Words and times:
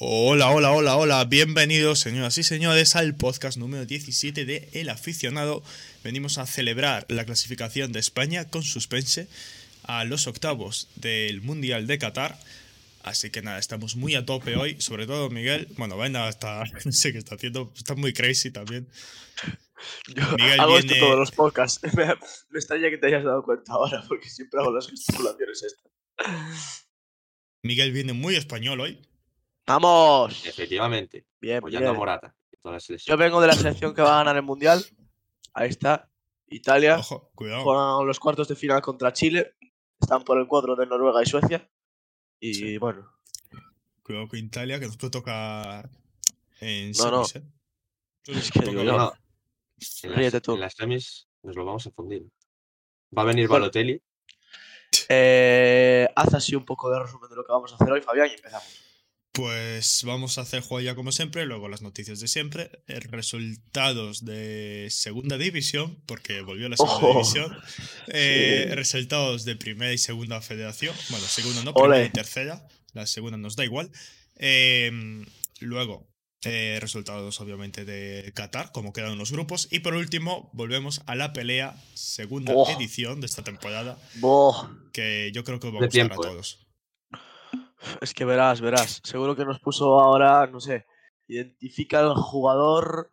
Hola, 0.00 0.50
hola, 0.50 0.72
hola, 0.72 0.96
hola. 0.96 1.24
Bienvenidos, 1.24 2.00
señoras 2.00 2.36
y 2.38 2.42
señores, 2.42 2.96
al 2.96 3.14
podcast 3.14 3.56
número 3.58 3.86
17 3.86 4.44
de 4.44 4.68
El 4.72 4.88
Aficionado. 4.88 5.62
Venimos 6.02 6.38
a 6.38 6.46
celebrar 6.46 7.06
la 7.08 7.24
clasificación 7.24 7.92
de 7.92 8.00
España 8.00 8.48
con 8.48 8.62
suspense 8.64 9.28
a 9.84 10.04
los 10.04 10.26
octavos 10.26 10.88
del 10.96 11.42
Mundial 11.42 11.86
de 11.86 11.98
Qatar. 11.98 12.38
Así 13.04 13.30
que 13.30 13.42
nada, 13.42 13.58
estamos 13.58 13.96
muy 13.96 14.14
a 14.14 14.24
tope 14.24 14.56
hoy, 14.56 14.80
sobre 14.80 15.06
todo 15.06 15.30
Miguel. 15.30 15.68
Bueno, 15.76 15.96
Venda 15.96 16.28
está, 16.28 16.64
no 16.84 16.92
sé 16.92 17.12
qué 17.12 17.18
está 17.18 17.36
haciendo, 17.36 17.72
está 17.76 17.94
muy 17.94 18.12
crazy 18.12 18.50
también. 18.50 18.88
Yo 20.08 20.24
Miguel 20.36 20.58
hago 20.60 20.78
esto 20.78 20.92
viene- 20.92 21.06
todos 21.06 21.18
los 21.18 21.30
podcasts. 21.30 21.80
Me, 21.94 22.06
me 22.06 22.58
extraña 22.58 22.90
que 22.90 22.98
te 22.98 23.06
hayas 23.06 23.22
dado 23.24 23.42
cuenta 23.44 23.72
ahora, 23.74 24.02
porque 24.08 24.28
siempre 24.28 24.60
hago 24.60 24.72
las 24.72 24.88
gesticulaciones 24.88 25.62
estas. 25.62 26.86
Miguel 27.62 27.92
viene 27.92 28.12
muy 28.12 28.34
español 28.34 28.80
hoy. 28.80 28.98
¡Vamos! 29.66 30.44
Efectivamente. 30.46 31.26
Bien, 31.40 31.58
Apoyando 31.58 31.88
a 31.88 31.92
bien. 31.92 31.98
Morata. 31.98 32.34
toda 32.62 32.76
la 32.78 32.96
Yo 32.98 33.16
vengo 33.16 33.40
de 33.40 33.46
la 33.48 33.54
selección 33.54 33.94
que 33.94 34.02
va 34.02 34.14
a 34.14 34.18
ganar 34.18 34.36
el 34.36 34.42
Mundial. 34.42 34.84
Ahí 35.54 35.70
está. 35.70 36.10
Italia. 36.48 36.98
Ojo, 36.98 37.30
cuidado. 37.34 37.62
Juegan 37.62 38.06
los 38.06 38.20
cuartos 38.20 38.48
de 38.48 38.56
final 38.56 38.82
contra 38.82 39.12
Chile. 39.12 39.54
Están 40.00 40.22
por 40.24 40.38
el 40.38 40.46
cuadro 40.46 40.76
de 40.76 40.86
Noruega 40.86 41.22
y 41.22 41.26
Suecia. 41.26 41.68
Y 42.40 42.54
Sí. 42.54 42.78
bueno, 42.78 43.10
Cuidado 44.02 44.28
con 44.28 44.38
Italia, 44.38 44.78
que 44.78 44.86
nos 44.86 44.98
puede 44.98 45.12
tocar 45.12 45.88
en 46.60 46.92
No, 46.92 47.10
no. 47.10 47.24
semis, 47.24 47.36
¿eh? 47.36 47.50
Es 48.26 48.50
que 48.50 48.60
Toca 48.60 48.70
digo 48.70 48.82
No. 48.84 49.12
En 50.02 50.10
las, 50.10 50.18
Ríete 50.18 50.40
tú. 50.42 50.54
en 50.54 50.60
las 50.60 50.74
semis 50.74 51.26
nos 51.42 51.56
lo 51.56 51.64
vamos 51.64 51.86
a 51.86 51.90
fundir. 51.90 52.22
Va 53.16 53.22
a 53.22 53.24
venir 53.24 53.48
Bueno. 53.48 53.62
Balotelli. 53.62 54.02
eh, 55.08 56.08
haz 56.14 56.34
así 56.34 56.54
un 56.54 56.64
poco 56.66 56.90
de 56.90 57.00
resumen 57.00 57.30
de 57.30 57.36
lo 57.36 57.44
que 57.44 57.52
vamos 57.52 57.72
a 57.72 57.76
hacer 57.76 57.90
hoy, 57.90 58.02
Fabián, 58.02 58.28
y 58.30 58.34
empezamos. 58.34 58.66
Pues 59.34 60.04
vamos 60.04 60.38
a 60.38 60.42
hacer 60.42 60.60
juego 60.62 60.80
ya 60.80 60.94
como 60.94 61.10
siempre, 61.10 61.44
luego 61.44 61.68
las 61.68 61.82
noticias 61.82 62.20
de 62.20 62.28
siempre, 62.28 62.70
eh, 62.86 63.00
resultados 63.00 64.24
de 64.24 64.86
segunda 64.92 65.36
división, 65.36 66.00
porque 66.06 66.40
volvió 66.42 66.68
la 66.68 66.76
segunda 66.76 66.96
Ojo. 67.02 67.12
división, 67.14 67.56
eh, 68.06 68.66
Sí. 68.68 68.74
resultados 68.76 69.44
de 69.44 69.56
primera 69.56 69.92
y 69.92 69.98
segunda 69.98 70.40
federación, 70.40 70.94
bueno, 71.10 71.26
segunda 71.26 71.64
no, 71.64 71.72
Ole. 71.72 71.82
primera 71.82 72.06
y 72.06 72.10
tercera, 72.12 72.68
la 72.92 73.06
segunda 73.08 73.36
nos 73.36 73.56
da 73.56 73.64
igual. 73.64 73.90
Eh, 74.36 74.92
luego, 75.58 76.06
eh, 76.44 76.78
resultados 76.80 77.40
obviamente 77.40 77.84
de 77.84 78.30
Qatar, 78.36 78.70
como 78.70 78.92
quedan 78.92 79.18
los 79.18 79.32
grupos, 79.32 79.66
y 79.72 79.80
por 79.80 79.94
último, 79.94 80.48
volvemos 80.52 81.02
a 81.06 81.16
la 81.16 81.32
pelea, 81.32 81.74
segunda 81.94 82.52
Oh. 82.54 82.70
edición 82.70 83.20
de 83.20 83.26
esta 83.26 83.42
temporada, 83.42 83.98
Boh. 84.20 84.70
que 84.92 85.32
yo 85.34 85.42
creo 85.42 85.58
que 85.58 85.72
va 85.72 85.80
a 85.80 85.86
gustar 85.86 86.12
a 86.12 86.14
eh. 86.14 86.18
todos. 86.22 86.60
Es 88.00 88.14
que 88.14 88.24
verás, 88.24 88.60
verás. 88.60 89.00
Seguro 89.04 89.36
que 89.36 89.44
nos 89.44 89.60
puso 89.60 89.98
ahora, 90.00 90.46
no 90.46 90.60
sé, 90.60 90.86
identifica 91.26 92.00
al 92.00 92.14
jugador 92.14 93.12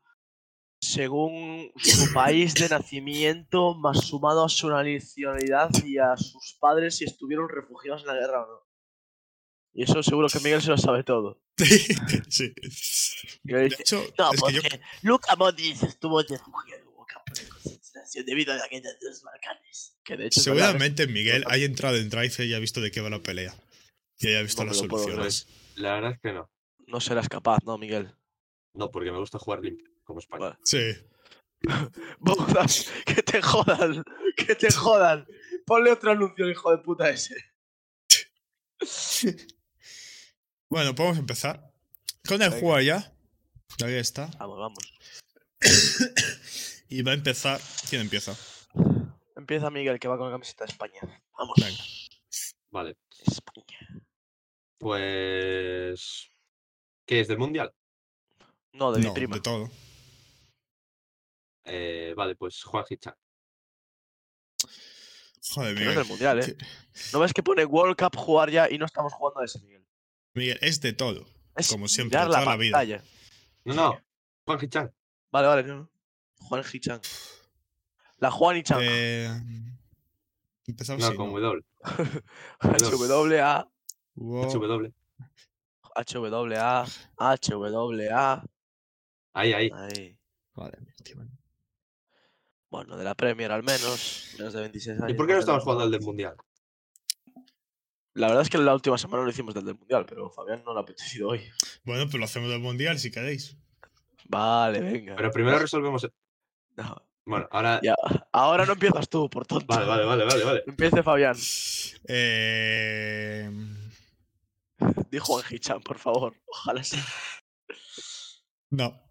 según 0.79 1.71
su 1.77 2.11
país 2.13 2.55
de 2.55 2.69
nacimiento, 2.69 3.75
más 3.75 4.05
sumado 4.05 4.43
a 4.43 4.49
su 4.49 4.69
nacionalidad 4.69 5.69
y 5.85 5.97
a 5.97 6.17
sus 6.17 6.57
padres 6.59 6.97
si 6.97 7.05
estuvieron 7.05 7.47
refugiados 7.47 8.01
en 8.01 8.07
la 8.07 8.15
guerra 8.15 8.43
o 8.43 8.47
no. 8.47 8.71
Y 9.73 9.83
eso 9.83 10.03
seguro 10.03 10.27
que 10.27 10.39
Miguel 10.39 10.61
se 10.61 10.69
lo 10.69 10.77
sabe 10.77 11.03
todo. 11.03 11.41
sí. 12.29 12.53
Y 13.43 13.53
De 13.53 13.67
hecho, 13.67 14.03
no, 14.17 14.33
es 14.33 14.41
que 14.41 14.53
yo 14.53 14.61
porque 14.61 14.81
Luka 15.01 15.35
Modric 15.37 15.81
estuvo 15.83 16.21
refugiado 16.21 16.81
en 16.81 16.87
un 16.87 17.05
campo 17.05 17.31
de 17.33 17.47
concentración 17.47 18.25
debido 18.25 18.51
a 18.51 18.57
la 18.57 18.67
guerra 18.67 18.89
de 18.99 19.07
los 19.07 19.21
Balcanes. 19.21 19.95
Que 20.03 20.17
de 20.17 20.25
hecho 20.25 20.41
¿eh? 20.41 20.43
Seguramente 20.43 21.07
Miguel 21.07 21.45
haya 21.47 21.65
entrado 21.65 21.95
en 21.95 22.09
Drive 22.09 22.33
y 22.39 22.41
haya 22.41 22.59
visto 22.59 22.81
de 22.81 22.91
qué 22.91 22.99
va 22.99 23.09
la 23.09 23.19
pelea. 23.19 23.53
Y 24.21 24.27
haya 24.27 24.41
visto 24.43 24.63
No 24.63 24.69
las 24.69 24.77
soluciones. 24.77 25.47
La 25.75 25.93
verdad 25.93 26.11
es 26.11 26.19
que 26.19 26.31
no. 26.31 26.49
no 26.87 26.99
serás 27.01 27.27
capaz, 27.27 27.59
¿no, 27.65 27.77
Miguel? 27.77 28.13
No, 28.73 28.91
porque 28.91 29.11
me 29.11 29.17
gusta 29.17 29.39
jugar 29.39 29.61
limpio, 29.61 29.89
como 30.03 30.19
España. 30.19 30.41
Vale. 30.41 30.57
Sí. 30.63 30.93
Bogdan, 32.19 32.67
que 33.05 33.23
te 33.23 33.41
jodan, 33.41 34.03
que 34.35 34.55
te 34.55 34.71
jodan. 34.71 35.25
Ponle 35.65 35.91
otro 35.91 36.11
anuncio, 36.11 36.49
hijo 36.49 36.71
de 36.71 36.77
puta 36.79 37.09
ese. 37.09 37.35
Bueno, 40.69 40.95
podemos 40.95 41.17
empezar. 41.17 41.71
Con 42.27 42.41
el 42.41 42.49
Venga. 42.49 42.61
jugar 42.61 42.83
ya. 42.83 43.13
Ahí 43.83 43.95
está. 43.95 44.29
Vamos, 44.39 44.57
vamos. 44.59 44.93
Y 46.89 47.03
va 47.03 47.11
a 47.11 47.15
empezar. 47.15 47.61
¿Quién 47.89 48.01
empieza? 48.01 48.35
Empieza 49.37 49.69
Miguel, 49.69 49.97
que 49.97 50.09
va 50.09 50.17
con 50.17 50.27
la 50.27 50.33
camiseta 50.33 50.65
de 50.65 50.71
España. 50.71 50.99
Vamos. 51.37 51.55
Venga. 51.57 51.83
Vale. 52.69 52.97
España. 53.25 54.03
Pues. 54.81 56.27
¿Qué 57.05 57.21
es 57.21 57.27
del 57.27 57.37
Mundial? 57.37 57.71
No, 58.73 58.91
de 58.91 58.99
mi 58.99 59.05
No, 59.05 59.13
prima. 59.13 59.35
de 59.35 59.41
todo. 59.41 59.69
Eh, 61.65 62.13
vale, 62.17 62.35
pues 62.35 62.63
Juan 62.63 62.83
Hichan. 62.89 63.13
Joder, 65.53 65.75
Que 65.75 65.83
no 65.83 65.89
es 65.91 65.95
Miguel. 65.95 65.95
del 65.95 66.07
Mundial, 66.07 66.39
¿eh? 66.39 66.57
¿No 67.13 67.19
ves 67.19 67.33
que 67.33 67.43
pone 67.43 67.65
World 67.65 67.95
Cup 67.97 68.15
jugar 68.17 68.49
ya 68.49 68.69
y 68.69 68.77
no 68.77 68.85
estamos 68.85 69.13
jugando 69.13 69.41
a 69.41 69.45
ese, 69.45 69.59
Miguel? 69.61 69.85
Miguel, 70.33 70.57
es 70.61 70.81
de 70.81 70.93
todo. 70.93 71.25
Es 71.55 71.69
Como 71.69 71.87
siempre, 71.87 72.17
toda 72.19 72.29
la 72.43 72.55
vida. 72.57 72.71
pantalla. 72.77 73.03
No, 73.65 73.73
no. 73.73 74.01
Juan 74.45 74.59
Hichan. 74.63 74.93
Vale, 75.31 75.47
vale, 75.47 75.63
no. 75.63 75.89
Juan 76.39 76.63
Hichan. 76.71 77.01
La 78.17 78.31
Juan 78.31 78.57
Hichan. 78.57 78.79
Eh, 78.81 79.29
empezamos 80.67 81.01
No, 81.09 81.15
con 81.15 81.33
¿no? 81.33 81.39
W. 81.39 81.63
HWA. 82.59 83.70
Wow. 84.15 84.49
HW. 84.49 84.91
HWA. 85.95 86.85
HWA. 87.17 88.43
Ahí, 89.33 89.53
ahí. 89.53 89.71
Ahí. 89.73 90.17
Vale. 90.55 90.77
Bueno, 92.69 92.95
de 92.97 93.03
la 93.03 93.15
Premier 93.15 93.51
al 93.51 93.63
menos. 93.63 94.33
Menos 94.37 94.53
de 94.53 94.61
26 94.61 94.99
años. 94.99 95.11
¿Y 95.11 95.13
por 95.15 95.27
qué 95.27 95.33
no 95.33 95.39
estamos 95.39 95.63
jugando 95.63 95.83
al 95.83 95.91
del. 95.91 96.01
Mundial? 96.01 96.35
La 98.13 98.27
verdad 98.27 98.43
es 98.43 98.49
que 98.49 98.57
la 98.57 98.73
última 98.73 98.97
semana 98.97 99.23
lo 99.23 99.29
hicimos 99.29 99.53
del 99.53 99.63
del 99.65 99.75
Mundial, 99.77 100.05
pero 100.05 100.29
Fabián 100.29 100.61
no 100.65 100.73
le 100.73 100.79
ha 100.79 100.83
apetecido 100.83 101.29
hoy. 101.29 101.41
Bueno, 101.83 102.03
pues 102.05 102.15
lo 102.19 102.25
hacemos 102.25 102.49
del 102.49 102.59
mundial 102.59 102.99
si 102.99 103.09
queréis. 103.09 103.57
Vale, 104.27 104.81
venga. 104.81 105.15
Pero 105.15 105.31
primero 105.31 105.57
resolvemos. 105.59 106.03
el- 106.03 106.13
No, 106.77 106.95
Bueno, 107.25 107.47
ahora. 107.51 107.79
ya. 107.81 107.95
Ahora 108.33 108.65
no 108.65 108.73
empiezas 108.73 109.07
tú, 109.09 109.29
por 109.29 109.45
tonto. 109.45 109.65
Vale, 109.67 109.85
vale, 109.85 110.03
vale, 110.05 110.25
vale, 110.25 110.43
vale. 110.43 110.63
Empiece 110.67 111.03
Fabián. 111.03 111.35
Eh, 112.07 113.49
Dijo 115.11 115.33
Juan 115.33 115.45
Hichan, 115.49 115.81
por 115.81 115.97
favor. 115.97 116.35
Ojalá 116.45 116.83
sea. 116.83 117.03
no. 118.69 119.01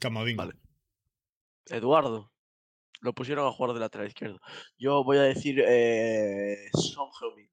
Camavinga. 0.00 0.44
Vale. 0.44 0.58
Eduardo. 1.66 2.32
Lo 3.00 3.14
pusieron 3.14 3.46
a 3.46 3.52
jugar 3.52 3.72
de 3.74 3.80
lateral 3.80 4.08
izquierdo. 4.08 4.40
Yo 4.78 5.02
voy 5.04 5.18
a 5.18 5.22
decir 5.22 5.62
eh, 5.66 6.68
Son 6.74 7.08
Heung-min. 7.20 7.50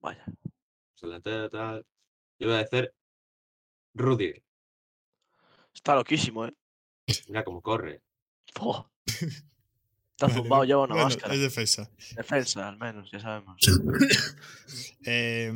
Vaya. 0.00 0.24
Tal. 1.50 1.86
Yo 2.38 2.48
voy 2.48 2.56
a 2.56 2.64
decir. 2.64 2.92
Rudiger. 3.94 4.42
Está 5.74 5.94
loquísimo, 5.94 6.46
¿eh? 6.46 6.54
Mira 7.28 7.44
cómo 7.44 7.60
corre. 7.60 8.02
Fo. 8.54 8.90
Está 10.16 10.28
Vale, 10.28 10.38
zumbado, 10.40 10.64
lleva 10.64 10.84
una 10.84 10.94
bueno, 10.94 11.08
máscara. 11.10 11.34
Es 11.34 11.40
defensa. 11.40 11.90
Defensa, 12.16 12.68
al 12.68 12.78
menos, 12.78 13.10
ya 13.10 13.20
sabemos. 13.20 13.60
Eh, 15.08 15.52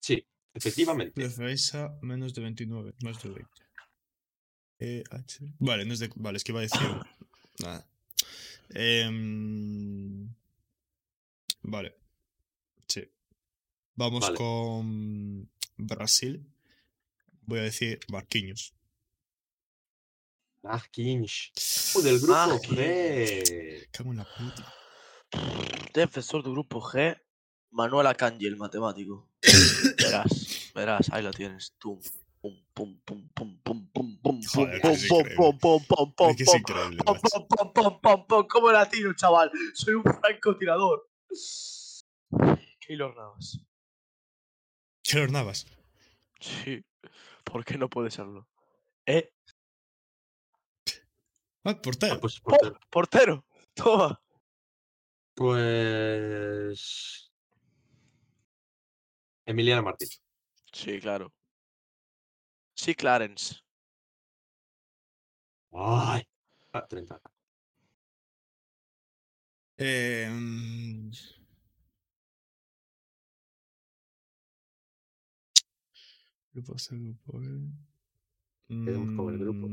Sí, 0.00 0.24
efectivamente. 0.52 1.20
defensa 1.22 1.98
menos 2.02 2.34
de 2.34 2.42
29, 2.42 2.94
más 3.02 3.22
de 3.22 3.28
20. 3.30 3.50
Eh, 4.80 5.02
H. 5.10 5.54
Vale, 5.58 5.84
no 5.86 5.94
es 5.94 6.00
de. 6.00 6.10
Vale, 6.16 6.36
es 6.36 6.44
que 6.44 6.52
iba 6.52 6.60
a 6.60 6.62
decir. 6.62 6.80
Nada. 7.60 7.88
Em, 8.68 10.28
vale. 11.62 11.96
Sí. 12.86 13.08
Vamos 13.94 14.20
Vale. 14.20 14.36
con 14.36 15.48
Brasil. 15.78 16.46
Voy 17.46 17.60
a 17.60 17.62
decir 17.62 18.00
Marquinhos. 18.08 18.74
Marquinhos. 20.64 21.52
Uh, 21.94 22.00
del 22.02 22.18
grupo 22.18 22.32
Marquinhos. 22.32 22.78
G. 22.78 23.88
Cago 23.92 24.10
en 24.12 24.16
la 24.16 24.24
puta. 24.24 24.74
Defensor 25.92 26.42
del 26.42 26.52
grupo 26.52 26.80
G, 26.80 27.20
Manuel 27.70 28.06
Akanji, 28.06 28.46
el 28.46 28.56
matemático. 28.56 29.30
verás, 29.98 30.70
verás, 30.74 31.10
ahí 31.12 31.22
lo 31.22 31.32
tienes. 31.32 31.74
Tum, 31.78 32.00
pum, 32.40 32.64
pum, 32.72 33.00
pum, 33.04 33.28
pum, 33.34 33.60
pum, 33.62 33.90
pum, 33.92 34.18
pum, 34.22 34.40
Joder, 34.42 34.80
pum, 34.80 34.96
pum, 35.36 35.58
pum, 35.58 35.58
pum, 35.58 35.84
pum, 35.86 36.14
pum, 36.14 36.30
Es 36.38 36.54
increíble. 36.54 37.02
pum, 37.04 37.18
pum, 37.20 37.46
pum, 37.48 37.72
pum, 37.72 38.00
pum, 38.00 38.26
pum, 38.26 38.46
¿Cómo 38.48 38.72
la 38.72 38.88
tiro, 38.88 39.12
chaval? 39.14 39.50
Soy 39.74 39.94
un 39.94 40.02
francotirador. 40.02 41.10
Keylor 42.80 43.14
Navas. 43.14 43.58
Keylor 45.02 45.30
Navas. 45.30 45.66
Sí. 46.40 46.84
¿Por 47.44 47.64
qué 47.64 47.76
no 47.76 47.90
puede 47.90 48.10
serlo? 48.10 48.48
¿Eh? 49.06 49.33
Ah, 51.64 51.74
portero. 51.80 52.14
Ah, 52.14 52.18
pues 52.20 52.40
¡Oh! 52.44 52.50
portero. 52.50 52.78
portero. 52.90 53.44
Toma. 53.74 54.20
Pues. 55.34 57.30
Emiliano 59.46 59.82
Martín. 59.82 60.08
Sí, 60.72 61.00
claro. 61.00 61.32
Sí, 62.74 62.94
Clarence. 62.94 63.56
Ay. 65.72 66.22
Ah, 66.72 66.86
30. 66.86 67.20
Eh, 69.76 70.28
mm, 70.30 71.10
Grupo 76.52 76.78
C, 76.78 76.96
grupo 76.96 77.38
B. 77.40 77.46
Quedamos 78.68 79.16
con 79.16 79.34
el 79.34 79.38
grupo. 79.40 79.66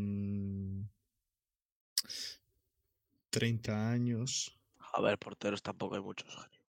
Mm, 3.31 3.38
30 3.39 3.89
años. 3.92 4.60
A 4.94 5.01
ver, 5.01 5.18
porteros 5.18 5.62
tampoco 5.63 5.95
hay 5.95 6.01
muchos. 6.01 6.28
genio. 6.30 6.62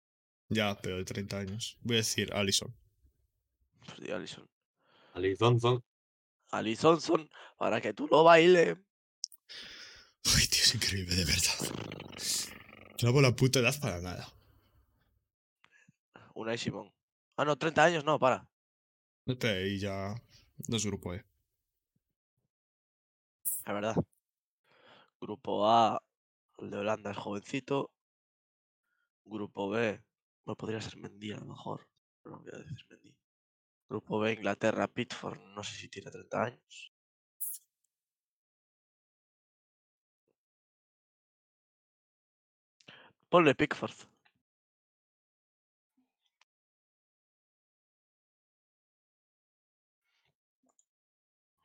Ya, 0.49 0.77
pero 0.81 0.97
de 0.99 1.05
30 1.05 1.39
años. 1.39 1.79
Voy 1.81 1.97
a 1.97 1.99
decir 1.99 2.33
Allison. 2.35 2.75
Pues 3.87 4.01
di 4.01 4.11
Alisson. 4.11 4.49
Ali 5.15 5.35
Zonzon. 5.37 5.83
Alisson 6.51 7.31
para 7.57 7.81
que 7.81 7.95
tú 7.95 8.07
lo 8.09 8.25
bailes. 8.25 8.77
Ay, 10.25 10.47
tío, 10.47 10.63
es 10.63 10.75
increíble, 10.75 11.15
de 11.15 11.25
verdad. 11.25 11.55
No 13.03 13.09
hago 13.09 13.23
la 13.23 13.35
puta 13.35 13.61
edad 13.61 13.75
para 13.81 14.01
nada. 14.01 14.29
Unai 16.35 16.59
Simón. 16.59 16.93
Ah, 17.37 17.45
no, 17.45 17.57
30 17.57 17.85
años, 17.85 18.05
no, 18.05 18.19
para. 18.19 18.47
Y 19.27 19.79
ya. 19.79 20.15
No 20.69 20.77
es 20.77 20.85
grupo 20.85 21.15
E. 21.15 21.25
Es 23.45 23.65
verdad. 23.65 23.97
Grupo 25.21 25.67
A, 25.67 26.03
el 26.61 26.71
de 26.71 26.79
Holanda 26.79 27.11
es 27.11 27.17
jovencito. 27.17 27.91
Grupo 29.25 29.69
B, 29.71 30.03
bueno, 30.45 30.57
podría 30.57 30.81
ser 30.81 30.97
Mendy 30.97 31.33
a 31.33 31.39
lo 31.39 31.47
mejor. 31.47 31.89
No 32.25 32.39
voy 32.41 32.51
a 32.53 32.59
decir 32.59 32.85
Mendy. 32.89 33.17
Grupo 33.89 34.19
B, 34.21 34.33
Inglaterra, 34.33 34.87
Pitford, 34.89 35.39
no 35.55 35.63
sé 35.65 35.77
si 35.77 35.89
tiene 35.89 36.11
30 36.11 36.43
años. 36.45 36.93
Ponle 43.31 43.55
Pickford. 43.55 43.95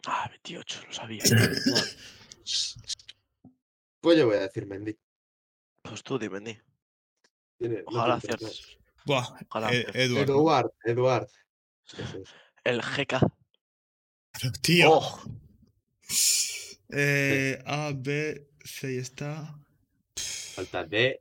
Ah, 0.07 0.27
28, 0.30 0.81
lo 0.88 0.94
sabía. 0.94 1.24
Pues 4.06 4.19
yo 4.19 4.28
voy 4.28 4.36
a 4.36 4.42
decir 4.42 4.68
Mendy. 4.68 4.96
Pues 5.81 6.04
tú 6.04 6.19
Mendy. 6.19 6.56
Tiene- 7.57 7.81
Ojalá 7.88 8.19
tiene 8.19 8.36
30 8.38 8.46
aciertes. 8.46 8.78
Buah, 9.04 9.36
Ojalá 9.50 9.74
eh, 9.74 9.88
es. 9.96 10.12
El 12.63 12.81
GK. 12.84 13.19
Pero, 14.31 14.52
tío. 14.62 14.92
¡Oh! 14.92 15.22
Eh, 16.90 17.60
A, 17.66 17.94
B, 17.96 18.48
C 18.63 18.94
y 18.94 18.98
está. 18.98 19.60
Falta 20.54 20.84
D. 20.84 21.19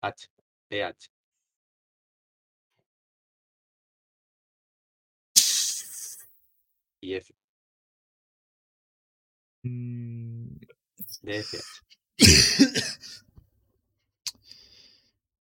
H. 0.00 0.28
E 0.70 0.84
H. 0.84 1.10
Y 7.00 7.14
F. 7.14 7.34
Mm, 9.64 10.41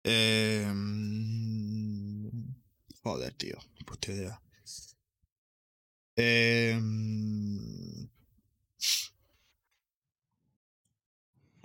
Eh, 0.04 0.66
joder, 3.02 3.34
tío. 3.34 3.58
Puta 3.84 4.12
idea. 4.12 4.40
Eh, 6.16 6.78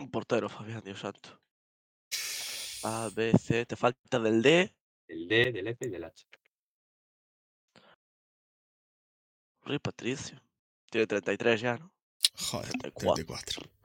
Un 0.02 0.10
portero, 0.10 0.50
Fabián, 0.50 0.82
Dios 0.84 1.00
santo. 1.00 1.40
A, 2.84 3.10
B, 3.16 3.34
C. 3.38 3.68
Te 3.68 3.76
falta 3.76 4.20
del 4.20 4.42
D. 4.42 4.74
El 5.08 5.28
D, 5.28 5.52
del 5.52 5.68
F 5.68 5.86
y 5.86 5.90
del 5.90 6.04
H. 6.04 6.26
Rui 9.64 9.78
Patricio. 9.78 10.42
Tiene 10.90 11.06
33 11.06 11.62
ya, 11.62 11.78
¿no? 11.78 11.94
joder, 12.36 12.72
34. 12.72 13.26
34. 13.26 13.81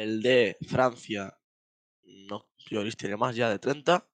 Del 0.00 0.22
D, 0.22 0.56
Francia. 0.66 1.38
No, 2.04 2.48
Lloris 2.70 2.96
tiene 2.96 3.18
más 3.18 3.36
ya 3.36 3.50
de 3.50 3.58
30. 3.58 4.08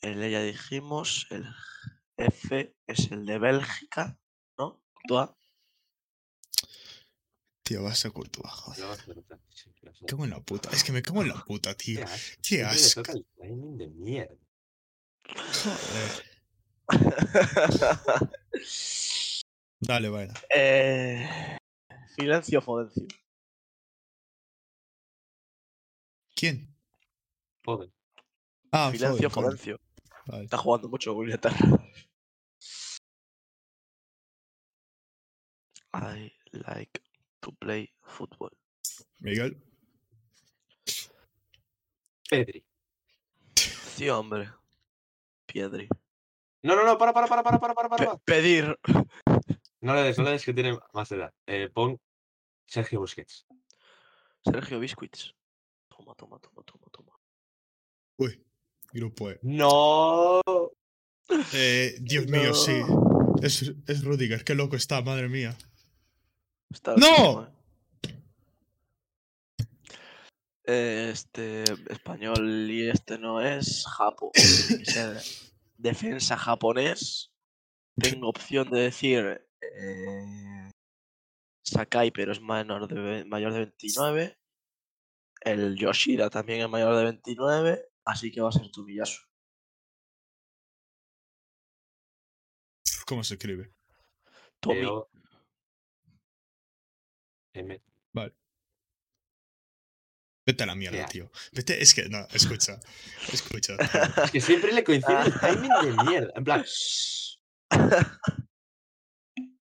El 0.00 0.20
E 0.20 0.32
ya 0.32 0.42
dijimos. 0.42 1.28
El 1.30 1.46
F 2.16 2.74
es 2.88 3.12
el 3.12 3.24
de 3.24 3.38
Bélgica, 3.38 4.18
¿no? 4.58 4.82
Courtois. 4.92 5.30
Tío, 7.62 7.84
vas 7.84 8.04
a 8.04 8.10
Courtois, 8.10 8.52
joder. 8.52 8.98
Me 10.00 10.06
cago 10.08 10.24
en 10.24 10.30
la 10.30 10.40
puta. 10.40 10.70
Es 10.70 10.82
que 10.82 10.90
me 10.90 11.02
cago 11.02 11.22
en 11.22 11.28
la 11.28 11.44
puta, 11.46 11.76
tío. 11.76 12.00
Qué 12.42 12.64
asco. 12.64 13.04
Qué 13.04 13.12
asco. 13.12 13.24
el 13.42 13.78
de 13.78 13.86
mierda. 13.90 14.34
Joder. 15.62 16.32
Dale, 19.80 20.08
vaina. 20.08 20.34
eh, 20.52 21.58
Filencio 22.16 22.60
Fodencio. 22.60 23.06
¿Quién? 26.42 26.74
Joder. 27.64 27.92
Ah. 28.72 28.90
Fodencio. 29.30 29.78
Vale. 30.26 30.42
Está 30.42 30.58
jugando 30.58 30.88
mucho 30.88 31.14
con 31.14 31.24
Inglaterra. 31.26 31.56
I 35.94 36.32
like 36.50 37.00
to 37.42 37.52
play 37.52 37.88
football. 38.02 38.50
Miguel. 39.20 39.56
Pedri. 42.28 42.64
Sí, 43.54 44.08
hombre. 44.08 44.50
Piedri. 45.46 45.86
No, 46.64 46.74
no, 46.74 46.84
no, 46.84 46.98
para, 46.98 47.12
para, 47.12 47.28
para, 47.28 47.44
para, 47.44 47.58
para, 47.60 47.74
para, 47.74 47.88
Pe- 47.96 48.04
para. 48.06 48.18
pedir. 48.18 48.76
No 49.80 49.94
le 49.94 50.02
des, 50.02 50.18
no 50.18 50.24
le 50.24 50.32
des 50.32 50.44
que 50.44 50.54
tiene 50.54 50.76
más 50.92 51.12
edad. 51.12 51.32
Eh, 51.46 51.70
pon 51.72 52.00
Sergio 52.66 52.98
Busquets. 52.98 53.46
Sergio 54.44 54.80
Biscuits. 54.80 55.36
Toma, 56.02 56.14
toma, 56.16 56.38
toma, 56.40 56.62
toma, 56.64 56.86
toma. 56.90 57.12
Uy. 58.18 58.44
Grupo 58.92 59.30
E. 59.30 59.38
No. 59.42 60.40
Eh, 61.54 61.96
Dios 62.00 62.26
mío, 62.26 62.54
sí. 62.54 62.82
Es, 63.40 63.72
es 63.86 64.04
Rudiger. 64.04 64.42
Qué 64.44 64.54
loco 64.54 64.74
está, 64.74 65.00
madre 65.00 65.28
mía. 65.28 65.56
Está 66.70 66.96
¡No! 66.96 67.48
eh. 70.64 71.10
Este 71.12 71.64
español 71.88 72.70
y 72.70 72.88
este 72.88 73.18
no 73.18 73.40
es 73.40 73.84
ser 74.84 75.20
defensa 75.76 76.36
japonés. 76.36 77.32
Tengo 77.96 78.28
opción 78.28 78.70
de 78.70 78.80
decir 78.80 79.46
eh, 79.60 80.70
Sakai, 81.62 82.10
pero 82.10 82.32
es 82.32 82.40
menor 82.40 82.88
de, 82.88 83.24
mayor 83.24 83.52
de 83.52 83.58
29. 83.60 84.41
El 85.44 85.76
Yoshida 85.76 86.30
también 86.30 86.60
es 86.62 86.68
mayor 86.68 86.96
de 86.96 87.04
29. 87.04 87.88
Así 88.04 88.30
que 88.30 88.40
va 88.40 88.48
a 88.48 88.52
ser 88.52 88.70
Tomiyasu. 88.70 89.22
¿Cómo 93.06 93.22
se 93.24 93.34
escribe? 93.34 93.72
Teo. 94.60 95.10
M. 97.54 97.82
Vete 100.44 100.64
a 100.64 100.66
la 100.66 100.74
mierda, 100.74 101.06
tío. 101.06 101.30
Vete, 101.52 101.80
es 101.80 101.94
que, 101.94 102.08
no, 102.08 102.26
escucha. 102.32 102.80
Escucha. 103.32 103.76
tío. 103.76 103.86
Es 104.24 104.30
que 104.32 104.40
siempre 104.40 104.72
le 104.72 104.82
coincide 104.82 105.22
el 105.26 105.38
timing 105.38 105.70
de 105.70 105.92
mierda. 106.04 106.32
En 106.34 106.44
plan, 106.44 106.64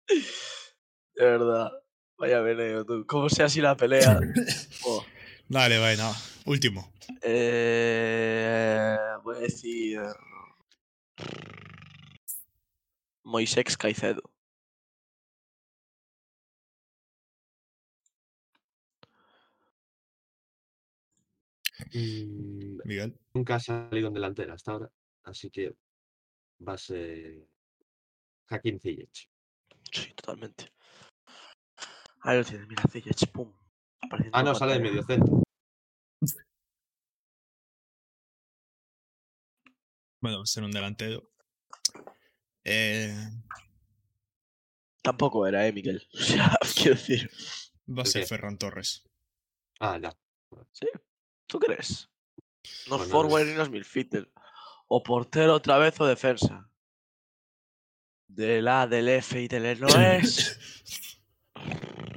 De 0.09 1.25
verdad. 1.25 1.71
Vaya 2.19 2.41
veneno, 2.41 2.85
tú. 2.85 3.07
¿Cómo 3.07 3.29
sea 3.29 3.47
así 3.47 3.61
la 3.61 3.77
pelea? 3.77 4.19
Oh. 4.85 5.05
Dale, 5.49 5.79
vaina. 5.79 6.13
Último. 6.45 6.93
Eh, 7.23 8.97
voy 9.23 9.37
a 9.37 9.41
decir. 9.41 10.01
Moisés 13.23 13.77
Caicedo. 13.77 14.23
mm, 21.93 22.79
Miguel. 22.85 23.19
nunca 23.35 23.57
ha 23.57 23.61
salido 23.61 24.09
en 24.09 24.15
delantera 24.15 24.55
hasta 24.55 24.73
ahora. 24.73 24.91
Así 25.25 25.51
que 25.51 25.77
va 26.67 26.75
a 26.75 26.79
ser 26.79 27.47
Hakim 28.49 28.81
Ziyech. 28.81 29.29
Sí, 29.93 30.13
totalmente. 30.15 30.73
Ahí 32.23 32.39
lo 32.39 32.45
tienes, 32.45 32.67
mira, 32.67 32.83
Ziyech, 32.91 33.31
pum. 33.33 33.53
Ah, 34.33 34.43
no, 34.43 34.55
sale 34.55 34.75
de 34.75 34.81
medio 34.81 35.03
centro. 35.03 35.43
Bueno, 40.21 40.39
va 40.39 40.43
a 40.43 40.47
ser 40.47 40.65
un 40.65 40.71
delantero. 40.73 41.31
Eh, 42.65 43.15
Tampoco 45.03 45.47
era, 45.47 45.67
eh, 45.67 45.73
Miguel. 45.73 46.07
O 46.13 46.19
sea, 46.19 46.59
quiero 46.75 46.95
decir. 46.95 47.31
va 47.89 48.03
a 48.03 48.05
¿El 48.05 48.07
ser 48.11 48.23
qué? 48.23 48.29
Ferran 48.29 48.59
Torres. 48.59 49.05
Ah, 49.81 49.99
ya. 50.03 50.17
¿Tú 51.47 51.59
crees? 51.59 52.11
No 52.89 52.97
Bueno, 52.99 53.13
forward 53.13 53.47
y 53.49 53.55
no 53.55 53.63
es 53.63 53.71
midfielder. 53.71 54.31
O 54.89 55.03
portero 55.03 55.55
otra 55.55 55.79
vez 55.79 56.01
o 56.01 56.07
defensa. 56.07 56.69
Del 58.29 58.67
A, 58.67 58.87
del 58.87 59.09
F 59.09 59.41
y 59.41 59.47
del 59.47 59.67
E 59.67 59.77
no 59.77 59.87
es. 59.89 60.59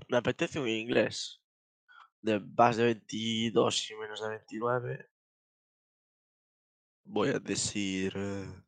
Me 0.08 0.18
apetece 0.18 0.60
un 0.60 0.68
inglés. 0.68 1.40
De 2.22 2.40
más 2.40 2.78
de 2.78 2.86
22 2.86 3.92
y 3.92 3.96
menos 3.96 4.22
de 4.22 4.30
29. 4.30 5.10
Voy 7.06 7.30
a 7.30 7.40
decir. 7.40 8.14
eh, 8.16 8.64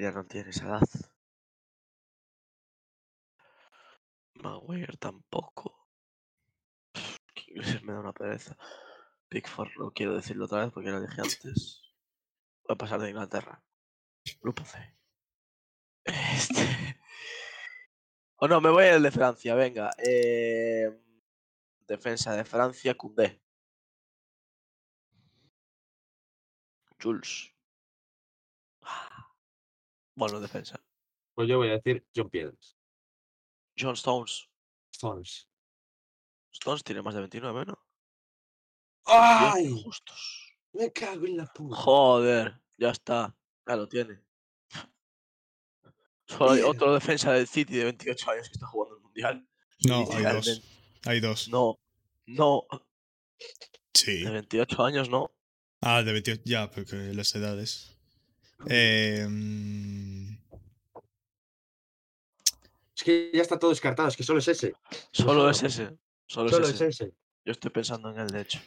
ya 0.00 0.10
no 0.10 0.24
tiene 0.26 0.50
esa 0.50 0.66
edad. 0.66 0.88
Maguire 4.34 4.96
tampoco. 4.98 5.88
Me 7.82 7.92
da 7.92 8.00
una 8.00 8.12
pereza. 8.12 8.56
Pickford 9.28 9.70
no 9.78 9.92
quiero 9.92 10.16
decirlo 10.16 10.46
otra 10.46 10.64
vez 10.64 10.72
porque 10.72 10.90
lo 10.90 11.00
dije 11.00 11.20
antes. 11.20 11.82
Voy 12.64 12.74
a 12.74 12.78
pasar 12.78 13.00
de 13.00 13.10
Inglaterra. 13.10 13.62
Grupo 14.42 14.64
C. 14.64 14.78
Este. 16.04 16.79
O 18.42 18.48
no, 18.48 18.60
me 18.60 18.70
voy 18.70 18.86
al 18.86 19.02
de 19.02 19.10
Francia, 19.10 19.54
venga. 19.54 19.90
eh, 19.98 20.98
Defensa 21.86 22.34
de 22.34 22.44
Francia, 22.44 22.96
Koundé. 22.96 23.40
Jules. 27.00 27.52
Bueno, 30.16 30.38
defensa. 30.40 30.78
Pues 31.34 31.48
yo 31.48 31.56
voy 31.58 31.68
a 31.68 31.78
decir 31.78 32.06
John 32.14 32.28
Piedras. 32.28 32.76
John 33.78 33.94
Stones. 33.94 34.50
Stones. 34.92 35.48
Stones 36.52 36.84
tiene 36.84 37.00
más 37.00 37.14
de 37.14 37.20
29, 37.20 37.64
¿no? 37.64 37.78
¡Ay! 39.06 39.80
Justos. 39.82 40.58
Me 40.72 40.92
cago 40.92 41.24
en 41.24 41.38
la 41.38 41.46
puta. 41.46 41.74
Joder, 41.74 42.60
ya 42.76 42.90
está. 42.90 43.34
Ya 43.66 43.76
lo 43.76 43.88
tiene. 43.88 44.20
Solo 46.38 46.50
hay 46.52 46.62
otro 46.62 46.94
defensa 46.94 47.32
del 47.32 47.46
City 47.46 47.76
de 47.76 47.84
28 47.84 48.30
años 48.30 48.48
que 48.48 48.52
está 48.52 48.66
jugando 48.66 48.96
el 48.96 49.02
Mundial. 49.02 49.46
No, 49.86 50.06
hay 50.12 50.22
dos. 50.24 50.62
Hay 51.04 51.20
dos. 51.20 51.48
No, 51.48 51.78
no, 52.26 52.64
Sí. 53.94 54.22
de 54.22 54.30
28 54.30 54.84
años 54.84 55.08
no. 55.08 55.32
Ah, 55.80 56.02
de 56.02 56.12
28. 56.12 56.42
Ya, 56.44 56.70
porque 56.70 56.96
las 57.14 57.34
edades. 57.34 57.96
Eh, 58.68 59.26
mm, 59.28 60.36
Es 62.96 63.02
que 63.02 63.30
ya 63.32 63.40
está 63.40 63.58
todo 63.58 63.70
descartado, 63.70 64.08
es 64.08 64.16
que 64.16 64.22
solo 64.22 64.40
es 64.40 64.48
ese. 64.48 64.74
Solo 65.10 65.48
es 65.48 65.62
ese. 65.62 65.96
Solo, 66.26 66.50
Solo 66.50 66.66
es 66.66 66.74
es 66.74 66.80
ese. 66.82 67.14
Yo 67.44 67.52
estoy 67.52 67.70
pensando 67.70 68.10
en 68.10 68.18
él, 68.18 68.28
de 68.28 68.42
hecho. 68.42 68.60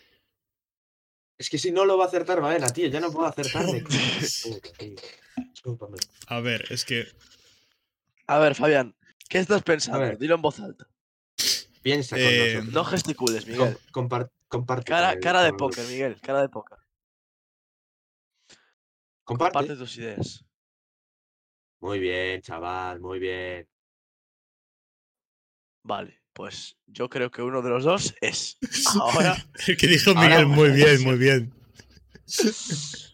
Es 1.37 1.49
que 1.49 1.59
si 1.59 1.71
no 1.71 1.85
lo 1.85 1.97
va 1.97 2.05
a 2.05 2.07
acertar 2.07 2.41
Baena, 2.41 2.67
tío, 2.69 2.87
ya 2.87 2.99
no 2.99 3.11
puedo. 3.11 3.31
Discúlpame. 5.37 5.97
a 6.27 6.39
ver, 6.41 6.65
es 6.71 6.83
que. 6.83 7.05
A 8.27 8.39
ver, 8.39 8.55
Fabián, 8.55 8.95
¿qué 9.29 9.39
estás 9.39 9.61
pensando? 9.63 10.15
Dilo 10.17 10.35
en 10.35 10.41
voz 10.41 10.59
alta. 10.59 10.87
Piensa 11.81 12.15
con 12.15 12.25
Eh, 12.25 12.53
nosotros. 12.53 12.73
No 12.73 12.85
gesticules, 12.85 13.45
Miguel. 13.45 13.77
Com- 13.91 14.07
compar- 14.07 14.31
comparte 14.47 14.85
Cara, 14.85 15.43
de 15.43 15.53
póker, 15.53 15.85
Miguel, 15.87 16.19
cara 16.21 16.41
de 16.41 16.49
póker. 16.49 16.77
Comparte. 19.25 19.53
Comparte 19.53 19.75
tus 19.75 19.97
ideas. 19.97 20.45
Muy 21.81 21.99
bien, 21.99 22.41
chaval, 22.41 23.01
muy 23.01 23.19
bien. 23.19 23.67
Vale, 25.85 26.21
pues 26.31 26.77
yo 26.87 27.09
creo 27.09 27.29
que 27.29 27.41
uno 27.41 27.61
de 27.61 27.69
los 27.69 27.83
dos 27.83 28.15
es. 28.21 28.57
Ahora. 29.01 29.35
El 29.67 29.75
que 29.75 29.87
dijo 29.87 30.11
Ahora 30.11 30.21
Miguel, 30.21 30.45
muy 30.47 30.69
bien, 30.71 31.03
muy 31.03 31.17
bien. 31.17 31.53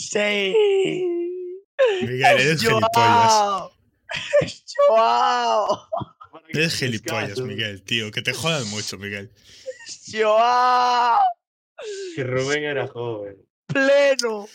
¡Sí! 0.00 0.54
Miguel, 2.00 2.40
eres 2.40 2.60
gilipollas. 2.60 2.90
¡Joao! 2.94 3.72
¡Es 4.40 4.64
Joao! 4.88 5.88
Eres 6.48 6.74
gilipollas, 6.76 7.38
Miguel, 7.40 7.82
tío. 7.82 8.10
Que 8.10 8.22
te 8.22 8.32
jodan 8.32 8.66
mucho, 8.70 8.96
Miguel. 8.96 9.30
¡Es 9.86 10.02
Joao! 10.10 11.20
Que 12.16 12.24
Rubén 12.24 12.64
era 12.64 12.88
joven. 12.88 13.36
¡Pleno! 13.66 14.48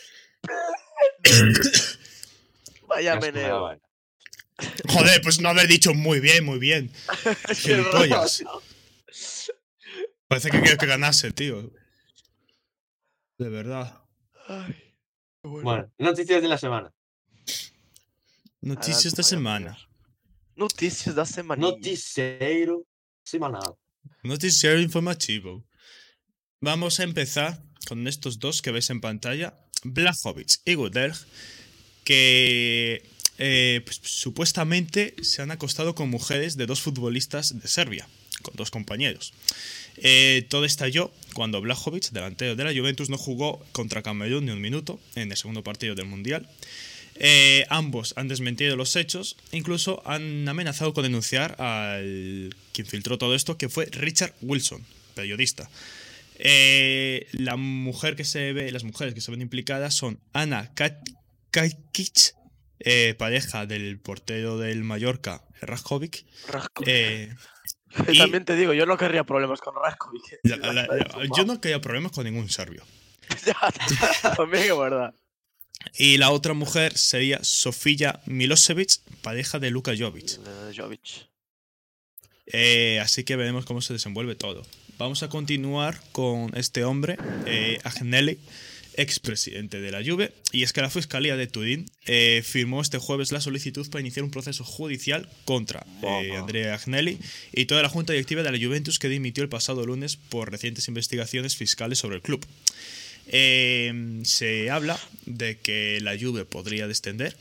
¡Pleno! 1.21 1.59
Vaya 2.87 3.15
meneo. 3.17 3.79
Joder, 4.89 5.21
pues 5.21 5.39
no 5.39 5.49
haber 5.49 5.67
dicho 5.67 5.93
muy 5.93 6.19
bien, 6.19 6.43
muy 6.45 6.59
bien. 6.59 6.91
Gilipollas. 7.53 8.43
Parece 10.27 10.49
que 10.49 10.61
quiero 10.61 10.77
que 10.77 10.85
ganase, 10.85 11.31
tío. 11.31 11.71
De 13.37 13.49
verdad. 13.49 14.01
Ay, 14.47 14.85
bueno. 15.45 15.63
Bueno, 15.63 15.91
noticias 15.97 16.41
de 16.41 16.47
la 16.47 16.57
semana. 16.57 16.91
Noticias 18.61 19.13
Fabián 19.13 19.23
semana. 19.23 19.77
Noticias 20.55 21.15
da 21.15 21.25
semana. 21.25 21.61
Noticiero 21.61 22.85
semanal. 23.23 23.75
Noticiero 24.23 24.79
informativo. 24.79 25.63
Vamos 26.61 26.99
a 26.99 27.03
empezar 27.03 27.61
con 27.87 28.07
estos 28.07 28.39
dos 28.39 28.61
que 28.61 28.71
veis 28.71 28.89
en 28.89 29.01
pantalla, 29.01 29.53
Blachowicz 29.83 30.61
y 30.65 30.73
Gudelj, 30.73 31.25
que 32.03 33.03
eh, 33.37 33.81
pues, 33.85 33.99
supuestamente 34.03 35.15
se 35.21 35.41
han 35.41 35.51
acostado 35.51 35.93
con 35.93 36.09
mujeres 36.09 36.57
de 36.57 36.65
dos 36.65 36.81
futbolistas 36.81 37.59
de 37.59 37.67
Serbia, 37.67 38.07
con 38.45 38.55
dos 38.55 38.71
compañeros. 38.71 39.33
Eh, 39.97 40.45
todo 40.49 40.65
estalló 40.65 41.11
cuando 41.33 41.59
Blachowicz, 41.61 42.11
delantero 42.11 42.55
de 42.55 42.63
la 42.63 42.73
Juventus, 42.73 43.09
no 43.09 43.17
jugó 43.17 43.65
contra 43.71 44.03
Camerún 44.03 44.45
ni 44.45 44.51
un 44.51 44.61
minuto 44.61 44.99
en 45.15 45.31
el 45.31 45.37
segundo 45.37 45.63
partido 45.63 45.95
del 45.95 46.05
Mundial. 46.05 46.47
Eh, 47.17 47.65
ambos 47.69 48.13
han 48.17 48.27
desmentido 48.27 48.75
los 48.75 48.95
hechos, 48.95 49.37
incluso 49.51 50.03
han 50.05 50.47
amenazado 50.47 50.93
con 50.93 51.03
denunciar 51.03 51.59
al 51.61 52.53
quien 52.73 52.87
filtró 52.87 53.17
todo 53.17 53.35
esto, 53.35 53.57
que 53.57 53.69
fue 53.69 53.85
Richard 53.85 54.33
Wilson, 54.41 54.85
periodista. 55.15 55.69
Eh, 56.37 57.27
la 57.31 57.55
mujer 57.55 58.17
que 58.17 58.25
se 58.25 58.51
ve, 58.51 58.71
las 58.71 58.83
mujeres 58.83 59.13
que 59.13 59.21
se 59.21 59.31
ven 59.31 59.41
implicadas 59.41 59.95
son 59.95 60.19
Ana 60.33 60.73
Kakic, 61.51 62.35
eh, 62.79 63.15
pareja 63.17 63.65
del 63.65 63.97
portero 63.97 64.57
del 64.57 64.83
Mallorca, 64.83 65.41
Rajovic. 65.61 66.25
Y 68.11 68.17
También 68.17 68.45
te 68.45 68.55
digo, 68.55 68.73
yo 68.73 68.85
no 68.85 68.97
querría 68.97 69.23
problemas 69.23 69.61
con 69.61 69.73
Raskovic. 69.75 70.39
la- 70.43 70.57
la- 70.57 70.73
la- 70.73 71.07
yo 71.37 71.45
no 71.45 71.59
quería 71.61 71.79
problemas 71.81 72.11
con 72.11 72.25
ningún 72.25 72.49
serbio. 72.49 72.83
Es 74.53 74.77
verdad. 74.77 75.13
Y 75.97 76.17
la 76.17 76.31
otra 76.31 76.53
mujer 76.53 76.97
sería 76.97 77.43
Sofía 77.43 78.19
Milosevic, 78.25 78.99
pareja 79.21 79.59
de 79.59 79.69
Luka 79.69 79.93
Jovic. 79.97 80.39
Jovic. 80.75 81.27
Eh, 82.47 82.99
así 83.01 83.23
que 83.23 83.35
veremos 83.35 83.65
cómo 83.65 83.81
se 83.81 83.93
desenvuelve 83.93 84.35
todo. 84.35 84.63
Vamos 84.97 85.23
a 85.23 85.29
continuar 85.29 85.99
con 86.11 86.55
este 86.55 86.83
hombre, 86.83 87.17
eh, 87.45 87.79
Agnelli, 87.83 88.39
expresidente 88.95 89.79
de 89.79 89.91
la 89.91 90.03
Juve. 90.03 90.33
Y 90.51 90.63
es 90.63 90.73
que 90.73 90.81
la 90.81 90.89
Fiscalía 90.89 91.35
de 91.35 91.47
Turín 91.47 91.85
eh, 92.05 92.41
firmó 92.43 92.81
este 92.81 92.97
jueves 92.97 93.31
la 93.31 93.41
solicitud 93.41 93.89
para 93.89 94.01
iniciar 94.01 94.23
un 94.23 94.31
proceso 94.31 94.63
judicial 94.63 95.29
contra 95.45 95.85
eh. 96.01 96.35
Andrea 96.35 96.73
Agnelli 96.73 97.19
y 97.51 97.65
toda 97.65 97.81
la 97.81 97.89
junta 97.89 98.13
directiva 98.13 98.43
de 98.43 98.51
la 98.51 98.57
Juventus 98.57 98.99
que 98.99 99.09
dimitió 99.09 99.43
el 99.43 99.49
pasado 99.49 99.85
lunes 99.85 100.17
por 100.17 100.51
recientes 100.51 100.87
investigaciones 100.87 101.55
fiscales 101.55 101.99
sobre 101.99 102.17
el 102.17 102.21
club. 102.21 102.45
Eh, 103.27 104.21
se 104.23 104.69
habla 104.69 104.99
de 105.25 105.57
que 105.57 105.99
la 106.01 106.17
Juve 106.17 106.45
podría 106.45 106.87
descender 106.87 107.35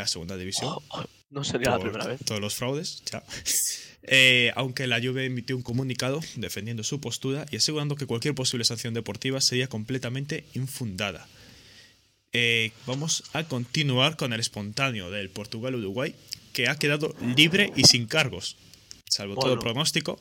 a 0.00 0.06
segunda 0.06 0.36
división 0.36 0.70
Oh, 0.70 0.82
oh, 0.88 1.04
no 1.30 1.44
sería 1.44 1.70
la 1.70 1.78
primera 1.78 2.06
vez. 2.06 2.20
Todos 2.24 2.40
los 2.40 2.54
fraudes, 2.54 3.02
ya. 3.10 3.22
Eh, 4.08 4.52
aunque 4.54 4.86
la 4.86 5.00
Juve 5.00 5.24
emitió 5.24 5.56
un 5.56 5.62
comunicado 5.62 6.20
defendiendo 6.36 6.84
su 6.84 7.00
postura 7.00 7.44
y 7.50 7.56
asegurando 7.56 7.96
que 7.96 8.06
cualquier 8.06 8.34
posible 8.34 8.64
sanción 8.64 8.94
deportiva 8.94 9.40
sería 9.40 9.66
completamente 9.66 10.44
infundada. 10.54 11.26
Eh, 12.32 12.70
vamos 12.86 13.24
a 13.32 13.44
continuar 13.44 14.16
con 14.16 14.32
el 14.32 14.40
espontáneo 14.40 15.10
del 15.10 15.28
Portugal-Uruguay, 15.30 16.14
que 16.52 16.68
ha 16.68 16.76
quedado 16.76 17.14
libre 17.36 17.72
y 17.74 17.84
sin 17.84 18.06
cargos, 18.06 18.56
salvo 19.08 19.34
todo 19.34 19.58
pronóstico. 19.58 20.20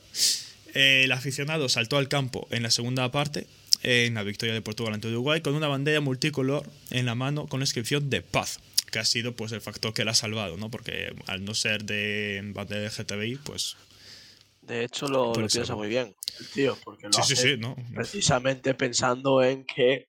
Eh, 0.73 1.03
el 1.03 1.11
aficionado 1.11 1.69
saltó 1.69 1.97
al 1.97 2.07
campo 2.07 2.47
en 2.51 2.63
la 2.63 2.71
segunda 2.71 3.11
parte, 3.11 3.45
en 3.83 4.15
la 4.15 4.23
victoria 4.23 4.55
de 4.55 4.61
Portugal 4.61 4.95
ante 4.95 5.09
Uruguay 5.09 5.41
con 5.41 5.53
una 5.53 5.67
bandera 5.67 6.01
multicolor 6.01 6.67
en 6.89 7.05
la 7.05 7.13
mano 7.13 7.45
con 7.45 7.59
la 7.59 7.65
inscripción 7.65 8.09
de 8.09 8.21
paz, 8.23 8.59
que 8.95 8.99
ha 8.99 9.03
sido 9.03 9.35
pues 9.35 9.51
el 9.51 9.59
factor 9.59 9.93
que 9.93 10.05
la 10.05 10.11
ha 10.11 10.15
salvado, 10.15 10.55
¿no? 10.55 10.71
Porque 10.71 11.13
al 11.27 11.43
no 11.43 11.53
ser 11.53 11.83
de 11.83 12.41
bandera 12.53 12.79
de 12.79 12.89
GTBI, 12.89 13.35
pues 13.43 13.75
De 14.61 14.85
hecho, 14.85 15.09
lo, 15.09 15.33
piensa 15.33 15.75
muy 15.75 15.89
bien 15.89 16.15
el 16.39 16.47
tío, 16.47 16.77
porque 16.81 17.07
lo 17.07 17.11
sí, 17.11 17.21
sí, 17.23 17.33
hace 17.33 17.55
sí, 17.55 17.57
¿no? 17.57 17.75
precisamente 17.93 18.73
pensando 18.73 19.43
en 19.43 19.65
que 19.65 20.07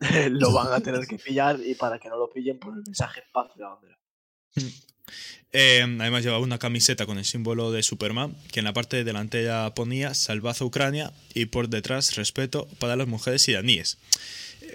lo 0.30 0.50
van 0.50 0.72
a 0.72 0.80
tener 0.80 1.06
que 1.06 1.18
pillar 1.18 1.60
y 1.62 1.74
para 1.74 1.98
que 1.98 2.08
no 2.08 2.16
lo 2.16 2.30
pillen 2.30 2.58
por 2.58 2.72
el 2.72 2.82
mensaje 2.82 3.20
en 3.20 3.32
paz 3.32 3.54
de 3.54 3.62
la 3.62 3.68
bandera. 3.68 3.98
Eh, 5.52 5.82
además 5.82 6.22
llevaba 6.22 6.42
una 6.42 6.58
camiseta 6.58 7.04
con 7.04 7.18
el 7.18 7.26
símbolo 7.26 7.70
de 7.70 7.82
Superman, 7.82 8.34
que 8.50 8.60
en 8.60 8.64
la 8.64 8.72
parte 8.72 9.04
delantera 9.04 9.74
ponía 9.74 10.14
Salvad 10.14 10.56
a 10.58 10.64
Ucrania 10.64 11.12
y 11.34 11.44
por 11.44 11.68
detrás 11.68 12.16
respeto 12.16 12.66
para 12.78 12.96
las 12.96 13.08
mujeres 13.08 13.46
iraníes. 13.46 13.98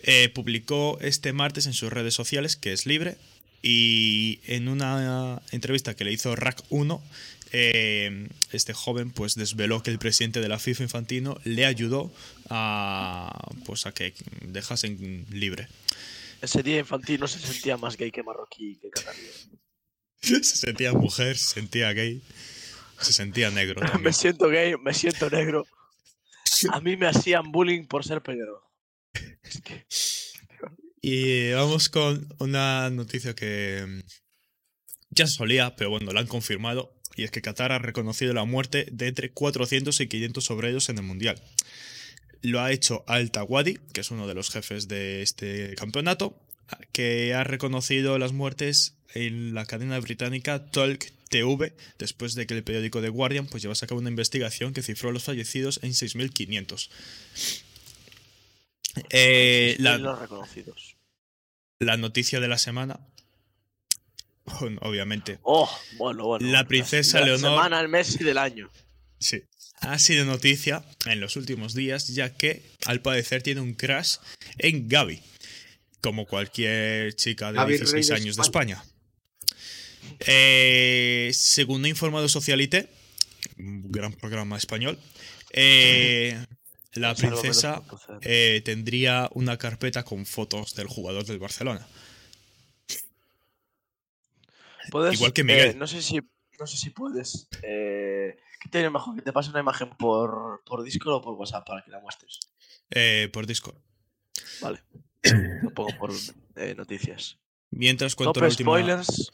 Eh, 0.04 0.30
publicó 0.30 1.00
este 1.02 1.34
martes 1.34 1.66
en 1.66 1.74
sus 1.74 1.92
redes 1.92 2.14
sociales, 2.14 2.56
que 2.56 2.72
es 2.72 2.86
libre, 2.86 3.18
y 3.62 4.40
en 4.46 4.68
una 4.68 5.42
entrevista 5.52 5.96
que 5.96 6.04
le 6.04 6.12
hizo 6.12 6.36
Rack 6.36 6.64
1, 6.70 7.04
eh, 7.54 8.28
este 8.52 8.74
joven 8.74 9.12
pues 9.12 9.36
desveló 9.36 9.82
que 9.82 9.90
el 9.90 10.00
presidente 10.00 10.42
de 10.42 10.50
la 10.50 10.60
FIFA 10.60 10.84
Infantino 10.84 11.38
le 11.44 11.66
ayudó 11.66 12.12
a, 12.50 13.50
pues, 13.66 13.86
a 13.86 13.94
que 13.94 14.14
dejasen 14.42 15.26
libre. 15.32 15.68
Ese 16.42 16.62
día 16.62 16.80
Infantino 16.80 17.28
se 17.28 17.40
sentía 17.40 17.78
más 17.78 17.98
gay 17.98 18.12
que 18.12 18.24
marroquí 18.24 18.78
que 18.82 18.90
catarí. 18.90 19.20
Se 20.22 20.44
sentía 20.44 20.94
mujer, 20.94 21.38
se 21.38 21.54
sentía 21.54 21.94
gay, 21.94 22.24
se 23.00 23.14
sentía 23.14 23.52
negro. 23.52 23.80
también. 23.82 24.02
me 24.02 24.14
siento 24.14 24.50
gay, 24.50 24.74
me 24.82 24.94
siento 24.94 25.30
negro. 25.30 25.66
A 26.72 26.82
mí 26.82 26.98
me 26.98 27.08
hacían 27.08 27.52
bullying 27.52 27.86
por 27.86 28.04
ser 28.04 28.22
pelirrojo. 28.22 28.68
Es 29.44 29.62
que 29.62 29.86
Y 31.10 31.54
vamos 31.54 31.88
con 31.88 32.28
una 32.38 32.90
noticia 32.90 33.34
que 33.34 33.82
mm, 33.88 34.02
ya 35.12 35.26
se 35.26 35.36
solía, 35.36 35.74
pero 35.78 35.90
bueno, 35.90 36.12
la 36.12 36.20
han 36.20 36.28
confirmado. 36.28 37.00
Y 37.16 37.24
es 37.24 37.32
que 37.32 37.42
Qatar 37.42 37.72
ha 37.72 37.80
reconocido 37.80 38.34
la 38.34 38.44
muerte 38.44 38.90
de 38.92 39.08
entre 39.08 39.32
400 39.32 39.98
y 40.02 40.08
500 40.08 40.52
obreros 40.52 40.90
en 40.90 40.98
el 40.98 41.06
Mundial. 41.06 41.42
Lo 42.42 42.60
ha 42.60 42.74
hecho 42.74 43.06
Al 43.08 43.32
Tawadi, 43.32 43.78
que 43.94 44.02
es 44.02 44.12
uno 44.12 44.28
de 44.28 44.34
los 44.34 44.50
jefes 44.50 44.90
de 44.90 45.22
este 45.22 45.76
campeonato, 45.76 46.38
que 46.92 47.34
ha 47.34 47.46
reconocido 47.46 48.20
las 48.20 48.34
muertes 48.34 48.98
en 49.14 49.54
la 49.54 49.66
cadena 49.66 49.98
británica 50.02 50.70
Talk 50.72 51.10
TV, 51.30 51.74
después 52.00 52.36
de 52.36 52.48
que 52.48 52.54
el 52.54 52.66
periódico 52.66 53.00
The 53.00 53.08
Guardian 53.08 53.48
pues, 53.48 53.64
llevase 53.64 53.86
a 53.86 53.88
cabo 53.88 54.02
una 54.02 54.10
investigación 54.10 54.74
que 54.74 54.84
cifró 54.84 55.14
los 55.14 55.24
fallecidos 55.24 55.80
en 55.84 55.92
6.500. 55.92 56.90
Eh, 59.10 59.76
sí, 59.78 59.82
la, 59.82 59.98
los 60.00 60.20
reconocidos. 60.20 60.97
La 61.80 61.98
noticia 61.98 62.40
de 62.40 62.48
la 62.48 62.58
semana. 62.58 63.00
Obviamente. 64.82 65.40
Oh, 65.44 65.70
bueno, 65.98 66.26
bueno. 66.26 66.48
La 66.50 66.66
princesa 66.66 67.20
la 67.20 67.28
Leonor- 67.28 67.40
semana, 67.56 67.80
el 67.82 67.90
mes 67.90 68.20
y 68.20 68.24
del 68.24 68.38
año. 68.38 68.70
Sí. 69.20 69.44
Ha 69.82 70.00
sido 70.00 70.26
noticia 70.26 70.84
en 71.06 71.20
los 71.20 71.36
últimos 71.36 71.74
días, 71.76 72.08
ya 72.08 72.36
que 72.36 72.64
al 72.86 73.02
parecer 73.02 73.44
tiene 73.44 73.62
un 73.62 73.74
crash 73.74 74.16
en 74.58 74.88
Gaby. 74.88 75.22
Como 76.02 76.26
cualquier 76.26 77.14
chica 77.16 77.52
de 77.52 77.58
Gaby, 77.58 77.74
16 77.78 77.94
rey 77.94 78.04
de 78.18 78.24
años 78.24 78.36
de 78.38 78.42
España. 78.42 78.84
Eh, 80.20 81.30
según 81.34 81.84
ha 81.86 81.90
informado 81.90 82.30
Socialite, 82.30 82.90
un 83.58 83.92
gran 83.92 84.14
programa 84.14 84.58
español, 84.58 84.98
eh, 85.52 86.44
la 87.00 87.16
princesa 87.16 87.84
eh, 88.22 88.62
tendría 88.64 89.30
una 89.34 89.58
carpeta 89.58 90.04
con 90.04 90.26
fotos 90.26 90.76
del 90.76 90.88
jugador 90.88 91.26
del 91.26 91.40
Barcelona. 91.40 91.88
Puedes, 94.90 95.16
igual 95.16 95.34
que 95.34 95.42
eh, 95.42 95.44
Miguel. 95.44 95.78
no 95.78 95.88
sé 95.88 96.02
si, 96.02 96.20
no 96.60 96.68
sé 96.68 96.78
si 96.78 96.90
puedes. 96.90 97.48
Eh, 97.62 98.38
¿Qué 98.60 98.70
te 98.70 98.90
mejor? 98.90 99.16
Que 99.16 99.22
te 99.22 99.34
pase 99.34 99.50
una 99.50 99.60
imagen 99.60 99.90
por, 99.90 100.64
por 100.66 100.84
Discord 100.84 101.16
o 101.16 101.22
por 101.22 101.36
WhatsApp 101.36 101.66
para 101.66 101.84
que 101.84 101.92
la 101.92 102.00
muestres. 102.00 102.40
Eh, 102.90 103.30
por 103.32 103.46
Discord. 103.46 103.78
Vale. 104.62 104.84
Lo 105.64 105.74
pongo 105.74 105.98
por 105.98 106.12
eh, 106.56 106.76
noticias. 106.76 107.38
Mientras 107.70 108.16
cuento 108.16 108.34
Top 108.34 108.44
la 108.44 108.50
última... 108.50 108.72
spoilers. 108.72 109.32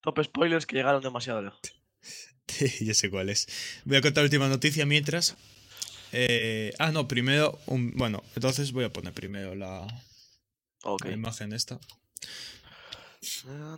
Top 0.00 0.22
spoilers 0.22 0.66
que 0.66 0.76
llegaron 0.76 1.02
demasiado 1.02 1.42
lejos. 1.42 1.60
ya 2.80 2.94
sé 2.94 3.10
cuál 3.10 3.30
es. 3.30 3.46
Voy 3.84 3.96
a 3.96 4.02
contar 4.02 4.22
la 4.22 4.26
última 4.26 4.48
noticia 4.48 4.86
mientras. 4.86 5.36
Eh, 6.16 6.72
ah, 6.78 6.92
no, 6.92 7.08
primero. 7.08 7.58
un- 7.66 7.92
bueno, 7.96 8.22
entonces 8.36 8.70
voy 8.72 8.84
a 8.84 8.92
poner 8.92 9.12
primero 9.12 9.54
la, 9.56 9.84
Ok. 10.84 11.06
la 11.06 11.12
imagen 11.12 11.52
esta. 11.52 11.78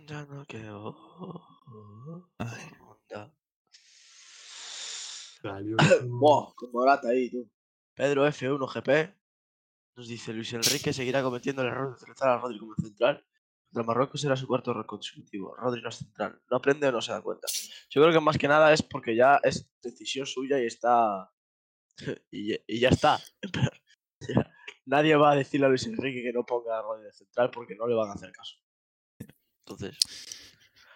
Ya 0.05 0.25
no 0.25 0.45
quiero 0.47 0.95
Ay. 2.37 2.71
Buah, 6.07 6.53
Morata 6.73 7.09
ahí, 7.09 7.29
tú. 7.29 7.49
Pedro 7.95 8.27
F1 8.27 8.67
GP 8.67 9.13
nos 9.95 10.07
dice 10.07 10.33
Luis 10.33 10.53
Enrique 10.53 10.93
seguirá 10.93 11.23
cometiendo 11.23 11.61
el 11.63 11.69
error 11.69 11.89
de 11.89 12.03
utilizar 12.03 12.29
a 12.29 12.37
Rodri 12.37 12.59
como 12.59 12.75
central. 12.75 13.23
Contra 13.71 13.83
Marruecos 13.83 14.21
será 14.21 14.35
su 14.35 14.45
cuarto 14.47 14.71
error 14.71 14.85
consecutivo. 14.85 15.55
Rodri 15.55 15.81
no 15.81 15.89
es 15.89 15.95
central. 15.97 16.39
No 16.51 16.57
aprende 16.57 16.87
o 16.87 16.91
no 16.91 17.01
se 17.01 17.11
da 17.11 17.21
cuenta. 17.21 17.47
Yo 17.89 18.01
creo 18.01 18.13
que 18.13 18.19
más 18.19 18.37
que 18.37 18.47
nada 18.47 18.71
es 18.73 18.81
porque 18.83 19.15
ya 19.15 19.39
es 19.43 19.67
decisión 19.81 20.25
suya 20.25 20.61
y 20.61 20.65
está. 20.67 21.31
y, 22.31 22.49
ya- 22.51 22.59
y 22.67 22.79
ya 22.79 22.89
está. 22.89 23.19
Nadie 24.85 25.15
va 25.15 25.31
a 25.31 25.35
decirle 25.35 25.65
a 25.65 25.69
Luis 25.69 25.85
Enrique 25.85 26.23
que 26.23 26.31
no 26.31 26.45
ponga 26.45 26.79
a 26.79 26.81
Rodri 26.81 27.05
de 27.05 27.11
central 27.13 27.51
porque 27.51 27.75
no 27.75 27.87
le 27.87 27.95
van 27.95 28.09
a 28.09 28.13
hacer 28.13 28.31
caso. 28.31 28.55
Entonces, 29.65 29.97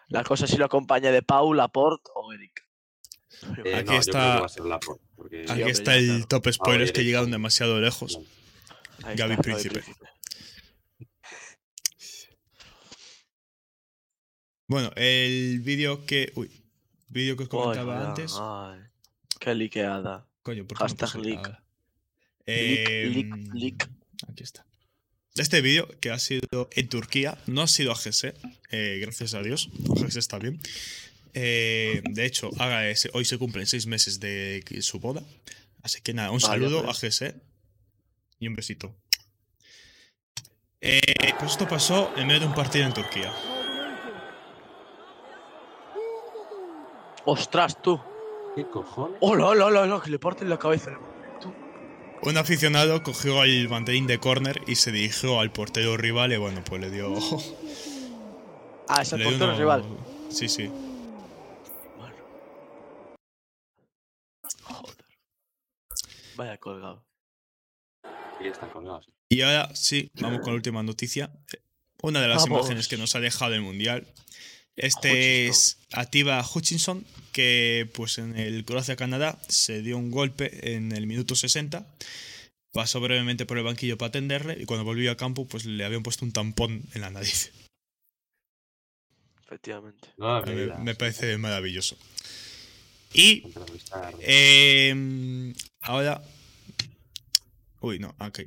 la 0.08 0.24
cosa 0.24 0.46
es 0.46 0.52
si 0.52 0.58
lo 0.58 0.66
acompaña 0.66 1.12
de 1.12 1.22
Paul, 1.22 1.58
Laporte 1.58 2.10
o 2.16 2.32
Eric. 2.32 2.66
Eh, 3.66 3.76
Aquí 3.76 3.86
no, 3.88 3.94
yo 3.94 4.00
está- 4.00 4.12
creo 4.12 4.34
que 4.36 4.40
va 4.40 4.46
a 4.46 4.50
ser 4.50 4.66
Laporte, 4.66 5.06
porque 5.16 5.46
Aquí 5.50 5.62
está 5.64 5.96
el 5.98 6.06
claro. 6.08 6.28
top 6.28 6.54
spoilers 6.54 6.92
que 6.94 7.04
llegaron 7.04 7.32
demasiado 7.32 7.80
lejos. 7.82 8.18
Ahí 9.04 9.16
Gaby 9.18 9.32
está, 9.34 9.44
Príncipe. 9.44 9.82
Bueno, 14.68 14.92
el 14.96 15.60
vídeo 15.62 16.06
que. 16.06 16.32
Uy. 16.36 16.50
Vídeo 17.10 17.36
que 17.36 17.44
os 17.44 17.50
comentaba 17.50 18.00
Ay, 18.00 18.06
antes. 18.08 18.36
ay, 18.40 18.80
qué 19.38 19.54
liqueada. 19.54 20.26
Coño, 20.44 20.66
¿por 20.66 20.78
qué 20.78 20.84
Hashtag 20.84 21.16
leak. 21.16 21.48
Leak, 22.46 22.90
leak, 22.90 23.34
Em, 23.34 23.54
leak. 23.54 23.90
Aquí 24.30 24.44
está. 24.44 24.66
Este 25.36 25.62
vídeo 25.62 25.88
que 26.02 26.12
ha 26.12 26.20
sido 26.20 26.70
en 26.72 26.90
Turquía, 26.90 27.38
no 27.48 27.62
ha 27.62 27.68
sido 27.68 27.92
AGS, 27.94 28.34
eh, 28.72 29.00
gracias 29.02 29.34
a 29.34 29.42
Dios. 29.42 29.70
AGS 29.90 30.18
está 30.18 30.40
bien. 30.40 30.60
Eh, 31.34 32.02
de 32.10 32.26
hecho, 32.26 32.50
hoy 33.14 33.24
se 33.26 33.38
cumplen 33.38 33.66
seis 33.66 33.88
meses 33.88 34.20
de 34.20 34.64
su 34.82 35.00
boda. 35.00 35.24
Así 35.84 36.02
que 36.02 36.14
nada, 36.14 36.32
un 36.32 36.42
saludo 36.42 36.84
pues. 36.84 37.04
a 37.04 37.08
AGS 37.08 37.36
y 38.40 38.48
un 38.48 38.56
besito. 38.56 38.94
Eh, 40.82 41.02
pues 41.40 41.52
esto 41.52 41.68
pasó 41.68 42.12
en 42.18 42.28
medio 42.28 42.42
de 42.42 42.46
un 42.48 42.54
partido 42.56 42.86
en 42.86 42.94
Turquía. 42.94 43.32
Ostras, 47.24 47.82
tú. 47.82 48.02
¿Qué 48.56 48.66
cojones? 48.68 49.18
Hola, 49.22 49.48
hola, 49.48 49.66
hola, 49.82 50.02
que 50.04 50.10
le 50.12 50.20
parten 50.20 50.50
la 50.50 50.58
cabeza. 50.58 50.92
Un 52.24 52.38
aficionado 52.38 53.02
cogió 53.02 53.44
el 53.44 53.68
banderín 53.68 54.06
de 54.06 54.20
córner 54.20 54.62
y 54.68 54.76
se 54.76 54.92
dirigió 54.92 55.40
al 55.40 55.52
portero 55.52 55.98
rival 55.98 56.32
y 56.34 56.38
bueno, 56.38 56.64
pues 56.64 56.80
le 56.82 56.92
dio... 56.92 57.16
Ah, 58.88 59.02
es 59.02 59.12
el 59.14 59.24
portero 59.24 59.46
uno- 59.46 59.58
rival. 59.58 59.84
Sí, 60.30 60.48
sí. 60.48 60.68
Bueno. 61.98 62.16
Joder. 64.64 65.06
Vaya 66.36 66.58
colgado. 66.58 67.04
Sí, 68.40 68.48
están 68.48 68.70
colgados. 68.70 69.08
Y 69.30 69.42
ahora 69.42 69.74
sí, 69.76 70.12
vamos 70.22 70.42
con 70.42 70.50
la 70.50 70.56
última 70.58 70.84
noticia. 70.84 71.32
Una 72.04 72.22
de 72.22 72.28
las 72.28 72.44
Vamos. 72.44 72.60
imágenes 72.60 72.88
que 72.88 72.98
nos 72.98 73.16
ha 73.16 73.20
dejado 73.20 73.54
el 73.56 73.62
mundial. 73.62 74.06
Este 74.82 75.48
es 75.48 75.78
Ativa 75.92 76.44
Hutchinson, 76.44 77.06
que 77.32 77.88
pues 77.94 78.18
en 78.18 78.36
el 78.36 78.66
Croacia-Canadá 78.66 79.38
se 79.48 79.84
dio 79.84 79.96
un 79.96 80.10
golpe 80.10 80.74
en 80.74 80.92
el 80.92 81.06
minuto 81.06 81.36
60. 81.36 81.86
Pasó 82.74 83.00
brevemente 83.00 83.46
por 83.46 83.60
el 83.60 83.64
banquillo 83.64 84.00
para 84.00 84.10
atenderle 84.10 84.58
y 84.60 84.66
cuando 84.66 84.84
volvió 84.84 85.12
a 85.12 85.18
campo 85.18 85.48
pues 85.48 85.66
le 85.66 85.86
habían 85.86 86.02
puesto 86.02 86.26
un 86.26 86.32
tampón 86.32 86.84
en 86.96 87.02
la 87.02 87.12
nariz. 87.12 87.52
Efectivamente. 89.46 90.08
No, 90.18 90.42
Me, 90.80 90.96
parece 90.96 91.38
maravilloso. 91.38 91.96
Y. 93.14 93.44
Eh, 94.22 95.54
ahora. 95.82 96.24
Uy, 97.82 98.00
no, 98.00 98.16
ok. 98.18 98.40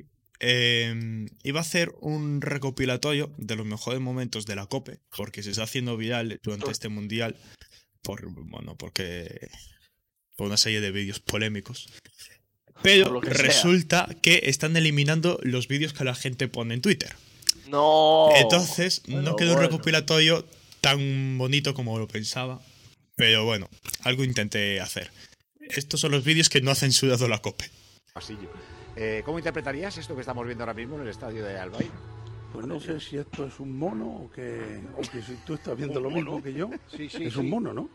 Eh, 0.47 1.25
iba 1.41 1.59
a 1.59 1.61
hacer 1.61 1.91
un 2.01 2.39
recopilatorio 2.39 3.31
de 3.37 3.55
los 3.55 3.65
mejores 3.65 3.99
momentos 3.99 4.45
de 4.45 4.55
la 4.55 4.67
COPE, 4.67 4.99
porque 5.17 5.41
se 5.41 5.49
está 5.49 5.63
haciendo 5.63 5.97
viral 5.97 6.39
durante 6.43 6.69
este 6.69 6.87
mundial. 6.87 7.35
Por, 8.03 8.29
bueno, 8.29 8.77
porque. 8.77 9.49
Por 10.35 10.45
una 10.45 10.57
serie 10.57 10.81
de 10.81 10.91
vídeos 10.91 11.19
polémicos. 11.19 11.89
Pero 12.83 13.09
lo 13.09 13.21
que 13.21 13.33
sea. 13.33 13.43
resulta 13.43 14.07
que 14.21 14.41
están 14.43 14.77
eliminando 14.77 15.39
los 15.41 15.67
vídeos 15.67 15.93
que 15.93 16.03
la 16.03 16.13
gente 16.13 16.47
pone 16.47 16.75
en 16.75 16.81
Twitter. 16.81 17.15
No. 17.67 18.29
Entonces, 18.35 19.01
no 19.07 19.15
Bueno, 19.15 19.35
quedó 19.37 19.53
un 19.53 19.61
recopilatorio 19.61 20.45
tan 20.79 21.39
bonito 21.39 21.73
como 21.73 21.97
lo 21.97 22.07
pensaba. 22.07 22.61
Pero 23.15 23.45
bueno, 23.45 23.67
algo 24.03 24.23
intenté 24.23 24.79
hacer. 24.79 25.09
Estos 25.59 26.01
son 26.01 26.11
los 26.11 26.23
vídeos 26.23 26.49
que 26.49 26.61
no 26.61 26.69
ha 26.69 26.75
censurado 26.75 27.27
la 27.27 27.39
COPE. 27.39 27.71
pasillo. 28.13 28.51
Eh, 28.95 29.21
¿Cómo 29.25 29.37
interpretarías 29.37 29.97
esto 29.97 30.15
que 30.15 30.21
estamos 30.21 30.45
viendo 30.45 30.63
ahora 30.63 30.73
mismo 30.73 30.95
en 30.95 31.01
el 31.01 31.09
estadio 31.09 31.43
de 31.43 31.57
Albay? 31.59 31.91
Pues 32.53 32.65
no 32.65 32.79
sé 32.79 32.99
si 33.01 33.17
esto 33.17 33.45
es 33.45 33.59
un 33.59 33.77
mono 33.77 34.07
o 34.07 34.31
que, 34.31 34.81
o 34.95 35.01
que 35.01 35.21
si 35.21 35.35
tú 35.45 35.55
estás 35.55 35.75
viendo 35.75 35.99
lo 35.99 36.09
mismo 36.09 36.41
que 36.41 36.53
yo. 36.53 36.69
Sí, 36.87 37.09
sí, 37.09 37.25
es 37.25 37.33
sí. 37.33 37.39
un 37.39 37.49
mono, 37.49 37.73
¿no? 37.73 37.89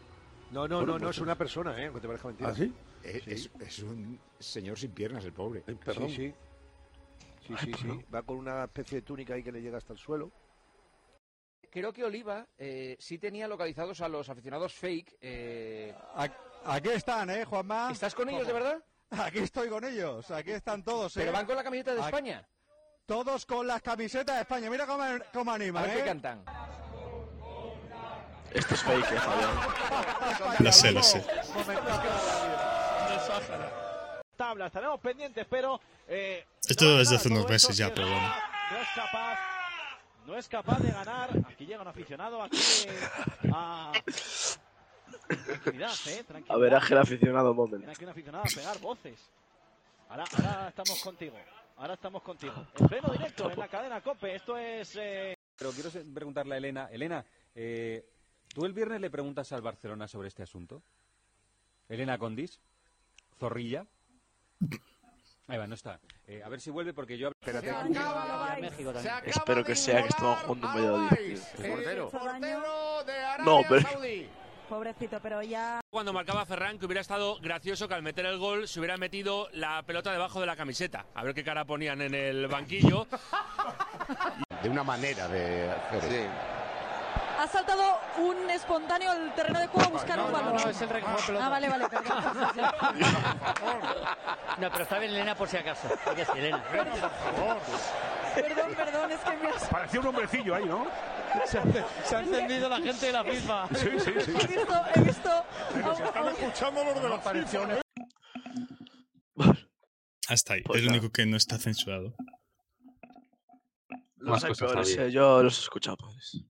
No, 0.50 0.68
no, 0.68 0.76
Bueno, 0.78 0.92
no, 0.94 0.98
no 0.98 1.06
pues- 1.06 1.16
es 1.16 1.22
una 1.22 1.36
persona, 1.38 1.80
¿eh? 1.80 1.86
Aunque 1.86 2.00
te 2.02 2.06
parezca 2.06 2.28
mentira. 2.28 2.50
¿Ah, 2.50 2.54
sí? 2.54 2.72
Eh, 3.02 3.20
Sí. 3.24 3.30
es, 3.30 3.50
es 3.60 3.78
un 3.82 4.18
señor 4.38 4.78
sin 4.78 4.90
piernas, 4.90 5.24
el 5.24 5.32
pobre. 5.32 5.62
Ay, 5.66 5.76
perdón. 5.76 6.10
Sí, 6.10 6.16
sí. 6.16 6.34
Sí, 7.46 7.54
sí, 7.64 7.72
sí. 7.80 7.88
Va 8.14 8.22
con 8.22 8.36
una 8.36 8.64
especie 8.64 8.96
de 8.98 9.02
túnica 9.02 9.32
ahí 9.34 9.42
que 9.42 9.50
le 9.52 9.62
llega 9.62 9.78
hasta 9.78 9.94
el 9.94 9.98
suelo. 9.98 10.30
Creo 11.70 11.92
que 11.92 12.04
Oliva 12.04 12.46
eh, 12.58 12.96
sí 12.98 13.16
tenía 13.18 13.48
localizados 13.48 14.00
a 14.02 14.08
los 14.08 14.28
aficionados 14.28 14.74
fake. 14.74 15.16
eh, 15.22 15.94
Aquí 16.64 16.88
están, 16.90 17.30
¿eh, 17.30 17.44
Juanma? 17.46 17.90
¿Estás 17.90 18.14
con 18.14 18.28
ellos 18.28 18.46
de 18.46 18.52
verdad? 18.52 18.84
Aquí 19.10 19.38
estoy 19.40 19.68
con 19.68 19.84
ellos, 19.84 20.30
aquí 20.30 20.52
están 20.52 20.82
todos, 20.84 21.16
¿eh? 21.16 21.20
Pero 21.20 21.32
van 21.32 21.46
con 21.46 21.56
la 21.56 21.64
camiseta 21.64 21.92
de 21.94 21.98
Aquí- 22.00 22.06
España. 22.06 22.46
Todos 23.06 23.44
con 23.44 23.66
las 23.66 23.82
camisetas 23.82 24.36
de 24.36 24.42
España. 24.42 24.70
Mira 24.70 24.86
cómo, 24.86 25.02
cómo 25.32 25.50
A 25.50 25.54
animan, 25.56 25.82
ver 25.82 25.94
qué 25.94 26.00
¿eh? 26.00 26.04
cantan. 26.04 26.44
Esto 28.52 28.74
es 28.74 28.82
fake, 28.82 29.12
eh, 29.12 29.18
Fabián. 29.18 30.56
Lo 30.60 30.72
sé, 30.72 30.92
lo 30.92 31.02
sé. 31.02 31.24
tabla. 34.36 34.66
Estaremos 34.66 35.00
pendientes, 35.00 35.46
pero. 35.50 35.80
eh, 36.08 36.46
Esto 36.68 36.84
no 36.84 36.90
desde 36.98 37.04
gana 37.16 37.16
hace 37.20 37.28
unos 37.28 37.48
meses 37.48 37.76
ya, 37.76 37.92
pero 37.92 38.08
bueno. 38.08 38.28
No 38.70 38.76
es 38.78 38.88
capaz. 38.94 39.38
No 40.26 40.36
es 40.36 40.48
capaz 40.48 40.78
de 40.78 40.90
ganar. 40.92 41.30
Aquí 41.48 41.66
llega 41.66 41.82
un 41.82 41.88
aficionado. 41.88 42.42
Aquí. 42.42 42.58
A. 43.52 43.92
Tranquilidad, 45.36 45.92
eh. 46.08 46.24
Tranquilidad. 46.24 46.56
A 46.56 46.58
ver, 46.58 46.74
Ángel 46.74 46.98
aficionado, 46.98 47.54
Viene 47.54 47.70
momento. 47.70 47.90
aquí 47.90 48.04
un 48.04 48.10
aficionado 48.10 48.44
a 48.44 48.54
pegar 48.54 48.78
voces. 48.80 49.18
Ahora, 50.08 50.24
ahora 50.36 50.68
estamos 50.68 51.02
contigo. 51.02 51.36
Ahora 51.76 51.94
estamos 51.94 52.22
contigo. 52.22 52.54
En 52.78 52.88
pleno 52.88 53.08
directo, 53.12 53.50
en 53.50 53.58
la 53.58 53.68
cadena 53.68 54.00
Cope. 54.02 54.34
Esto 54.34 54.56
es. 54.58 54.96
eh, 54.96 55.34
Pero 55.56 55.70
quiero 55.72 55.90
se- 55.90 56.04
preguntarle 56.04 56.54
a 56.54 56.58
Elena. 56.58 56.88
Elena, 56.90 57.24
eh, 57.54 58.04
¿tú 58.52 58.64
el 58.66 58.72
viernes 58.72 59.00
le 59.00 59.08
preguntas 59.10 59.50
al 59.52 59.62
Barcelona 59.62 60.06
sobre 60.08 60.28
este 60.28 60.42
asunto? 60.42 60.82
Elena 61.88 62.18
Condis, 62.18 62.60
Zorrilla. 63.38 63.86
Ahí 65.48 65.58
va, 65.58 65.66
no 65.66 65.74
está. 65.74 65.98
Eh, 66.28 66.42
a 66.44 66.48
ver 66.48 66.60
si 66.60 66.70
vuelve 66.70 66.92
porque 66.92 67.18
yo... 67.18 67.28
Espérate. 67.40 67.72
México 68.60 68.92
también. 68.92 69.14
Espero 69.24 69.64
que 69.64 69.74
sea 69.74 70.02
que 70.02 70.08
estamos 70.08 70.38
jugando 70.40 70.66
un 70.68 70.74
mediodía. 70.74 71.18
El 71.58 71.70
portero. 71.72 72.10
No, 73.44 73.60
pero. 73.68 73.88
Pobrecito, 74.70 75.18
pero 75.20 75.42
ya. 75.42 75.80
Cuando 75.90 76.12
marcaba 76.12 76.46
Ferran, 76.46 76.78
que 76.78 76.86
hubiera 76.86 77.00
estado 77.00 77.40
gracioso 77.40 77.88
que 77.88 77.94
al 77.94 78.02
meter 78.02 78.24
el 78.24 78.38
gol 78.38 78.68
se 78.68 78.78
hubiera 78.78 78.96
metido 78.96 79.48
la 79.52 79.82
pelota 79.82 80.12
debajo 80.12 80.38
de 80.38 80.46
la 80.46 80.54
camiseta. 80.54 81.06
A 81.12 81.24
ver 81.24 81.34
qué 81.34 81.42
cara 81.42 81.64
ponían 81.64 82.00
en 82.00 82.14
el 82.14 82.46
banquillo. 82.46 83.08
De 84.62 84.68
una 84.68 84.84
manera 84.84 85.26
de 85.26 85.72
hacer. 85.72 86.30
Ha 87.40 87.48
saltado 87.48 87.98
un 88.18 88.48
espontáneo 88.48 89.10
al 89.10 89.34
terreno 89.34 89.58
de 89.58 89.66
juego 89.66 89.88
a 89.88 89.92
buscar 89.92 90.20
un 90.20 90.30
balón. 90.30 90.56
es 90.68 90.80
el 90.80 90.88
pelota. 90.88 91.46
Ah, 91.46 91.48
vale, 91.48 91.68
vale, 91.68 91.88
perdón. 91.88 92.22
No, 94.58 94.70
pero 94.70 94.82
está 94.84 94.98
bien 94.98 95.10
Elena 95.10 95.34
por 95.34 95.48
si 95.48 95.56
acaso. 95.56 95.88
Sí, 95.88 96.38
Elena. 96.38 96.62
Perdón, 98.34 98.74
perdón, 98.76 99.10
es 99.10 99.20
que 99.20 99.36
me 99.36 99.48
has... 99.48 99.64
Parecía 99.64 99.98
un 99.98 100.06
hombrecillo 100.06 100.54
ahí, 100.54 100.64
¿no? 100.64 100.86
Se 102.04 102.16
ha 102.16 102.20
encendido 102.20 102.68
la 102.68 102.80
gente 102.80 103.06
de 103.06 103.12
la 103.12 103.24
FIFA. 103.24 103.68
Sí, 103.74 103.86
sí, 103.98 104.10
sí. 104.24 104.30
He 104.30 104.46
visto, 104.46 104.74
he 104.94 105.00
visto... 105.02 105.30
a 105.30 106.22
un- 106.22 106.28
escuchando 106.30 106.84
los 106.84 107.02
de 107.02 107.08
la 107.08 107.14
apariciones. 107.16 107.80
Hasta 110.28 110.54
ahí. 110.54 110.62
Pues 110.62 110.78
es 110.80 110.84
lo 110.84 110.90
único 110.92 111.10
que 111.10 111.26
no 111.26 111.36
está 111.36 111.58
censurado. 111.58 112.14
Los 114.16 114.30
Más 114.30 114.44
hay 114.44 114.50
cosas 114.50 114.72
peores, 114.72 114.92
había. 114.98 115.06
eh, 115.08 115.10
Yo 115.12 115.42
los 115.42 115.58
he 115.58 115.62
escuchado, 115.62 115.96
pues. 115.98 116.44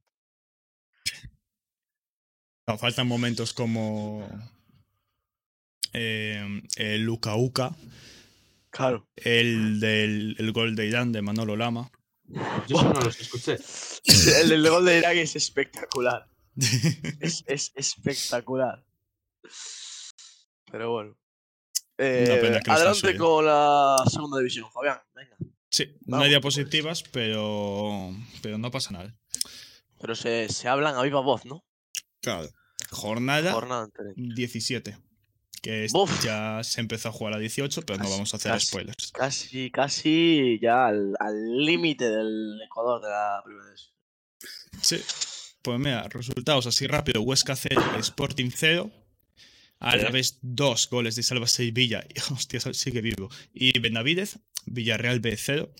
No, 2.66 2.78
faltan 2.78 3.06
momentos 3.08 3.52
como 3.54 4.28
eh, 5.92 6.62
el 6.76 7.08
Uka 7.08 7.36
Uka, 7.36 7.74
Claro. 8.70 9.08
el 9.16 9.80
del 9.80 10.36
el 10.38 10.52
gol 10.52 10.76
de 10.76 10.86
Irán 10.86 11.10
de 11.12 11.22
Manolo 11.22 11.56
Lama. 11.56 11.90
Yo 12.68 12.76
eso 12.76 12.92
no 12.92 13.00
los 13.00 13.20
escuché. 13.20 13.58
El 14.40 14.48
del 14.48 14.68
gol 14.68 14.84
de 14.84 14.98
Irak 14.98 15.16
es 15.16 15.36
espectacular. 15.36 16.26
Es, 17.20 17.44
es 17.46 17.72
espectacular. 17.74 18.84
Pero 20.70 20.90
bueno. 20.90 21.16
Eh, 21.98 22.24
no 22.26 22.72
adelante 22.72 23.00
censuren. 23.00 23.18
con 23.18 23.46
la 23.46 23.96
segunda 24.10 24.38
división, 24.38 24.70
Fabián. 24.72 24.98
Venga. 25.14 25.36
Sí, 25.70 25.86
no 26.06 26.12
Vamos, 26.12 26.24
hay 26.24 26.30
diapositivas, 26.30 27.02
pero, 27.04 28.10
pero 28.42 28.58
no 28.58 28.70
pasa 28.70 28.90
nada. 28.90 29.16
Pero 30.00 30.14
se, 30.14 30.48
se 30.48 30.68
hablan 30.68 30.96
a 30.96 31.02
viva 31.02 31.20
voz, 31.20 31.44
¿no? 31.44 31.64
Claro. 32.20 32.48
Jornada 32.90 33.52
Jornada 33.52 33.84
entera. 33.84 34.10
17. 34.16 34.98
Que 35.62 35.86
ya 36.24 36.60
se 36.64 36.80
empezó 36.80 37.10
a 37.10 37.12
jugar 37.12 37.34
a 37.34 37.38
18, 37.38 37.82
pero 37.82 37.98
no 37.98 38.04
Casi, 38.04 38.12
vamos 38.12 38.34
a 38.34 38.36
hacer 38.38 38.52
casi. 38.52 38.66
spoilers. 38.66 39.12
Casi, 39.12 39.70
casi 39.70 40.58
ya 40.60 40.86
al 40.86 41.14
límite 41.58 42.08
del 42.08 42.58
Ecuador 42.64 43.02
de 43.02 43.10
la 43.10 43.42
primera 43.44 43.66
división. 43.66 43.94
Sí. 44.80 45.00
Pues 45.62 45.78
mira, 45.78 46.08
resultados 46.08 46.66
así 46.66 46.86
rápido. 46.86 47.22
Huesca 47.22 47.54
0, 47.56 47.80
Sporting 47.98 48.50
0. 48.54 48.90
A 49.78 49.96
la 49.96 50.10
vez 50.10 50.38
dos 50.42 50.88
goles 50.90 51.16
de 51.16 51.22
Salva 51.22 51.46
Sevilla. 51.46 52.06
Hostia, 52.32 52.60
sigue 52.60 53.00
vivo. 53.00 53.30
Y 53.52 53.78
Benavidez, 53.78 54.38
Villarreal 54.66 55.20
B 55.20 55.36
0. 55.36 55.70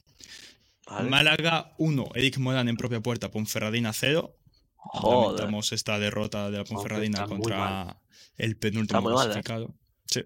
¿vale? 0.87 1.09
Málaga 1.11 1.75
1, 1.79 2.11
Eric 2.15 2.39
Morán 2.39 2.69
en 2.69 2.77
propia 2.77 3.01
puerta, 3.01 3.31
Ponferradina 3.31 3.93
0. 3.93 4.37
Joder. 4.77 5.33
Lamentamos 5.33 5.73
esta 5.73 5.99
derrota 5.99 6.51
de 6.51 6.59
la 6.59 6.65
Ponferradina 6.65 7.27
muy 7.27 7.29
contra. 7.29 8.01
El 8.41 8.57
penúltimo 8.57 8.99
Está 8.99 9.01
muy 9.01 9.13
mal, 9.15 9.27
¿eh? 9.27 9.27
clasificado. 9.27 9.75
Sí. 10.07 10.23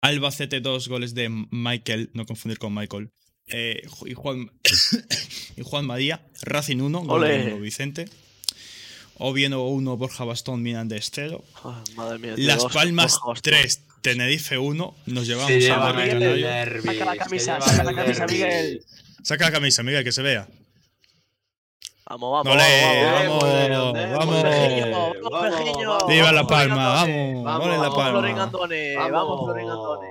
Albacete 0.00 0.60
2 0.60 0.88
goles 0.88 1.14
de 1.14 1.28
Michael, 1.50 2.10
no 2.14 2.24
confundir 2.26 2.58
con 2.58 2.74
Michael. 2.74 3.10
Eh, 3.48 3.82
y, 4.06 4.14
Juan, 4.14 4.50
y 5.56 5.62
Juan 5.62 5.86
María, 5.86 6.26
Racing 6.42 6.78
1, 6.80 7.00
gol 7.00 7.22
de 7.22 7.58
Vicente. 7.60 8.04
Oviedo 9.20 9.66
1, 9.66 9.96
Borja 9.96 10.24
Bastón, 10.24 10.62
Mirandés 10.62 11.10
0. 11.12 11.44
Joder, 11.54 11.94
madre 11.96 12.18
mía. 12.18 12.34
Las 12.36 12.58
Dios, 12.60 12.72
Palmas 12.72 13.12
Borja 13.12 13.28
Bastón. 13.30 13.52
3, 13.52 13.84
Tenerife 14.02 14.58
1. 14.58 14.96
Nos 15.06 15.26
llevamos 15.26 15.48
Se 15.50 15.56
a 15.56 15.58
llevan 15.60 15.80
Barrio 15.80 16.02
el 16.04 16.10
Canario. 16.20 16.46
derbi. 16.46 16.88
Saca 16.88 17.04
la 17.04 17.16
camisa, 17.16 17.60
saca 17.60 17.84
la 17.84 17.94
camisa. 17.94 18.26
Miguel. 18.26 18.84
Saca 19.24 19.44
la 19.46 19.52
camisa, 19.52 19.82
Miguel, 19.82 20.04
que 20.04 20.12
se 20.12 20.22
vea. 20.22 20.48
Vamos, 22.08 22.44
vamos, 22.44 22.56
vamos, 22.56 23.44
vamos. 24.16 24.42
vamos. 25.32 26.08
Viva 26.08 26.32
La 26.32 26.46
Palma, 26.46 26.88
vamos, 26.88 27.44
La 27.44 27.50
Vamos, 27.50 27.64
Floren 27.66 27.90
Palma. 27.92 28.42
Andone. 28.44 28.96
Vamos. 28.96 29.12
Vamos, 29.12 29.44
Floren 29.44 29.68
Andone. 29.70 30.08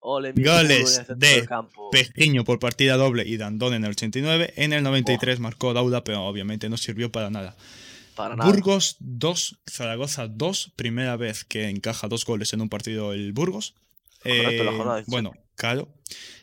Ole, 0.00 0.32
Goles 0.36 1.02
de. 1.08 1.48
Pejiño 1.90 2.44
por 2.44 2.58
partida 2.58 2.96
doble 2.96 3.24
y 3.26 3.36
Dandón 3.36 3.74
en 3.74 3.84
el 3.84 3.90
89. 3.90 4.54
En 4.56 4.72
el 4.72 4.82
93 4.82 5.38
marcó 5.40 5.74
Dauda, 5.74 6.02
pero 6.04 6.24
obviamente 6.24 6.68
no 6.68 6.76
sirvió 6.76 7.10
para 7.12 7.30
nada. 7.30 7.56
Para 8.14 8.34
nada. 8.36 8.50
Burgos 8.50 8.96
2, 9.00 9.58
Zaragoza 9.70 10.26
2. 10.28 10.72
Primera 10.76 11.16
vez 11.16 11.44
que 11.44 11.68
encaja 11.68 12.08
dos 12.08 12.24
goles 12.24 12.52
en 12.52 12.60
un 12.62 12.68
partido 12.68 13.12
el 13.12 13.32
Burgos. 13.32 13.74
Correcto, 14.22 14.64
la 14.64 14.70
Eh, 14.72 14.76
jornada 14.76 14.96
18. 14.96 15.10
bueno, 15.10 15.32
claro. 15.56 15.88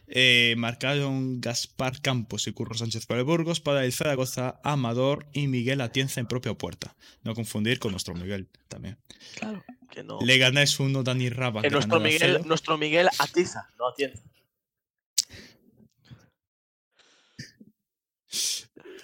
Eh, 0.08 0.54
marcaron 0.58 1.42
Gaspar 1.42 2.02
Campos 2.02 2.48
y 2.48 2.52
Curro 2.52 2.76
Sánchez 2.76 3.06
para 3.08 3.22
el 3.22 3.26
Burgos, 3.26 3.60
para 3.60 3.84
el 3.86 3.92
Zaragoza, 3.94 4.60
Amador 4.64 5.28
y 5.34 5.48
Miguel 5.48 5.82
Atienza 5.82 6.20
en 6.20 6.28
propia 6.28 6.54
puerta. 6.54 6.96
No 7.24 7.34
confundir 7.34 7.80
con 7.80 7.92
nuestro 7.92 8.14
Miguel 8.14 8.48
también. 8.68 8.98
Claro, 9.36 9.64
que 9.90 10.04
no. 10.04 10.20
Leganés 10.22 10.80
1, 10.80 11.02
Dani 11.04 11.30
Raba. 11.30 11.62
Que 11.64 11.70
nuestro 11.72 12.00
Miguel, 12.00 12.20
0. 12.38 12.44
nuestro 12.46 12.78
Miguel 12.78 13.10
atiza, 13.20 13.70
no 13.80 13.88
atienza. 13.88 14.22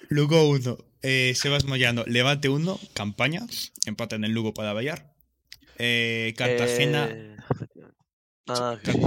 Lugo 0.09 0.49
1, 0.49 0.77
eh, 1.03 1.33
Sebas 1.35 1.63
Moyano, 1.65 2.03
Levante 2.05 2.49
1, 2.49 2.79
campaña, 2.93 3.41
empate 3.85 4.15
en 4.15 4.25
el 4.25 4.31
Lugo 4.33 4.53
para 4.53 4.73
Vallar. 4.73 5.13
Eh, 5.77 6.33
Cartagena, 6.37 7.07
Eh, 7.09 7.37
Nada, 8.45 8.79
Car- 8.81 8.93
sí. 8.95 9.01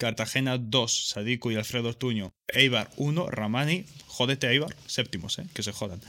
Cartagena 0.00 0.56
2, 0.56 1.08
Sadiku 1.10 1.50
y 1.50 1.56
Alfredo 1.56 1.90
Ortuño. 1.90 2.32
Eibar 2.48 2.88
1, 2.96 3.28
Ramani, 3.28 3.84
jódete 4.06 4.48
Eibar, 4.48 4.74
séptimos, 4.86 5.38
eh, 5.38 5.46
que 5.52 5.62
se 5.62 5.72
jodan. 5.72 6.00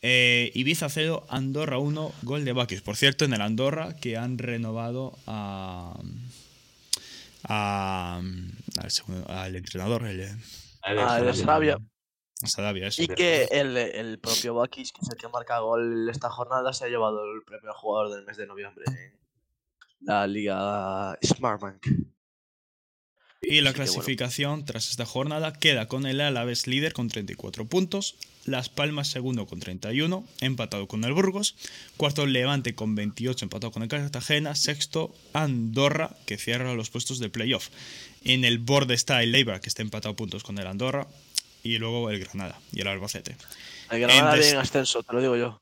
Eh, 0.00 0.50
Ibiza 0.54 0.88
0, 0.88 1.26
Andorra 1.28 1.76
1, 1.76 2.12
gol 2.22 2.46
de 2.46 2.52
Bakis. 2.54 2.80
Por 2.80 2.96
cierto, 2.96 3.26
en 3.26 3.34
el 3.34 3.42
Andorra 3.42 3.94
que 3.96 4.16
han 4.16 4.38
renovado 4.38 5.12
a, 5.26 6.00
a, 7.44 8.22
al, 8.80 8.90
segundo- 8.90 9.28
al 9.28 9.54
entrenador, 9.54 10.06
el, 10.06 10.28
Ah, 10.82 11.18
el 11.20 11.34
Sarabia. 11.34 11.76
a 12.42 12.46
Sarabia, 12.46 12.86
eso. 12.88 13.02
Y 13.02 13.08
que 13.08 13.44
el, 13.50 13.76
el 13.76 14.18
propio 14.18 14.54
Bakis, 14.54 14.92
que 14.92 15.00
es 15.02 15.10
el 15.10 15.16
que 15.18 15.28
marca 15.28 15.58
gol 15.60 16.08
esta 16.08 16.30
jornada, 16.30 16.72
se 16.72 16.86
ha 16.86 16.88
llevado 16.88 17.22
el 17.24 17.42
premio 17.44 17.68
al 17.70 17.76
jugador 17.76 18.14
del 18.14 18.24
mes 18.24 18.38
de 18.38 18.46
noviembre 18.46 18.84
en 18.88 19.12
la 20.00 20.26
liga 20.26 21.18
Smartbank. 21.22 21.86
Y 23.44 23.60
la 23.60 23.70
Así 23.70 23.74
que 23.76 23.82
bueno. 23.82 23.92
clasificación 23.92 24.64
tras 24.64 24.88
esta 24.90 25.04
jornada 25.04 25.52
queda 25.52 25.86
con 25.88 26.06
el 26.06 26.20
Alavés 26.20 26.66
líder 26.68 26.92
con 26.92 27.08
34 27.08 27.66
puntos, 27.66 28.14
Las 28.44 28.68
Palmas 28.68 29.08
segundo 29.08 29.46
con 29.46 29.58
31, 29.58 30.24
empatado 30.40 30.86
con 30.86 31.02
el 31.04 31.12
Burgos, 31.12 31.56
cuarto 31.96 32.24
Levante 32.26 32.74
con 32.76 32.94
28, 32.94 33.44
empatado 33.44 33.72
con 33.72 33.82
el 33.82 33.88
Cartagena, 33.88 34.54
sexto 34.54 35.12
Andorra, 35.32 36.16
que 36.24 36.38
cierra 36.38 36.74
los 36.74 36.90
puestos 36.90 37.18
de 37.18 37.30
playoff. 37.30 37.68
En 38.24 38.44
el 38.44 38.58
borde 38.58 38.94
está 38.94 39.22
el 39.24 39.34
Eibar, 39.34 39.60
que 39.60 39.68
está 39.68 39.82
empatado 39.82 40.12
a 40.12 40.16
puntos 40.16 40.44
con 40.44 40.56
el 40.58 40.66
Andorra, 40.66 41.08
y 41.64 41.78
luego 41.78 42.10
el 42.10 42.20
Granada 42.20 42.60
y 42.72 42.80
el 42.80 42.86
Albacete. 42.88 43.36
El 43.90 44.00
Granada 44.00 44.30
En 44.32 44.36
des- 44.36 44.46
viene 44.46 44.58
en 44.58 44.62
ascenso, 44.62 45.02
te 45.02 45.12
lo 45.12 45.20
digo 45.20 45.36
yo. 45.36 45.60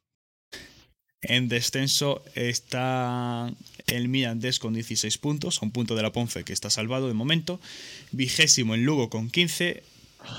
En 1.23 1.49
descenso 1.49 2.23
está 2.35 3.53
el 3.87 4.09
Mirandés 4.09 4.59
con 4.59 4.73
16 4.73 5.19
puntos, 5.19 5.63
a 5.63 5.67
un 5.67 5.73
punto 5.73 5.95
de 5.95 6.03
la 6.03 6.13
Ponfe 6.13 6.45
que 6.45 6.53
está 6.53 6.71
salvado 6.71 7.09
de 7.09 7.15
momento. 7.15 7.61
Vigésimo 8.13 8.75
en 8.75 8.85
Lugo 8.85 9.11
con 9.11 9.31
15. 9.31 9.83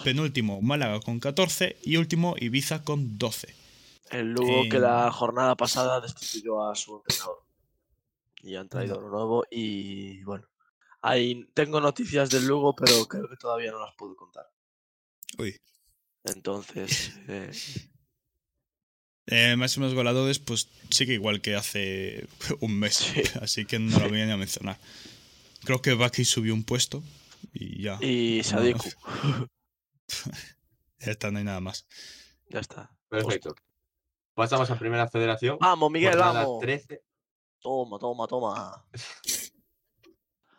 Penúltimo 0.04 0.62
Málaga 0.62 1.00
con 1.00 1.20
14. 1.20 1.78
Y 1.84 1.98
último 1.98 2.36
Ibiza 2.40 2.84
con 2.84 3.18
12. 3.20 3.54
El 4.10 4.32
Lugo 4.32 4.64
que 4.70 4.80
la 4.80 5.12
jornada 5.12 5.56
pasada 5.56 6.02
destituyó 6.02 6.68
a 6.68 6.76
su 6.76 6.98
entrenador. 6.98 7.44
Y 8.44 8.56
han 8.56 8.68
traído 8.68 8.98
uno 8.98 9.10
nuevo 9.10 9.46
y 9.52 10.24
bueno. 10.24 10.48
Ahí 11.04 11.46
tengo 11.54 11.82
noticias 11.82 12.30
del 12.30 12.46
Lugo, 12.46 12.76
pero 12.76 13.08
creo 13.08 13.28
que 13.28 13.36
todavía 13.36 13.72
no 13.72 13.80
las 13.80 13.94
puedo 13.96 14.16
contar. 14.16 14.46
Uy. 15.38 15.60
Entonces, 16.24 17.14
eh, 17.28 17.52
Eh, 19.32 19.56
máximos 19.56 19.94
goleadores, 19.94 20.40
pues 20.40 20.68
sí 20.90 21.06
que 21.06 21.14
igual 21.14 21.40
que 21.40 21.56
hace 21.56 22.28
un 22.60 22.78
mes. 22.78 23.02
Así 23.42 23.66
que 23.66 23.80
no 23.80 23.98
lo 24.00 24.10
voy 24.10 24.22
a 24.22 24.38
mencionar. 24.38 24.78
Creo 25.64 25.82
que 25.82 25.94
Baki 25.94 26.26
subió 26.26 26.54
un 26.54 26.64
puesto 26.64 27.02
y 27.54 27.82
ya. 27.84 27.98
y 28.02 28.38
No, 28.40 28.44
Sadiku. 28.44 28.90
ya 31.00 31.12
está, 31.12 31.32
no 31.32 31.38
hay 31.38 31.46
nada 31.46 31.62
más. 31.62 31.88
Ya 32.50 32.60
está. 32.60 32.92
Perfecto. 33.08 33.56
Pasamos 34.34 34.70
a 34.70 34.78
primera 34.78 35.08
federación. 35.08 35.58
Vamos, 35.62 35.90
Miguel, 35.92 36.12
jornada 36.12 36.44
vamos. 36.44 36.60
13. 36.62 37.02
Toma, 37.60 38.00
toma, 38.00 38.28
toma. 38.28 38.86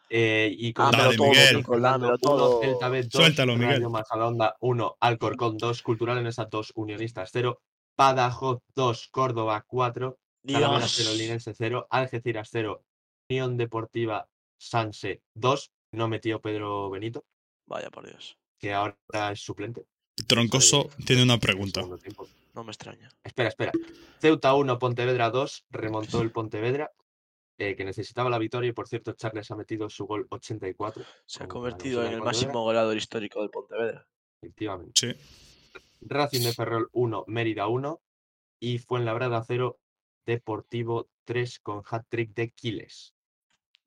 eh, 0.08 0.54
y 0.56 0.72
con 0.72 0.90
Dale, 0.92 1.16
todo, 1.16 1.28
Miguel. 1.28 1.62
Dámelo 1.62 2.08
uno, 2.08 2.18
todo. 2.18 2.60
Celta 2.62 2.88
B 2.88 3.02
2, 3.02 3.12
Suéltalo, 3.12 3.56
Miguel. 3.56 3.86
Majadahonda 3.88 4.56
1, 4.60 4.96
Alcorcón 5.00 5.58
2, 5.58 5.82
Cultural 5.82 6.18
en 6.18 6.26
esas 6.28 6.48
2, 6.48 6.72
Unionistas 6.76 7.30
0, 7.32 7.60
Badajoz 7.96 8.60
2, 8.74 9.08
Córdoba 9.10 9.64
4, 9.66 10.18
Talavera 10.46 10.88
0, 10.88 11.10
Dios. 11.10 11.18
Linense 11.18 11.54
0, 11.54 11.86
Algeciras 11.90 12.48
0, 12.50 12.84
Unión 13.28 13.56
Deportiva 13.56 14.28
Sanse 14.58 15.22
2, 15.34 15.72
no 15.92 16.08
metió 16.08 16.40
Pedro 16.40 16.90
Benito, 16.90 17.24
Vaya 17.66 17.90
por 17.90 18.06
Dios. 18.06 18.38
que 18.58 18.72
ahora 18.72 18.96
es 19.32 19.40
suplente. 19.40 19.86
Troncoso 20.26 20.90
tiene 21.06 21.22
una 21.22 21.38
pregunta. 21.38 21.82
No 22.54 22.64
me 22.64 22.70
extraña. 22.70 23.10
Espera, 23.24 23.48
espera. 23.48 23.72
Ceuta 24.20 24.54
1, 24.54 24.78
Pontevedra 24.78 25.30
2, 25.30 25.66
remontó 25.70 26.20
el 26.20 26.30
Pontevedra, 26.30 26.92
eh, 27.58 27.74
que 27.76 27.84
necesitaba 27.84 28.30
la 28.30 28.38
victoria 28.38 28.68
y 28.68 28.72
por 28.72 28.88
cierto 28.88 29.12
Charles 29.12 29.50
ha 29.50 29.56
metido 29.56 29.88
su 29.88 30.06
gol 30.06 30.26
84. 30.30 31.04
Se 31.24 31.42
ha 31.42 31.48
con 31.48 31.60
convertido 31.60 32.04
en 32.04 32.12
el 32.12 32.20
máximo 32.22 32.62
goleador 32.62 32.96
histórico 32.96 33.40
del 33.40 33.50
Pontevedra. 33.50 34.06
Efectivamente. 34.40 34.92
Sí. 34.94 35.51
Racing 36.02 36.42
de 36.42 36.52
Ferrol 36.52 36.88
1, 36.92 37.24
Mérida 37.28 37.66
1 37.68 38.00
y 38.60 38.78
Fuenlabrada 38.78 39.42
0, 39.46 39.78
Deportivo 40.26 41.08
3 41.24 41.58
con 41.60 41.82
hat-trick 41.88 42.34
de 42.34 42.50
Quiles, 42.50 43.14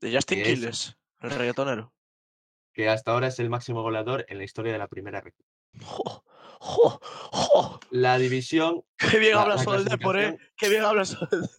De 0.02 0.14
Justin 0.14 0.44
Quiles, 0.44 0.98
el 1.22 1.32
reggaetonero. 1.32 1.94
que 2.74 2.90
hasta 2.90 3.12
ahora 3.12 3.28
es 3.28 3.40
el 3.40 3.50
máximo 3.50 3.82
goleador 3.82 4.26
en 4.30 4.38
la 4.38 4.44
historia 4.44 4.72
de 4.74 4.80
la 4.80 4.88
primera 4.88 5.22
red. 5.22 5.34
¡Jo! 5.82 6.24
¡Jo! 6.60 7.00
¡Jo! 7.02 7.80
La 7.92 8.18
división, 8.18 8.84
¡Qué 8.98 9.20
bien 9.20 9.36
La- 9.36 9.42
hablas 9.44 9.58
la 9.60 9.64
sobre 9.64 9.80
el 9.80 9.86
Depor, 9.86 10.20
eh! 10.20 10.38
¡Qué 10.58 10.70
bien 10.70 10.84
hablas 10.84 11.10
sobre 11.10 11.38
el 11.38 11.50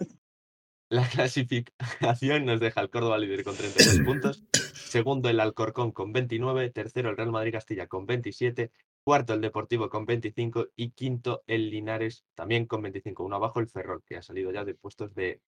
la 0.88 1.08
clasificación 1.08 2.44
nos 2.44 2.60
deja 2.60 2.80
el 2.80 2.90
Córdoba 2.90 3.18
líder 3.18 3.42
con 3.42 3.56
32 3.56 4.00
puntos, 4.06 4.44
segundo 4.74 5.28
el 5.28 5.40
Alcorcón 5.40 5.90
con 5.90 6.12
29, 6.12 6.70
tercero 6.70 7.10
el 7.10 7.16
Real 7.16 7.32
Madrid 7.32 7.52
Castilla 7.52 7.88
con 7.88 8.06
27, 8.06 8.70
cuarto 9.06 9.34
el 9.34 9.40
Deportivo 9.40 9.88
con 9.88 10.04
25 10.04 10.70
y 10.74 10.90
quinto 10.90 11.44
el 11.46 11.70
Linares 11.70 12.24
también 12.34 12.66
con 12.66 12.82
25, 12.82 13.22
uno 13.22 13.36
abajo 13.36 13.60
el 13.60 13.68
Ferrol, 13.68 14.02
que 14.04 14.16
ha 14.16 14.22
salido 14.22 14.50
ya 14.50 14.64
de 14.64 14.74
puestos 14.74 15.14
de 15.14 15.40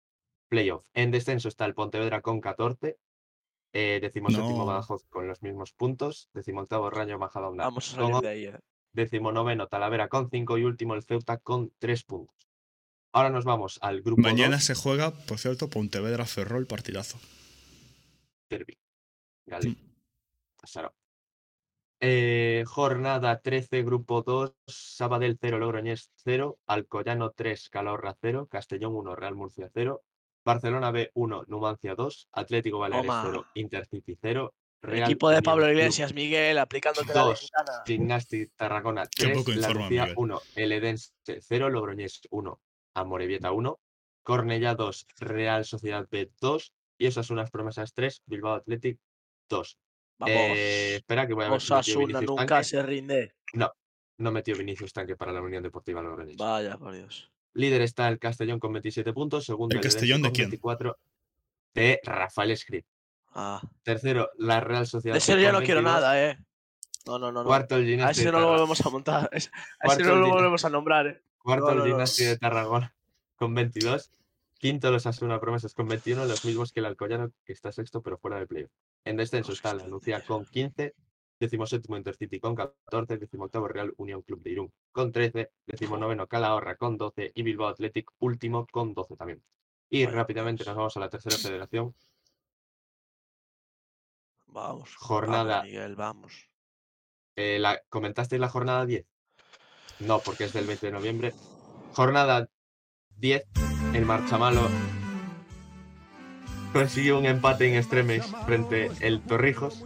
playoff. 0.49 0.87
En 0.95 1.11
descenso 1.11 1.49
está 1.49 1.65
el 1.65 1.75
Pontevedra 1.75 2.23
con 2.23 2.41
14, 2.41 2.99
eh, 3.73 3.99
decimoséptimo 4.01 4.59
No. 4.59 4.67
Badajoz 4.67 5.05
con 5.09 5.27
los 5.27 5.43
mismos 5.43 5.73
puntos, 5.73 6.31
decimoctavo 6.35 6.89
Rayo 6.89 7.19
Majadahonda 7.19 7.65
Vamos 7.65 7.95
a 7.95 7.97
con 7.97 8.13
salir 8.13 8.23
de 8.23 8.29
ahí, 8.29 8.45
eh. 8.45 8.61
decimonoveno 8.93 9.67
Talavera 9.67 10.07
con 10.07 10.31
5 10.31 10.57
y 10.57 10.63
último 10.63 10.95
el 10.95 11.03
Ceuta 11.03 11.39
con 11.39 11.73
3 11.81 12.05
puntos. 12.05 12.49
Ahora 13.11 13.31
nos 13.31 13.45
vamos 13.45 13.81
al 13.83 14.03
grupo 14.03 14.23
Mañana 14.23 14.59
2, 14.59 14.65
se 14.65 14.75
juega, 14.77 15.11
por 15.11 15.41
cierto, 15.41 15.69
Pontevedra 15.69 16.27
Ferrol 16.27 16.69
partidazo. 16.69 17.19
Derbi. 18.49 18.79
Gali. 19.47 19.77
Pasará. 20.61 20.95
Eh, 22.01 22.65
jornada 22.67 23.41
13, 23.41 23.83
grupo 23.83 24.23
2, 24.23 24.55
Sabadell 24.67 25.37
0, 25.41 25.59
Logroñés 25.59 26.13
0, 26.25 26.59
Alcoyano 26.67 27.31
3, 27.31 27.69
Calahorra 27.71 28.17
0, 28.21 28.47
Castellón 28.49 28.95
1, 28.95 29.17
Real 29.17 29.35
Murcia 29.35 29.69
0, 29.73 30.03
Barcelona 30.45 30.93
B 30.93 31.11
1, 31.15 31.45
Numancia 31.49 31.97
2, 31.97 32.29
Atlético 32.33 32.79
Baleares 32.79 33.07
Toma. 33.07 33.23
0, 33.25 33.47
Intercity 33.55 34.17
0, 34.21 34.55
Real 34.81 35.11
Equipo 35.11 35.31
de 35.31 35.43
Pablo 35.43 35.65
Club 35.65 35.75
Iglesias, 35.77 36.15
Miguel, 36.15 36.59
aplicándote 36.59 37.13
la 37.13 37.23
2, 37.23 37.51
ventana. 37.57 37.83
Gimnasti 37.85 38.47
Tarragona 38.55 39.07
Qué 39.07 39.25
3, 39.25 39.39
poco 39.39 39.51
La 39.51 39.57
informa, 39.57 39.83
Lucía 39.83 40.03
Miguel. 40.03 40.15
1, 40.19 40.41
El 40.55 40.73
Edense 40.73 41.13
0, 41.41 41.69
Logroñés 41.71 42.21
1, 42.31 42.61
Amorebieta 42.95 43.51
1, 43.51 43.81
Cornellá 44.23 44.77
2, 44.77 45.07
Real 45.19 45.65
Sociedad 45.65 46.07
B 46.09 46.31
2 46.41 46.73
y 46.99 47.07
esas 47.07 47.27
son 47.27 47.39
las 47.39 47.51
promesas 47.51 47.93
3, 47.93 48.23
Bilbao 48.27 48.55
Athletic 48.55 49.01
2. 49.49 49.79
Vamos. 50.19 50.37
Eh, 50.37 50.97
espera 50.97 51.27
que 51.27 51.35
voy 51.35 51.45
a 51.45 51.51
ver 51.51 51.61
si 51.61 51.73
Osasuna 51.73 52.21
nunca 52.21 52.47
Tanque. 52.47 52.65
se 52.65 52.83
rinde. 52.83 53.35
No, 53.55 53.73
no 54.19 54.33
metió 54.33 54.57
Vinicius 54.57 54.93
Tanque 54.93 55.17
para 55.17 55.33
la 55.33 55.41
Unión 55.41 55.63
Deportiva 55.63 56.03
Logroñés. 56.03 56.37
Vaya, 56.37 56.77
por 56.77 56.93
Dios. 56.93 57.31
Líder 57.55 57.83
está 57.83 58.09
el 58.09 58.19
Castellón 58.19 58.59
con 58.61 58.73
27 58.73 59.13
puntos, 59.13 59.45
segundo 59.45 59.75
¿El 59.75 59.81
Castellón 59.83 60.23
de 60.23 60.33
quién? 60.33 60.51
24 60.51 60.97
de 61.75 62.01
Rafael 62.05 62.51
Escrit. 62.51 62.85
Ah. 63.35 63.61
Tercero, 63.83 64.31
la 64.39 64.61
Real 64.61 64.87
Sociedad 64.87 65.15
De 65.15 65.19
ese 65.19 65.33
con 65.33 65.43
no 65.53 65.59
quiero 65.61 65.83
22. 65.83 65.85
nada, 65.85 66.25
eh. 66.25 66.39
No, 67.07 67.19
no, 67.19 67.33
no. 67.33 67.43
no. 67.43 67.47
Cuarto 67.47 67.77
el 67.77 67.83
A 67.83 67.87
Gimnasti 67.87 68.21
ese 68.21 68.29
de 68.31 68.33
no 68.33 68.41
lo 68.41 68.49
volvemos 68.49 68.85
a 68.85 68.91
montar. 68.91 69.31
A 69.33 69.37
ese 69.37 69.51
a 69.81 69.97
no 69.99 70.17
lo 70.17 70.29
volvemos 70.29 70.65
a 70.65 70.71
nombrar, 70.71 71.07
eh. 71.07 71.23
Cuarto 71.39 71.67
No, 71.67 71.73
el 71.73 71.79
no. 71.79 71.85
Gimnasti 71.87 72.25
de 72.25 72.39
Tarragona 72.39 72.95
con 73.37 73.55
22. 73.55 74.11
Quinto 74.59 74.91
los 74.91 75.07
Asuna 75.07 75.41
Promesas 75.41 75.73
con 75.73 75.87
21, 75.87 76.25
los 76.25 76.45
mismos 76.45 76.73
que 76.73 76.81
el 76.81 76.87
Alcoyano, 76.87 77.31
que 77.45 77.53
está 77.53 77.71
sexto 77.71 78.03
pero 78.03 78.19
fuera 78.19 78.39
del 78.39 78.49
playoff. 78.49 78.73
En 79.09 79.17
descenso 79.17 79.53
está 79.53 79.73
la 79.73 79.87
Nucía 79.87 80.23
con 80.23 80.45
15, 80.45 80.95
decimoséptimo 81.41 81.97
Intercity 81.97 82.39
con 82.41 82.55
14, 82.55 83.17
decimoctavo 83.17 83.67
Real 83.67 83.95
Unión 83.97 84.21
Club 84.21 84.43
de 84.43 84.51
Irún 84.51 84.73
con 84.93 85.13
13, 85.13 85.51
decimonoveno 85.67 86.27
Calahorra 86.27 86.77
con 86.77 86.99
12 86.99 87.33
y 87.35 87.43
Bilbao 87.43 87.69
Athletic 87.69 88.11
último 88.19 88.67
con 88.71 88.93
12 88.93 89.17
también. 89.17 89.43
Y 89.89 90.05
Vaya 90.05 90.15
rápidamente 90.19 90.63
nos 90.67 90.77
vamos 90.77 90.95
a 90.99 91.01
la 91.01 91.09
tercera 91.09 91.39
federación. 91.39 91.95
Vamos. 94.49 94.95
Jornada- 94.97 95.45
Vamos, 95.61 95.65
Miguel, 95.65 95.97
vamos. 95.97 96.51
Eh, 97.35 97.59
la, 97.59 97.81
¿Comentasteis 97.89 98.41
la 98.41 98.51
jornada 98.51 98.85
10? 98.85 99.07
No, 100.01 100.19
porque 100.21 100.45
es 100.45 100.53
del 100.53 100.67
20 100.67 100.85
de 100.85 100.93
noviembre. 100.93 101.33
Jornada 101.95 102.51
10, 103.17 103.43
el 103.95 104.05
Marchamalo 104.05 104.69
consiguió 106.73 107.19
un 107.19 107.27
empate 107.27 107.69
en 107.69 107.75
extremes 107.75 108.27
frente 108.47 108.91
el 109.01 109.21
Torrijos. 109.21 109.85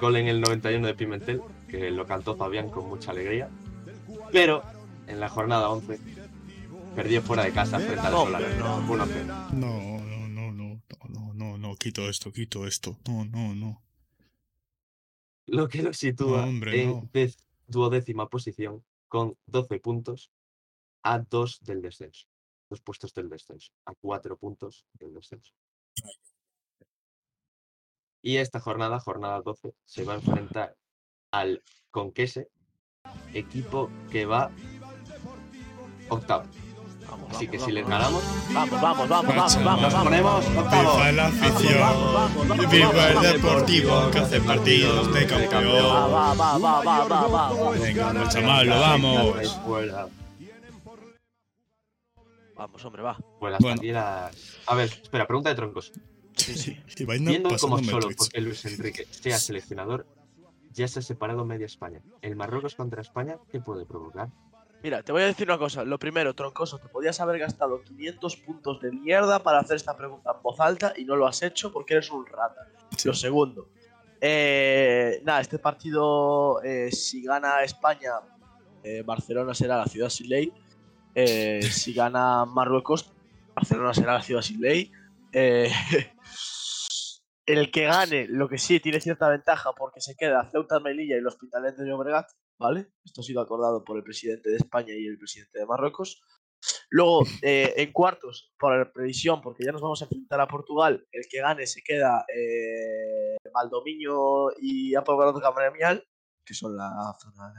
Gol 0.00 0.16
en 0.16 0.28
el 0.28 0.40
91 0.40 0.86
de 0.86 0.94
Pimentel, 0.94 1.42
que 1.68 1.90
lo 1.90 2.06
cantó 2.06 2.36
Fabián 2.36 2.70
con 2.70 2.88
mucha 2.88 3.12
alegría. 3.12 3.48
Pero 4.32 4.62
en 5.06 5.20
la 5.20 5.28
jornada 5.28 5.68
11 5.70 5.98
perdió 6.96 7.22
fuera 7.22 7.44
de 7.44 7.52
casa 7.52 7.78
frente 7.78 8.00
al 8.00 8.12
Solar. 8.12 8.42
no. 8.58 8.82
1-0. 8.88 9.50
No, 9.52 10.00
no, 10.28 10.28
no, 10.28 10.80
no, 11.08 11.34
no, 11.34 11.58
no, 11.58 11.76
quito 11.76 12.08
esto, 12.08 12.32
quito 12.32 12.66
esto. 12.66 12.98
No, 13.06 13.24
no, 13.24 13.54
no. 13.54 13.82
Lo 15.46 15.68
que 15.68 15.82
lo 15.82 15.92
sitúa 15.92 16.42
No, 16.42 16.48
hombre, 16.48 16.82
en 16.82 17.10
duodécima 17.66 18.28
posición 18.28 18.84
con 19.08 19.36
12 19.46 19.80
puntos 19.80 20.30
a 21.02 21.18
2 21.18 21.60
del 21.62 21.82
descenso. 21.82 22.26
Dos 22.72 22.80
puestos 22.80 23.12
del 23.12 23.28
descenso. 23.28 23.70
A 23.84 23.92
4 24.00 24.38
puntos 24.38 24.86
del 24.94 25.12
descenso. 25.12 25.52
Y 28.22 28.38
esta 28.38 28.60
jornada, 28.60 28.98
jornada 28.98 29.42
12, 29.42 29.74
se 29.84 30.04
va 30.04 30.14
a 30.14 30.16
enfrentar 30.16 30.74
al 31.32 31.62
Conquese, 31.90 32.48
equipo 33.34 33.90
que 34.10 34.24
va 34.24 34.50
octavo. 36.08 36.44
Así 37.28 37.46
que 37.46 37.58
si 37.58 37.72
les 37.72 37.86
ganamos, 37.86 38.24
Vamos, 38.54 38.80
vamos, 38.80 39.06
vamos, 39.06 39.34
vamos, 39.36 39.64
vamos, 39.64 39.92
vamos. 39.92 40.04
ponemos 40.04 40.46
octavo. 40.46 40.92
Viva 40.96 41.12
la 41.12 41.26
afición. 41.26 42.70
Viva 42.70 43.08
el 43.10 43.20
deportivo 43.34 44.10
que 44.10 44.18
hace 44.18 44.40
partidos 44.40 45.12
de 45.12 45.26
Va, 45.26 45.28
campeón. 45.28 45.84
va, 45.84 46.34
va, 46.34 46.58
va, 46.58 46.82
va, 46.82 47.04
va, 47.04 47.26
va. 47.26 47.70
Venga, 47.72 48.28
chaval, 48.30 48.66
lo 48.66 48.80
vamos. 48.80 49.60
Vamos, 52.56 52.84
hombre, 52.84 53.02
va. 53.02 53.16
vuela 53.40 53.58
Bueno. 53.60 53.76
aquí 53.78 53.90
las- 53.92 54.58
A 54.66 54.74
ver, 54.74 54.88
espera, 55.02 55.26
pregunta 55.26 55.48
de 55.50 55.54
troncos. 55.56 55.92
Sí, 56.36 56.54
sí. 56.54 56.78
Viendo 57.06 57.50
como 57.58 57.78
solo 57.82 58.06
Twitch. 58.06 58.18
porque 58.18 58.40
Luis 58.40 58.64
Enrique 58.64 59.06
sea 59.10 59.38
seleccionador, 59.38 60.06
ya 60.72 60.88
se 60.88 61.00
ha 61.00 61.02
separado 61.02 61.44
media 61.44 61.66
España. 61.66 62.00
El 62.20 62.36
Marruecos 62.36 62.74
contra 62.74 63.00
España, 63.02 63.38
¿qué 63.50 63.60
puede 63.60 63.84
provocar? 63.86 64.28
Mira, 64.82 65.02
te 65.02 65.12
voy 65.12 65.22
a 65.22 65.26
decir 65.26 65.46
una 65.48 65.58
cosa. 65.58 65.84
Lo 65.84 65.98
primero, 65.98 66.34
troncoso, 66.34 66.78
te 66.78 66.88
podías 66.88 67.20
haber 67.20 67.38
gastado 67.38 67.82
500 67.82 68.36
puntos 68.36 68.80
de 68.80 68.90
mierda 68.90 69.42
para 69.42 69.60
hacer 69.60 69.76
esta 69.76 69.96
pregunta 69.96 70.32
en 70.34 70.42
voz 70.42 70.58
alta 70.60 70.92
y 70.96 71.04
no 71.04 71.14
lo 71.16 71.26
has 71.26 71.42
hecho 71.42 71.70
porque 71.72 71.94
eres 71.94 72.10
un 72.10 72.26
rata. 72.26 72.66
Lo 73.04 73.14
segundo, 73.14 73.68
eh, 74.20 75.20
nada, 75.24 75.40
este 75.40 75.58
partido, 75.58 76.62
eh, 76.62 76.90
si 76.90 77.22
gana 77.22 77.62
España, 77.62 78.10
eh, 78.82 79.02
Barcelona 79.04 79.54
será 79.54 79.76
la 79.76 79.86
ciudad 79.86 80.08
sin 80.08 80.28
ley. 80.28 80.52
Eh, 81.14 81.62
si 81.62 81.92
gana 81.92 82.44
Marruecos, 82.44 83.12
Barcelona 83.54 83.94
será 83.94 84.14
la 84.14 84.22
ciudad 84.22 84.42
sin 84.42 84.60
ley. 84.60 84.90
Eh, 85.32 85.70
el 87.46 87.70
que 87.70 87.84
gane, 87.84 88.26
lo 88.28 88.48
que 88.48 88.58
sí 88.58 88.80
tiene 88.80 89.00
cierta 89.00 89.28
ventaja 89.28 89.72
porque 89.72 90.00
se 90.00 90.14
queda 90.16 90.48
Ceuta, 90.50 90.80
Melilla 90.80 91.16
y 91.16 91.18
el 91.18 91.26
Hospitalet 91.26 91.76
de 91.76 91.88
Llobregat, 91.88 92.28
¿vale? 92.58 92.88
Esto 93.04 93.20
ha 93.20 93.24
sido 93.24 93.40
acordado 93.40 93.84
por 93.84 93.96
el 93.96 94.04
presidente 94.04 94.50
de 94.50 94.56
España 94.56 94.94
y 94.94 95.06
el 95.06 95.18
presidente 95.18 95.58
de 95.58 95.66
Marruecos. 95.66 96.22
Luego, 96.90 97.24
eh, 97.42 97.74
en 97.76 97.92
cuartos, 97.92 98.52
por 98.58 98.92
previsión, 98.92 99.40
porque 99.40 99.64
ya 99.64 99.72
nos 99.72 99.80
vamos 99.80 100.00
a 100.00 100.04
enfrentar 100.04 100.40
a 100.40 100.46
Portugal, 100.46 101.06
el 101.10 101.24
que 101.28 101.40
gane 101.40 101.66
se 101.66 101.82
queda 101.82 102.24
eh, 102.34 103.36
y 104.60 104.94
Apolgado 104.94 105.40
Camaremial, 105.40 106.06
que 106.44 106.54
son 106.54 106.76
la 106.76 107.16
zona. 107.20 107.52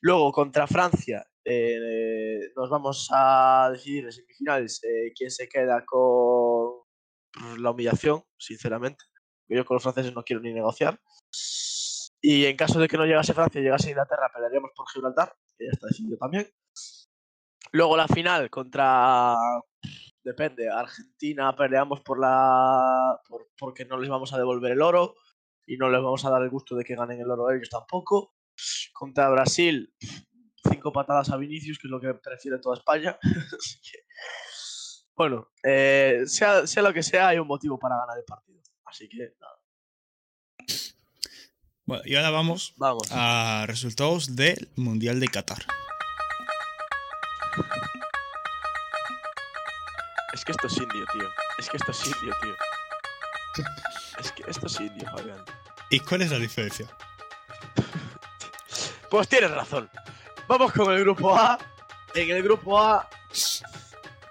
Luego, 0.00 0.32
contra 0.32 0.66
Francia, 0.66 1.26
eh, 1.48 2.52
nos 2.56 2.68
vamos 2.70 3.08
a 3.12 3.70
decidir 3.72 4.04
en 4.04 4.12
semifinales 4.12 4.82
eh, 4.84 5.12
quién 5.16 5.30
se 5.30 5.48
queda 5.48 5.84
con 5.86 6.82
la 7.58 7.70
humillación, 7.70 8.22
sinceramente. 8.38 9.04
Yo 9.48 9.64
con 9.64 9.76
los 9.76 9.82
franceses 9.82 10.14
no 10.14 10.22
quiero 10.24 10.42
ni 10.42 10.52
negociar. 10.52 11.00
Y 12.20 12.44
en 12.46 12.56
caso 12.56 12.78
de 12.80 12.88
que 12.88 12.96
no 12.98 13.06
llegase 13.06 13.32
Francia 13.32 13.60
y 13.60 13.64
llegase 13.64 13.90
Inglaterra, 13.90 14.30
pelearíamos 14.34 14.72
por 14.74 14.88
Gibraltar, 14.90 15.34
que 15.56 15.66
ya 15.66 15.70
está 15.72 15.86
decidido 15.86 16.18
también. 16.18 16.48
Luego 17.72 17.96
la 17.96 18.08
final 18.08 18.50
contra. 18.50 19.36
Depende, 20.22 20.68
Argentina 20.68 21.54
peleamos 21.56 22.00
por 22.00 22.18
la. 22.20 23.18
por- 23.28 23.48
porque 23.58 23.84
no 23.84 23.98
les 23.98 24.10
vamos 24.10 24.32
a 24.32 24.38
devolver 24.38 24.72
el 24.72 24.82
oro 24.82 25.14
y 25.66 25.76
no 25.76 25.88
les 25.90 26.02
vamos 26.02 26.24
a 26.24 26.30
dar 26.30 26.42
el 26.42 26.50
gusto 26.50 26.74
de 26.76 26.84
que 26.84 26.96
ganen 26.96 27.20
el 27.20 27.30
oro 27.30 27.48
a 27.48 27.54
ellos 27.54 27.68
tampoco. 27.70 28.34
Contra 28.92 29.28
Brasil, 29.30 29.94
cinco 30.70 30.92
patadas 30.92 31.30
a 31.30 31.36
Vinicius, 31.36 31.78
que 31.78 31.86
es 31.86 31.90
lo 31.90 32.00
que 32.00 32.14
prefiere 32.14 32.58
toda 32.58 32.76
España. 32.76 33.18
Así 33.58 33.78
que, 33.80 34.04
bueno, 35.14 35.50
eh, 35.62 36.22
sea, 36.26 36.66
sea 36.66 36.82
lo 36.82 36.92
que 36.92 37.02
sea, 37.02 37.28
hay 37.28 37.38
un 37.38 37.46
motivo 37.48 37.78
para 37.78 37.96
ganar 37.96 38.18
el 38.18 38.24
partido. 38.24 38.60
Así 38.84 39.08
que 39.08 39.34
nada. 39.40 39.54
Bueno, 41.84 42.02
y 42.04 42.16
ahora 42.16 42.30
vamos, 42.30 42.74
Vamos. 42.76 43.08
a 43.12 43.64
resultados 43.66 44.36
del 44.36 44.68
Mundial 44.76 45.20
de 45.20 45.28
Qatar. 45.28 45.64
Es 50.32 50.44
que 50.44 50.52
esto 50.52 50.66
es 50.66 50.76
indio, 50.76 51.04
tío. 51.12 51.28
Es 51.58 51.68
que 51.68 51.76
esto 51.78 51.90
es 51.92 52.06
indio, 52.06 52.34
tío. 52.42 52.54
Es 54.20 54.32
que 54.32 54.44
esto 54.48 54.66
es 54.66 54.80
indio, 54.80 55.10
Fabián. 55.10 55.44
¿Y 55.90 56.00
cuál 56.00 56.22
es 56.22 56.30
la 56.30 56.38
diferencia? 56.38 56.86
Pues 59.10 59.26
tienes 59.26 59.50
razón. 59.50 59.88
Vamos 60.48 60.72
con 60.72 60.90
el 60.92 61.00
grupo 61.00 61.36
A. 61.36 61.58
En 62.14 62.30
el 62.30 62.42
grupo 62.42 62.80
A 62.80 63.06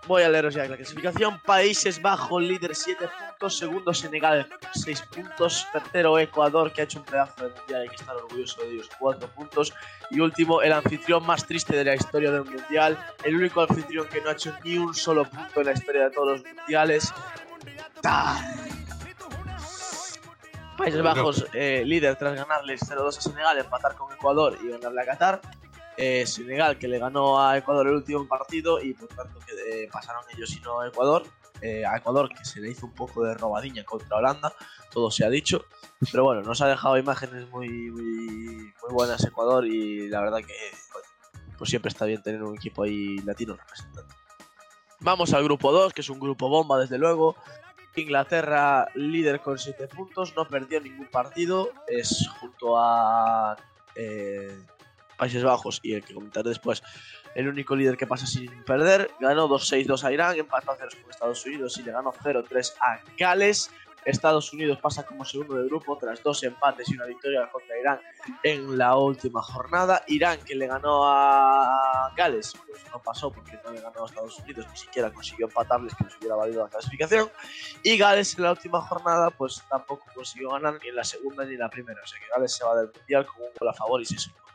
voy 0.08 0.24
a 0.24 0.30
leeros 0.30 0.56
ya 0.56 0.66
la 0.66 0.76
clasificación. 0.76 1.40
Países 1.42 2.02
Bajos, 2.02 2.42
líder 2.42 2.76
7 2.76 3.08
puntos. 3.08 3.58
Segundo 3.58 3.94
Senegal, 3.94 4.50
6 4.74 5.02
puntos. 5.14 5.68
Tercero 5.72 6.18
Ecuador, 6.18 6.74
que 6.74 6.82
ha 6.82 6.84
hecho 6.86 7.00
un 7.00 7.06
pedazo 7.06 7.48
de 7.48 7.54
mundial. 7.54 7.82
Hay 7.82 7.90
que 7.90 7.96
estar 7.96 8.16
orgulloso 8.16 8.62
de 8.62 8.72
ellos, 8.72 8.90
4 8.98 9.28
puntos. 9.30 9.74
Y 10.10 10.20
último, 10.20 10.62
el 10.62 10.74
anfitrión 10.74 11.26
más 11.26 11.46
triste 11.46 11.76
de 11.76 11.84
la 11.84 11.96
historia 11.96 12.32
del 12.32 12.46
mundial. 12.46 12.98
El 13.24 13.36
único 13.36 13.62
anfitrión 13.62 14.08
que 14.08 14.22
no 14.22 14.30
ha 14.30 14.34
hecho 14.34 14.54
ni 14.64 14.78
un 14.78 14.96
solo 14.96 15.26
punto 15.26 15.60
en 15.60 15.68
la 15.68 15.74
historia 15.74 16.06
de 16.06 16.12
todos 16.12 16.40
los 16.40 16.54
mundiales. 16.56 17.14
Países 20.78 21.02
Bajos, 21.02 21.46
eh, 21.54 21.84
líder 21.86 22.16
tras 22.18 22.36
ganarles 22.36 22.82
0-2 22.82 23.18
a 23.18 23.22
Senegal, 23.22 23.58
empatar 23.58 23.96
con 23.96 24.14
Ecuador 24.14 24.58
y 24.64 24.70
ganarle 24.70 25.02
a 25.02 25.06
Qatar. 25.06 25.42
Eh, 25.98 26.28
Senegal, 26.28 26.78
que 26.78 26.88
le 26.88 27.00
ganó 27.00 27.42
a 27.42 27.58
Ecuador 27.58 27.88
el 27.88 27.96
último 27.96 28.28
partido 28.28 28.80
y 28.80 28.94
por 28.94 29.10
tanto 29.10 29.40
que 29.40 29.84
eh, 29.84 29.90
pasaron 29.92 30.24
ellos 30.36 30.56
y 30.56 30.62
no 30.62 30.80
a 30.80 30.88
Ecuador. 30.88 31.24
Eh, 31.60 31.84
a 31.86 31.98
Ecuador, 31.98 32.30
que 32.30 32.46
se 32.46 32.62
le 32.62 32.70
hizo 32.70 32.86
un 32.86 32.94
poco 32.94 33.24
de 33.24 33.34
robadiña 33.34 33.84
contra 33.84 34.18
Holanda, 34.18 34.54
todo 34.92 35.10
se 35.10 35.26
ha 35.26 35.30
dicho. 35.30 35.66
Pero 36.12 36.24
bueno, 36.24 36.44
nos 36.44 36.62
ha 36.62 36.68
dejado 36.68 37.00
imágenes 37.00 37.50
muy, 37.50 37.68
muy, 37.90 38.72
buenas 38.92 39.26
Ecuador 39.26 39.66
y 39.66 40.08
la 40.08 40.22
verdad 40.22 40.40
que 40.40 40.54
pues 41.58 41.72
siempre 41.72 41.90
está 41.90 42.06
bien 42.06 42.22
tener 42.22 42.44
un 42.44 42.56
equipo 42.56 42.84
ahí 42.84 43.18
latino 43.20 43.56
representando. 43.56 44.14
Vamos 45.00 45.34
al 45.34 45.44
grupo 45.44 45.72
2, 45.72 45.94
que 45.94 46.02
es 46.02 46.10
un 46.12 46.20
grupo 46.20 46.48
bomba 46.48 46.80
desde 46.80 47.00
luego. 47.00 47.36
Inglaterra 47.96 48.88
líder 48.94 49.42
con 49.42 49.58
7 49.58 49.88
puntos, 49.88 50.36
no 50.36 50.48
perdió 50.48 50.80
ningún 50.80 51.08
partido, 51.08 51.72
es 51.88 52.30
junto 52.40 52.78
a 52.78 53.58
eh, 53.96 54.56
Países 55.18 55.44
Bajos 55.44 55.80
y 55.84 55.94
el 55.94 56.04
que 56.04 56.14
comentaré 56.14 56.50
después 56.50 56.84
el 57.36 57.48
único 57.48 57.76
líder 57.76 57.98
que 57.98 58.08
pasa 58.08 58.26
sin 58.26 58.64
perder. 58.64 59.12
Ganó 59.20 59.48
2-6-2 59.48 60.04
a 60.04 60.12
Irán, 60.12 60.38
empató 60.38 60.72
a 60.72 60.78
0 60.78 60.90
con 61.02 61.12
Estados 61.12 61.46
Unidos 61.46 61.78
y 61.78 61.84
le 61.84 61.92
ganó 61.92 62.14
0-3 62.14 62.74
a 62.82 63.00
Gales. 63.18 63.72
Estados 64.06 64.54
Unidos 64.54 64.80
pasa 64.82 65.06
como 65.06 65.26
segundo 65.26 65.56
de 65.56 65.66
grupo 65.66 65.98
tras 65.98 66.24
dos 66.24 66.42
empates 66.44 66.90
y 66.90 66.96
una 66.96 67.06
victoria 67.06 67.50
contra 67.52 67.78
Irán 67.78 68.00
en 68.42 68.78
la 68.78 68.96
última 68.96 69.42
jornada. 69.42 70.02
Irán 70.08 70.40
que 70.46 70.56
le 70.56 70.66
ganó 70.66 71.04
a 71.06 72.14
Gales, 72.16 72.54
pues 72.66 72.82
no 72.92 73.02
pasó 73.02 73.30
porque 73.32 73.60
no 73.66 73.72
le 73.72 73.82
ganó 73.82 74.04
a 74.04 74.08
Estados 74.08 74.40
Unidos, 74.40 74.66
ni 74.72 74.78
siquiera 74.78 75.12
consiguió 75.12 75.48
empatarles 75.48 75.94
que 75.94 76.06
les 76.06 76.18
hubiera 76.18 76.36
valido 76.36 76.64
la 76.64 76.70
clasificación. 76.70 77.30
Y 77.84 77.98
Gales 77.98 78.38
en 78.38 78.46
la 78.46 78.52
última 78.52 78.80
jornada 78.82 79.30
pues 79.30 79.62
tampoco 79.70 80.06
consiguió 80.16 80.52
ganar 80.52 80.80
ni 80.82 80.88
en 80.88 80.96
la 80.96 81.04
segunda 81.04 81.44
ni 81.44 81.56
en 81.56 81.60
la 81.60 81.70
primera. 81.70 82.02
O 82.02 82.08
sea 82.08 82.18
que 82.18 82.28
Gales 82.34 82.54
se 82.54 82.64
va 82.64 82.78
del 82.78 82.90
mundial 82.96 83.26
con 83.26 83.44
un 83.44 83.50
gol 83.60 83.68
a 83.68 83.74
favor 83.74 84.02
y 84.02 84.06
en 84.06 84.16
contra. 84.16 84.47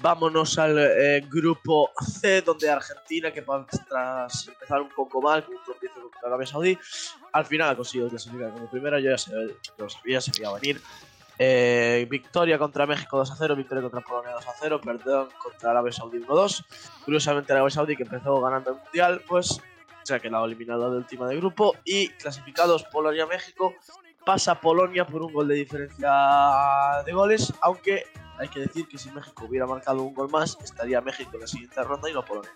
Vámonos 0.00 0.56
al 0.58 0.78
eh, 0.78 1.26
grupo 1.28 1.90
C, 2.20 2.42
donde 2.42 2.70
Argentina, 2.70 3.32
que 3.32 3.42
tras 3.88 4.46
empezar 4.46 4.80
un 4.80 4.90
poco 4.90 5.20
mal, 5.20 5.44
con 5.44 5.54
un 5.54 6.00
contra 6.02 6.28
Arabia 6.28 6.46
Saudí, 6.46 6.78
al 7.32 7.44
final 7.44 7.70
ha 7.70 7.76
conseguido 7.76 8.08
clasificar 8.08 8.52
como 8.52 8.70
primera. 8.70 9.00
Yo 9.00 9.10
ya 9.10 9.18
se, 9.18 9.32
lo 9.76 9.88
sabía, 9.88 10.20
se 10.20 10.30
veía 10.30 10.52
venir. 10.52 10.80
Eh, 11.40 12.06
victoria 12.10 12.58
contra 12.58 12.86
México 12.86 13.16
2 13.16 13.30
a 13.30 13.36
0, 13.36 13.56
victoria 13.56 13.82
contra 13.82 14.00
Polonia 14.00 14.32
2 14.34 14.46
a 14.46 14.52
0, 14.60 14.80
perdón 14.80 15.28
contra 15.42 15.70
Arabia 15.70 15.92
Saudí 15.92 16.18
1 16.18 16.26
2. 16.28 16.64
Curiosamente, 17.04 17.52
Arabia 17.52 17.70
Saudí, 17.70 17.96
que 17.96 18.04
empezó 18.04 18.40
ganando 18.40 18.70
el 18.70 18.76
mundial, 18.76 19.22
pues 19.26 19.60
se 20.04 20.14
ha 20.14 20.20
quedado 20.20 20.46
eliminado 20.46 20.92
de 20.92 20.98
última 20.98 21.26
de 21.26 21.36
grupo. 21.36 21.74
Y 21.84 22.08
clasificados 22.10 22.84
Polonia-México, 22.84 23.74
pasa 24.24 24.60
Polonia 24.60 25.06
por 25.06 25.22
un 25.22 25.32
gol 25.32 25.48
de 25.48 25.56
diferencia 25.56 26.10
de 27.04 27.12
goles, 27.12 27.52
aunque 27.62 28.04
hay 28.38 28.48
que 28.48 28.60
decir 28.60 28.88
que 28.88 28.98
si 28.98 29.10
México 29.10 29.46
hubiera 29.48 29.66
marcado 29.66 30.02
un 30.02 30.14
gol 30.14 30.30
más, 30.30 30.56
estaría 30.62 31.00
México 31.00 31.30
en 31.34 31.40
la 31.40 31.46
siguiente 31.46 31.82
ronda 31.82 32.08
y 32.10 32.12
no 32.12 32.24
Polonia. 32.24 32.50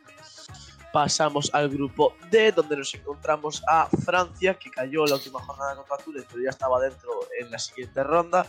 Pasamos 0.92 1.50
al 1.54 1.70
grupo 1.70 2.14
D, 2.30 2.52
donde 2.52 2.76
nos 2.76 2.94
encontramos 2.94 3.62
a 3.66 3.88
Francia, 4.04 4.54
que 4.54 4.70
cayó 4.70 5.06
la 5.06 5.14
última 5.14 5.40
jornada 5.40 5.76
contra 5.76 5.96
Túnez, 5.96 6.26
pero 6.30 6.42
ya 6.42 6.50
estaba 6.50 6.80
dentro 6.80 7.10
en 7.40 7.50
la 7.50 7.58
siguiente 7.58 8.02
ronda. 8.04 8.46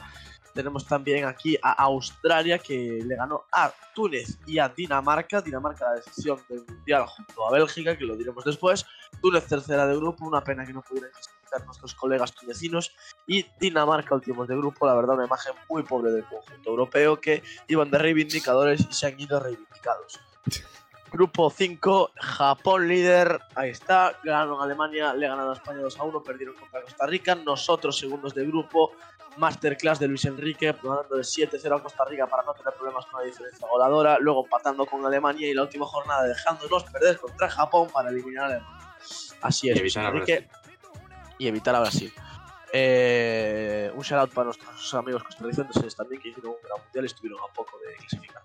Tenemos 0.54 0.86
también 0.86 1.26
aquí 1.26 1.58
a 1.64 1.72
Australia, 1.72 2.60
que 2.60 3.00
le 3.04 3.16
ganó 3.16 3.46
a 3.52 3.74
Túnez 3.96 4.38
y 4.46 4.60
a 4.60 4.70
Dinamarca. 4.70 5.42
Dinamarca 5.42 5.86
la 5.86 5.96
decisión 5.96 6.40
del 6.48 6.64
Mundial 6.68 7.06
junto 7.08 7.48
a 7.48 7.52
Bélgica, 7.52 7.98
que 7.98 8.04
lo 8.04 8.16
diremos 8.16 8.44
después. 8.44 8.86
Túnez 9.22 9.48
tercera 9.48 9.88
de 9.88 9.96
grupo, 9.96 10.26
una 10.26 10.44
pena 10.44 10.66
que 10.66 10.74
no 10.74 10.82
pudieran 10.82 11.12
nuestros 11.66 11.96
colegas 11.96 12.34
tunecinos. 12.34 12.96
Y 13.28 13.46
Dinamarca 13.60 14.16
últimos 14.16 14.48
de 14.48 14.56
grupo, 14.56 14.86
la 14.88 14.96
verdad 14.96 15.16
una 15.16 15.26
imagen 15.26 15.54
muy 15.70 15.84
pobre 15.84 16.12
del 16.12 16.26
conjunto 16.26 16.70
europeo, 16.70 17.20
que 17.20 17.44
iban 17.68 17.92
de 17.92 17.98
reivindicadores 17.98 18.88
y 18.90 18.94
se 18.94 19.08
han 19.08 19.20
ido 19.20 19.40
reivindicados. 19.40 20.20
Grupo 21.14 21.52
5, 21.52 22.10
Japón 22.16 22.88
líder, 22.88 23.40
ahí 23.54 23.70
está, 23.70 24.20
ganaron 24.24 24.60
a 24.60 24.64
Alemania, 24.64 25.14
le 25.14 25.28
ganaron 25.28 25.52
a 25.52 25.54
España 25.54 25.80
2 25.82 26.00
a 26.00 26.04
1, 26.06 26.24
perdieron 26.24 26.56
contra 26.56 26.82
Costa 26.82 27.06
Rica, 27.06 27.36
nosotros 27.36 28.00
segundos 28.00 28.34
de 28.34 28.44
grupo, 28.48 28.94
masterclass 29.38 30.00
de 30.00 30.08
Luis 30.08 30.26
Enrique, 30.26 30.74
ganando 30.82 31.16
de 31.16 31.22
7-0 31.22 31.78
a 31.78 31.84
Costa 31.84 32.06
Rica 32.06 32.26
para 32.26 32.42
no 32.42 32.56
tener 32.56 32.74
problemas 32.74 33.06
con 33.06 33.22
la 33.22 33.28
diferencia 33.28 33.68
goleadora, 33.68 34.18
luego 34.20 34.44
empatando 34.46 34.88
con 34.88 35.06
Alemania 35.06 35.48
y 35.48 35.54
la 35.54 35.62
última 35.62 35.86
jornada 35.86 36.24
dejándonos 36.24 36.84
perder 36.86 37.20
contra 37.20 37.48
Japón 37.48 37.90
para 37.94 38.10
eliminar 38.10 38.46
a 38.46 38.48
Alemania. 38.48 38.96
Así 39.42 39.70
es, 39.70 39.80
Luis 39.80 39.96
Enrique, 39.96 40.48
y 41.44 41.48
evitar 41.48 41.76
a 41.76 41.82
Brasil. 41.82 42.12
Eh, 42.72 43.92
un 43.94 44.02
shout 44.02 44.22
out 44.22 44.34
para 44.34 44.46
nuestros 44.46 44.94
amigos 44.94 45.24
costarricenses 45.24 45.96
también 45.96 46.22
que 46.22 46.30
hicieron 46.30 46.54
un 46.54 46.58
gran 46.64 46.82
mundial 46.84 47.04
y 47.04 47.08
estuvieron 47.08 47.40
a 47.42 47.54
poco 47.54 47.78
de 47.80 47.96
clasificar. 47.98 48.42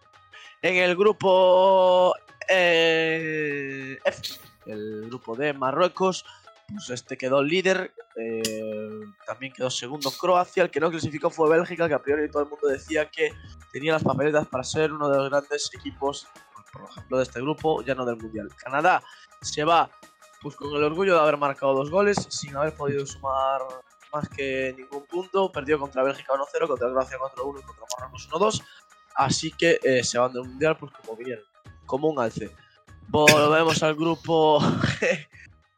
En 0.60 0.76
el 0.76 0.96
grupo 0.96 2.12
eh, 2.48 3.98
F, 4.04 4.40
el 4.66 5.06
grupo 5.06 5.36
de 5.36 5.52
Marruecos, 5.52 6.24
pues 6.68 6.90
este 6.90 7.16
quedó 7.16 7.42
líder. 7.42 7.94
eh, 8.16 9.00
también 9.24 9.52
quedó 9.52 9.70
segundo 9.70 10.10
Croacia. 10.10 10.64
El 10.64 10.70
que 10.70 10.80
no 10.80 10.90
clasificó 10.90 11.30
fue 11.30 11.48
Bélgica, 11.48 11.86
que 11.86 11.94
a 11.94 12.02
priori 12.02 12.28
todo 12.28 12.42
el 12.42 12.48
mundo 12.48 12.66
decía 12.66 13.08
que 13.08 13.32
tenía 13.72 13.92
las 13.92 14.02
papeletas 14.02 14.48
para 14.48 14.64
ser 14.64 14.92
uno 14.92 15.08
de 15.08 15.18
los 15.18 15.30
grandes 15.30 15.70
equipos, 15.72 16.26
por 16.72 16.90
ejemplo, 16.90 17.16
de 17.18 17.22
este 17.22 17.40
grupo, 17.40 17.82
ya 17.84 17.94
no 17.94 18.04
del 18.04 18.16
mundial. 18.16 18.48
Canadá 18.56 19.00
se 19.40 19.62
va 19.62 19.88
pues 20.40 20.56
con 20.56 20.74
el 20.74 20.84
orgullo 20.84 21.14
de 21.14 21.20
haber 21.20 21.36
marcado 21.36 21.74
dos 21.74 21.90
goles, 21.90 22.16
sin 22.30 22.56
haber 22.56 22.74
podido 22.74 23.04
sumar 23.06 23.62
más 24.12 24.28
que 24.28 24.74
ningún 24.76 25.04
punto. 25.06 25.50
Perdió 25.52 25.78
contra 25.78 26.02
Bélgica 26.02 26.32
1-0, 26.32 26.66
contra 26.66 26.88
Croacia 26.88 27.18
4-1 27.18 27.60
y 27.60 27.62
contra 27.62 27.84
Marruecos 27.98 28.28
1-2. 28.30 28.62
Así 29.14 29.50
que 29.50 29.80
eh, 29.82 30.04
se 30.04 30.18
van 30.18 30.32
del 30.32 30.44
mundial 30.44 30.76
pues 30.78 30.92
como 30.92 31.16
vinieron, 31.16 31.44
como 31.86 32.08
un 32.08 32.20
alce. 32.20 32.54
Volvemos 33.08 33.82
al 33.82 33.94
grupo 33.94 34.60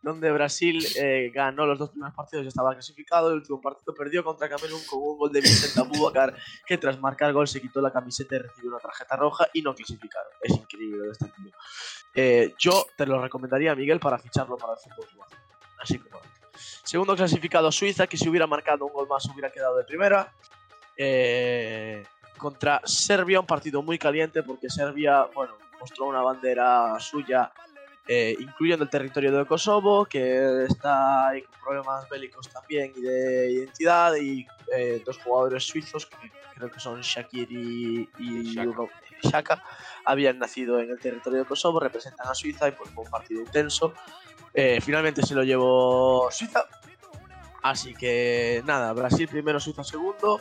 donde 0.03 0.33
Brasil 0.33 0.85
eh, 0.97 1.31
ganó 1.35 1.67
los 1.67 1.79
dos 1.79 1.91
primeros 1.91 2.15
partidos 2.15 2.45
y 2.45 2.49
estaba 2.49 2.73
clasificado. 2.73 3.31
El 3.31 3.37
último 3.37 3.61
partido 3.61 3.95
perdió 3.95 4.25
contra 4.25 4.49
Camerún 4.49 4.81
con 4.89 5.03
un 5.03 5.19
gol 5.19 5.33
de 5.33 5.41
Vicente 5.41 5.81
Abubakar, 5.81 6.35
que 6.67 6.79
tras 6.79 6.99
marcar 7.01 7.33
gol 7.33 7.47
se 7.47 7.61
quitó 7.61 7.81
la 7.81 7.93
camiseta 7.93 8.37
y 8.37 8.39
recibió 8.39 8.71
una 8.71 8.79
tarjeta 8.79 9.17
roja 9.17 9.49
y 9.53 9.63
no 9.63 9.75
clasificaron. 9.75 10.33
Es 10.41 10.57
increíble 10.57 11.07
de 11.07 11.11
este 11.11 11.27
tío. 11.27 11.53
Eh, 12.15 12.55
yo 12.59 12.87
te 12.97 13.07
lo 13.07 13.21
recomendaría, 13.21 13.75
Miguel, 13.75 14.01
para 14.01 14.19
ficharlo 14.19 14.57
para 14.57 14.75
el 14.75 14.79
fútbol. 14.79 15.07
cubano. 15.13 15.37
Así 15.79 15.99
como. 15.99 16.21
Segundo 16.83 17.15
clasificado 17.15 17.71
Suiza, 17.71 18.07
que 18.07 18.17
si 18.17 18.29
hubiera 18.29 18.47
marcado 18.47 18.87
un 18.87 18.93
gol 18.93 19.07
más 19.09 19.25
hubiera 19.27 19.51
quedado 19.51 19.77
de 19.77 19.85
primera. 19.85 20.33
Eh, 20.97 22.03
contra 22.37 22.81
Serbia, 22.85 23.41
un 23.41 23.47
partido 23.47 23.83
muy 23.83 23.99
caliente 23.99 24.43
porque 24.43 24.69
Serbia, 24.69 25.25
bueno, 25.35 25.57
mostró 25.79 26.07
una 26.07 26.23
bandera 26.23 26.99
suya, 26.99 27.53
eh, 28.13 28.35
incluyendo 28.41 28.83
el 28.83 28.91
territorio 28.91 29.31
de 29.31 29.47
Kosovo, 29.47 30.05
que 30.05 30.65
está 30.69 31.29
ahí 31.29 31.43
con 31.43 31.61
problemas 31.61 32.09
bélicos 32.09 32.49
también 32.49 32.93
y 32.97 33.01
de 33.03 33.53
identidad, 33.53 34.17
y 34.17 34.45
eh, 34.77 35.01
dos 35.07 35.17
jugadores 35.19 35.63
suizos, 35.65 36.07
que 36.07 36.17
creo 36.57 36.69
que 36.73 36.81
son 36.81 37.01
Shakiri 37.01 38.11
y 38.19 38.57
Ro- 38.65 38.91
Shaka, 39.23 39.63
habían 40.05 40.39
nacido 40.41 40.81
en 40.81 40.91
el 40.91 40.99
territorio 40.99 41.41
de 41.41 41.45
Kosovo, 41.45 41.79
representan 41.79 42.27
a 42.27 42.35
Suiza 42.35 42.67
y 42.69 42.73
pues 42.73 42.91
fue 42.91 43.05
un 43.05 43.11
partido 43.11 43.43
intenso. 43.43 43.95
Eh, 44.55 44.81
finalmente 44.81 45.23
se 45.23 45.35
lo 45.37 45.45
llevó 45.45 46.29
Suiza. 46.33 46.65
Así 47.63 47.95
que 47.95 48.63
nada, 48.67 48.93
Brasil 48.93 49.29
primero, 49.29 49.61
Suiza 49.61 49.85
segundo. 49.85 50.41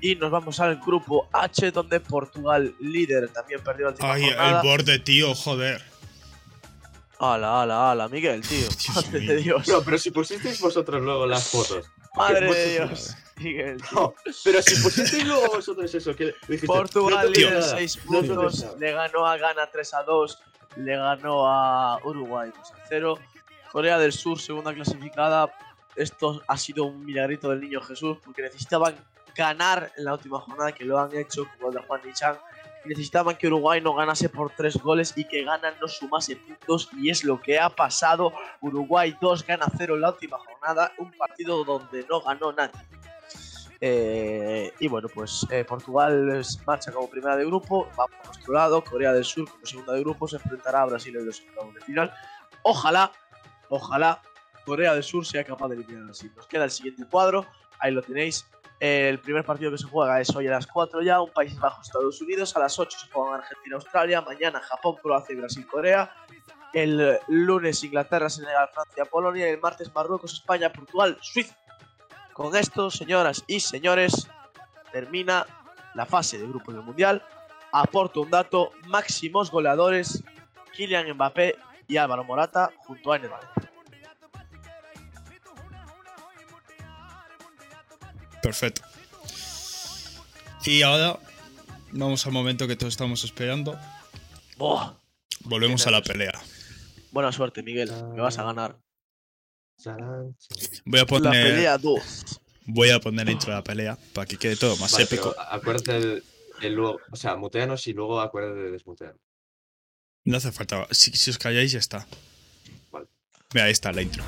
Y 0.00 0.14
nos 0.14 0.30
vamos 0.30 0.58
al 0.60 0.76
grupo 0.76 1.28
H, 1.32 1.70
donde 1.72 2.00
Portugal, 2.00 2.74
líder, 2.80 3.28
también 3.28 3.60
perdió 3.62 3.86
la 3.86 3.90
última 3.90 4.12
Ay, 4.14 4.22
el 4.24 4.62
borde, 4.62 4.98
tío, 5.00 5.34
joder. 5.34 5.82
Ala, 7.20 7.62
ala, 7.62 7.90
ala, 7.90 8.08
Miguel, 8.08 8.40
tío. 8.40 8.66
Madre 8.94 9.20
de 9.20 9.36
Dios. 9.36 9.68
No, 9.68 9.82
pero 9.82 9.98
si 9.98 10.10
pusisteis 10.10 10.58
vosotros 10.58 11.02
luego 11.02 11.26
las 11.26 11.48
fotos. 11.48 11.86
Madre 12.16 12.50
de 12.50 12.72
Dios. 12.72 13.14
Miguel, 13.36 13.82
tío. 13.82 14.00
No, 14.00 14.14
pero 14.42 14.62
si 14.62 14.82
pusisteis 14.82 15.26
luego 15.26 15.46
vosotros 15.48 15.94
eso, 15.94 16.16
que 16.16 16.34
dijiste, 16.48 16.66
Portugal 16.66 17.26
no 17.26 17.30
líder 17.30 17.60
nada, 17.60 17.76
6 17.76 17.98
no 18.08 18.20
te 18.22 18.28
puntos, 18.28 18.66
le 18.78 18.92
ganó 18.92 19.26
a 19.26 19.36
Ghana 19.36 19.68
3 19.70 19.94
a 19.94 20.02
2, 20.02 20.38
le 20.76 20.96
ganó 20.96 21.46
a 21.46 21.98
Uruguay 22.04 22.50
2 22.56 22.72
a 22.72 22.74
0. 22.88 23.18
Corea 23.70 23.98
del 23.98 24.12
Sur, 24.12 24.40
segunda 24.40 24.72
clasificada. 24.72 25.52
Esto 25.96 26.42
ha 26.48 26.56
sido 26.56 26.84
un 26.84 27.04
milagrito 27.04 27.50
del 27.50 27.60
niño 27.60 27.82
Jesús 27.82 28.16
porque 28.24 28.40
necesitaban 28.40 28.96
ganar 29.36 29.92
en 29.96 30.04
la 30.06 30.14
última 30.14 30.40
jornada, 30.40 30.72
que 30.72 30.84
lo 30.86 30.98
han 30.98 31.14
hecho 31.14 31.46
con 31.58 31.68
el 31.68 31.74
de 31.74 31.86
Juan 31.86 32.00
Nichan. 32.04 32.38
Necesitaban 32.84 33.36
que 33.36 33.46
Uruguay 33.46 33.80
no 33.80 33.94
ganase 33.94 34.28
por 34.28 34.50
3 34.50 34.78
goles 34.78 35.12
y 35.16 35.24
que 35.24 35.44
Ghana 35.44 35.74
no 35.80 35.88
sumase 35.88 36.36
puntos, 36.36 36.88
y 36.96 37.10
es 37.10 37.24
lo 37.24 37.40
que 37.40 37.58
ha 37.58 37.68
pasado. 37.68 38.32
Uruguay 38.60 39.16
2 39.20 39.46
gana 39.46 39.66
0 39.76 39.96
en 39.96 40.00
la 40.00 40.10
última 40.10 40.38
jornada, 40.38 40.92
un 40.98 41.12
partido 41.12 41.64
donde 41.64 42.06
no 42.08 42.22
ganó 42.22 42.52
nadie. 42.52 42.80
Eh, 43.82 44.72
y 44.78 44.88
bueno, 44.88 45.08
pues 45.08 45.46
eh, 45.50 45.64
Portugal 45.64 46.42
marcha 46.66 46.92
como 46.92 47.08
primera 47.08 47.36
de 47.36 47.46
grupo, 47.46 47.88
va 47.98 48.06
por 48.06 48.26
nuestro 48.26 48.52
lado, 48.52 48.84
Corea 48.84 49.12
del 49.12 49.24
Sur 49.24 49.50
como 49.50 49.64
segunda 49.64 49.94
de 49.94 50.00
grupo, 50.00 50.28
se 50.28 50.36
enfrentará 50.36 50.82
a 50.82 50.86
Brasil 50.86 51.16
en 51.16 51.26
los 51.26 51.40
octavos 51.40 51.74
de 51.74 51.80
final. 51.80 52.12
Ojalá, 52.62 53.10
ojalá 53.70 54.20
Corea 54.66 54.92
del 54.92 55.02
Sur 55.02 55.24
sea 55.24 55.44
capaz 55.44 55.68
de 55.68 55.76
eliminar 55.76 56.02
a 56.02 56.06
Brasil. 56.06 56.30
Nos 56.36 56.46
queda 56.46 56.64
el 56.64 56.70
siguiente 56.70 57.06
cuadro, 57.10 57.46
ahí 57.78 57.92
lo 57.92 58.02
tenéis. 58.02 58.46
El 58.80 59.18
primer 59.18 59.44
partido 59.44 59.70
que 59.70 59.76
se 59.76 59.84
juega 59.84 60.22
es 60.22 60.34
hoy 60.34 60.48
a 60.48 60.52
las 60.52 60.66
4 60.66 61.02
ya, 61.02 61.20
un 61.20 61.30
Países 61.30 61.60
Bajos, 61.60 61.86
Estados 61.86 62.18
Unidos. 62.22 62.56
A 62.56 62.60
las 62.60 62.78
8 62.78 62.98
se 62.98 63.12
juegan 63.12 63.40
Argentina, 63.40 63.76
Australia. 63.76 64.22
Mañana 64.22 64.58
Japón, 64.60 64.96
Croacia 65.02 65.34
y 65.34 65.36
Brasil, 65.36 65.66
Corea. 65.66 66.10
El 66.72 67.18
lunes 67.28 67.84
Inglaterra, 67.84 68.30
Senegal, 68.30 68.70
Francia, 68.72 69.04
Polonia. 69.04 69.46
El 69.48 69.60
martes 69.60 69.94
Marruecos, 69.94 70.32
España, 70.32 70.72
Portugal, 70.72 71.18
Suiza. 71.20 71.54
Con 72.32 72.56
esto, 72.56 72.90
señoras 72.90 73.44
y 73.46 73.60
señores, 73.60 74.26
termina 74.92 75.46
la 75.94 76.06
fase 76.06 76.38
de 76.38 76.46
grupo 76.46 76.72
del 76.72 76.80
Mundial. 76.80 77.22
Aporto 77.72 78.22
un 78.22 78.30
dato, 78.30 78.72
máximos 78.86 79.50
goleadores, 79.50 80.24
Kylian 80.72 81.12
Mbappé 81.12 81.56
y 81.86 81.98
Álvaro 81.98 82.24
Morata 82.24 82.70
junto 82.78 83.12
a 83.12 83.16
Ener 83.16 83.30
Perfecto. 88.42 88.82
Y 90.64 90.82
ahora 90.82 91.18
vamos 91.92 92.24
al 92.26 92.32
momento 92.32 92.66
que 92.68 92.76
todos 92.76 92.92
estamos 92.94 93.24
esperando. 93.24 93.78
Buah, 94.56 94.94
Volvemos 95.44 95.86
a 95.86 95.90
la 95.90 96.02
pelea. 96.02 96.32
buena 97.12 97.32
suerte, 97.32 97.62
Miguel, 97.62 97.88
que 98.14 98.20
vas 98.20 98.38
a 98.38 98.44
ganar. 98.44 98.78
Voy 100.84 100.98
a 101.00 101.02
La 101.02 101.06
poner, 101.06 101.46
pelea 101.54 101.78
2. 101.78 102.40
voy 102.66 102.90
a 102.90 103.00
poner 103.00 103.28
intro 103.30 103.50
de 103.50 103.56
la 103.56 103.64
pelea 103.64 103.98
para 104.12 104.26
que 104.26 104.36
quede 104.36 104.56
todo 104.56 104.76
más 104.76 104.92
Vale, 104.92 105.04
épico. 105.04 105.34
acuérdate 105.38 105.96
el, 105.96 106.24
el 106.60 106.74
luego, 106.74 107.00
o 107.10 107.16
sea, 107.16 107.36
muteanos 107.36 107.86
y 107.86 107.94
luego 107.94 108.20
acuérdate 108.20 108.60
de 108.60 108.70
desmutear. 108.72 109.16
No 110.26 110.36
hace 110.36 110.52
falta. 110.52 110.86
Si, 110.90 111.12
si 111.12 111.30
os 111.30 111.38
calláis, 111.38 111.72
ya 111.72 111.78
está. 111.78 112.06
Vale. 112.90 113.06
Mira, 113.54 113.64
ahí 113.64 113.72
está 113.72 113.90
la 113.92 114.02
intro. 114.02 114.22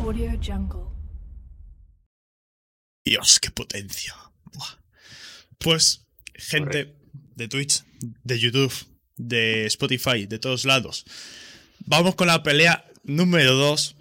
Audio 0.00 0.30
Jungle. 0.42 0.82
Dios, 3.04 3.40
qué 3.40 3.50
potencia. 3.50 4.14
Buah. 4.52 4.78
Pues, 5.58 6.06
gente 6.34 6.94
de 7.34 7.48
Twitch, 7.48 7.82
de 8.00 8.38
YouTube, 8.38 8.72
de 9.16 9.66
Spotify, 9.66 10.26
de 10.26 10.38
todos 10.38 10.64
lados. 10.64 11.04
Vamos 11.80 12.14
con 12.14 12.26
la 12.26 12.42
pelea 12.42 12.84
número 13.04 13.54
2 13.54 13.96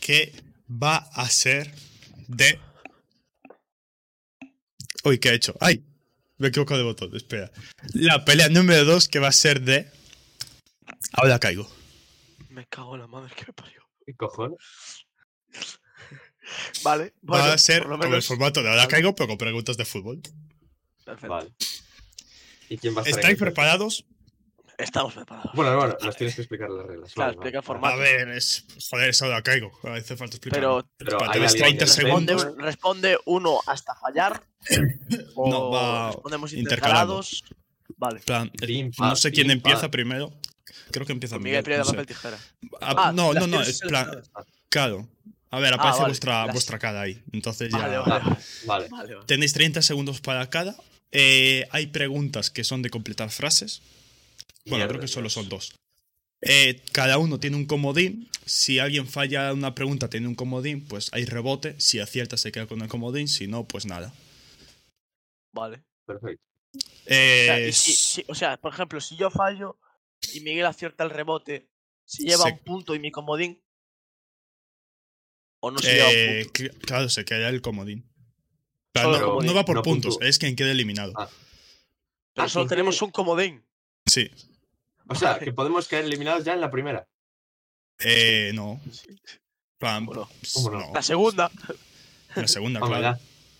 que 0.00 0.32
va 0.70 0.96
a 0.96 1.28
ser 1.28 1.72
de... 2.28 2.58
Uy, 5.04 5.18
¿qué 5.18 5.30
he 5.30 5.34
hecho? 5.34 5.56
¡Ay! 5.60 5.84
Me 6.38 6.46
he 6.46 6.50
equivocado 6.50 6.78
de 6.78 6.84
botón, 6.84 7.14
espera. 7.14 7.50
La 7.92 8.24
pelea 8.24 8.48
número 8.48 8.84
2 8.84 9.08
que 9.08 9.18
va 9.18 9.28
a 9.28 9.32
ser 9.32 9.62
de... 9.62 9.99
Ahora 11.12 11.38
caigo. 11.38 11.68
Me 12.48 12.66
cago 12.66 12.94
en 12.94 13.00
la 13.02 13.06
madre 13.06 13.34
que 13.34 13.44
me 13.46 13.52
parió. 13.52 13.82
¿Qué 14.06 14.14
cojones? 14.14 14.58
Vale, 16.82 17.14
Va 17.18 17.38
bueno, 17.38 17.44
a 17.52 17.58
ser 17.58 17.82
por 17.86 17.98
lo 18.08 18.16
el 18.16 18.22
formato 18.22 18.62
de 18.62 18.70
ahora 18.70 18.88
caigo, 18.88 19.14
pero 19.14 19.28
con 19.28 19.38
preguntas 19.38 19.76
de 19.76 19.84
fútbol. 19.84 20.20
Perfecto. 21.04 21.28
Vale. 21.28 21.50
¿Y 22.68 22.78
quién 22.78 22.96
va 22.96 23.02
a 23.02 23.04
¿Estáis 23.04 23.38
preparados? 23.38 24.04
Estamos 24.78 25.12
preparados. 25.12 25.52
Bueno, 25.54 25.76
bueno, 25.76 25.96
nos 26.02 26.16
tienes 26.16 26.34
que 26.34 26.40
explicar 26.42 26.70
las 26.70 26.86
reglas. 26.86 27.12
Claro, 27.12 27.28
Vale, 27.28 27.34
explica 27.36 27.58
el 27.58 27.64
formato. 27.64 27.94
A 27.94 27.98
ver, 27.98 28.28
es. 28.30 28.64
Joder, 28.88 29.10
es 29.10 29.22
ahora 29.22 29.42
caigo. 29.42 29.70
Hace 29.84 30.16
falta 30.16 30.36
explicar. 30.36 30.58
Pero- 30.58 30.88
Pero 30.96 31.20
alguien 31.20 31.48
30 31.48 31.84
que 31.84 31.84
Responde, 31.84 32.32
segundos. 32.32 32.64
responde 32.64 33.18
uno 33.26 33.60
hasta 33.66 33.94
fallar. 33.94 34.42
o 35.34 35.50
No, 35.50 35.70
va 35.70 36.06
respondemos 36.12 36.52
intercalados. 36.54 37.44
Vale. 37.96 38.20
Plan, 38.20 38.50
no 38.98 39.16
sé 39.16 39.30
quién 39.30 39.50
empieza 39.50 39.90
primero. 39.90 40.32
Creo 40.90 41.06
que 41.06 41.12
empieza 41.12 41.38
Miguel 41.38 41.62
Miguel. 41.64 41.78
no 41.80 41.84
papel, 41.84 42.06
tijera. 42.06 42.38
Ah, 42.80 42.94
Ah, 43.08 43.12
no, 43.12 43.32
no, 43.34 43.46
no, 43.46 43.60
es 43.62 43.80
plan. 43.80 44.22
Claro. 44.68 45.08
A 45.50 45.58
ver, 45.58 45.72
Ah, 45.72 45.76
aparece 45.76 45.98
vale, 46.00 46.10
vuestra, 46.10 46.44
las- 46.46 46.54
vuestra 46.54 46.78
cara 46.78 47.00
ahí. 47.00 47.22
Entonces 47.32 47.70
ya. 47.72 47.78
Vale, 47.78 47.98
vale. 48.66 48.88
Vale. 48.88 49.16
Tenéis 49.26 49.52
30 49.52 49.82
segundos 49.82 50.20
para 50.20 50.48
cada. 50.48 50.76
Eh, 51.12 51.66
hay 51.72 51.88
preguntas 51.88 52.50
que 52.50 52.62
son 52.62 52.82
de 52.82 52.90
completar 52.90 53.30
frases. 53.30 53.82
Bueno, 54.64 54.76
Mierda, 54.84 54.88
creo 54.88 55.00
que 55.00 55.08
solo 55.08 55.28
son 55.30 55.48
dos. 55.48 55.74
Eh, 56.42 56.80
cada 56.92 57.18
uno 57.18 57.40
tiene 57.40 57.56
un 57.56 57.66
comodín. 57.66 58.28
Si 58.46 58.78
alguien 58.78 59.06
falla 59.08 59.52
una 59.52 59.74
pregunta, 59.74 60.08
tiene 60.08 60.28
un 60.28 60.34
comodín, 60.36 60.84
pues 60.86 61.08
hay 61.12 61.24
rebote. 61.24 61.74
Si 61.80 61.98
acierta, 61.98 62.36
se 62.36 62.52
queda 62.52 62.66
con 62.66 62.80
el 62.82 62.88
comodín. 62.88 63.26
Si 63.28 63.46
no, 63.48 63.64
pues 63.64 63.86
nada. 63.86 64.12
Vale. 65.52 65.82
Perfecto. 66.06 66.42
O 66.74 66.78
sea, 67.08 67.58
Eh, 67.58 67.68
y 67.68 67.72
si- 67.72 67.92
si- 67.92 68.24
o 68.28 68.34
sea, 68.34 68.56
por 68.56 68.72
ejemplo, 68.72 69.00
si 69.00 69.16
yo 69.16 69.30
fallo 69.30 69.76
y 70.32 70.40
Miguel 70.40 70.66
acierta 70.66 71.04
el 71.04 71.10
rebote, 71.10 71.68
si 72.04 72.24
lleva 72.24 72.44
Se- 72.44 72.52
un 72.52 72.58
punto 72.60 72.94
y 72.94 72.98
mi 73.00 73.10
comodín. 73.10 73.62
O 75.60 75.70
no 75.70 75.78
se 75.78 75.92
lleva 75.94 76.08
un 76.08 76.14
eh, 76.14 76.42
punto. 76.44 76.58
cl- 76.58 76.78
claro, 76.86 77.08
se 77.08 77.24
queda 77.24 77.48
el 77.48 77.60
comodín. 77.60 78.06
No, 78.94 79.02
comodín, 79.20 79.46
no 79.46 79.54
va 79.54 79.64
por 79.64 79.76
no 79.76 79.82
puntos, 79.82 80.14
puntúa. 80.14 80.28
es 80.28 80.38
quien 80.38 80.56
quede 80.56 80.72
eliminado. 80.72 81.12
Ah. 81.16 81.28
Pero 82.34 82.46
Ah, 82.46 82.48
solo 82.48 82.64
¿quién 82.64 82.68
tenemos 82.70 83.00
un 83.02 83.10
comodín. 83.10 83.64
Sí. 84.06 84.30
O 85.08 85.14
sea, 85.14 85.38
que 85.38 85.52
podemos 85.52 85.86
caer 85.88 86.04
eliminados 86.04 86.44
ya 86.44 86.54
en 86.54 86.60
la 86.60 86.70
primera. 86.70 87.06
Eh, 87.98 88.52
no. 88.54 88.80
Plan, 89.78 90.06
¿Cómo 90.06 90.20
no? 90.22 90.28
pues, 90.40 90.52
¿Cómo 90.54 90.70
no? 90.70 90.80
no. 90.80 90.92
La 90.94 91.02
segunda. 91.02 91.50
La 92.34 92.48
segunda, 92.48 92.80
claro. 92.80 93.18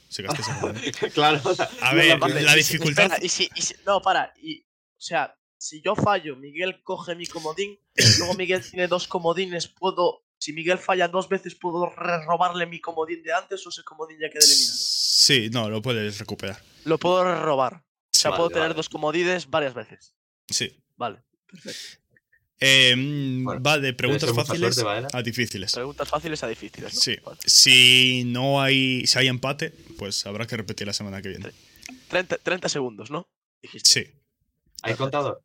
Se 0.08 0.22
gasta 0.22 0.42
claro. 1.14 1.40
o 1.44 1.54
sea, 1.54 1.70
A 1.82 1.92
no 1.92 1.96
ver, 1.98 2.18
la 2.42 2.54
dificultad. 2.54 3.04
Espera, 3.04 3.24
y 3.24 3.28
si, 3.28 3.48
y 3.54 3.62
si- 3.62 3.74
no, 3.86 4.00
para. 4.02 4.32
Y, 4.42 4.60
o 4.62 4.64
sea, 5.00 5.36
si 5.60 5.82
yo 5.82 5.94
fallo, 5.94 6.36
Miguel 6.36 6.82
coge 6.82 7.14
mi 7.14 7.26
comodín. 7.26 7.78
Luego 8.18 8.34
Miguel 8.34 8.62
tiene 8.68 8.88
dos 8.88 9.06
comodines. 9.06 9.68
Puedo. 9.68 10.24
Si 10.38 10.54
Miguel 10.54 10.78
falla 10.78 11.06
dos 11.06 11.28
veces, 11.28 11.54
¿puedo 11.54 11.86
re- 11.90 12.24
robarle 12.24 12.64
mi 12.64 12.80
comodín 12.80 13.22
de 13.22 13.32
antes 13.34 13.66
o 13.66 13.68
ese 13.68 13.82
comodín 13.84 14.16
ya 14.18 14.30
queda 14.30 14.42
eliminado? 14.44 14.78
Sí, 14.78 15.50
no, 15.52 15.68
lo 15.68 15.82
puedes 15.82 16.18
recuperar. 16.18 16.62
Lo 16.84 16.96
puedo 16.98 17.22
re- 17.24 17.38
robar. 17.42 17.74
O 17.74 17.82
sea, 18.10 18.30
Vale, 18.30 18.38
puedo 18.38 18.48
tener 18.48 18.62
vale. 18.68 18.74
dos 18.74 18.88
comodines 18.88 19.50
varias 19.50 19.74
veces. 19.74 20.14
Sí. 20.48 20.82
Vale. 20.96 21.22
Eh, 22.58 22.94
mm, 22.96 23.44
Bueno, 23.44 23.62
va 23.62 23.78
de 23.78 23.92
preguntas 23.94 24.32
fáciles 24.34 24.74
suerte, 24.74 25.16
a 25.16 25.22
difíciles. 25.22 25.72
Preguntas 25.72 26.08
fáciles 26.08 26.42
a 26.42 26.48
difíciles. 26.48 26.94
¿no? 26.94 27.00
Sí. 27.00 27.16
Vale. 27.24 27.38
Si 27.46 28.24
no 28.26 28.60
hay. 28.62 29.06
Si 29.06 29.18
hay 29.18 29.28
empate, 29.28 29.70
pues 29.98 30.24
habrá 30.26 30.46
que 30.46 30.56
repetir 30.56 30.86
la 30.86 30.92
semana 30.92 31.20
que 31.22 31.28
viene. 31.30 31.50
30, 32.08 32.38
30 32.38 32.68
segundos, 32.68 33.10
¿no? 33.10 33.28
Dijiste. 33.62 33.88
Sí, 33.90 34.10
¿Hay 34.82 34.94
contador? 34.94 35.42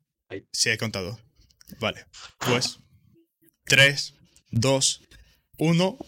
Sí 0.52 0.70
he 0.70 0.78
contado. 0.78 1.18
Vale. 1.80 2.06
Pues. 2.38 2.78
3, 3.64 4.14
2, 4.50 5.02
1. 5.58 5.98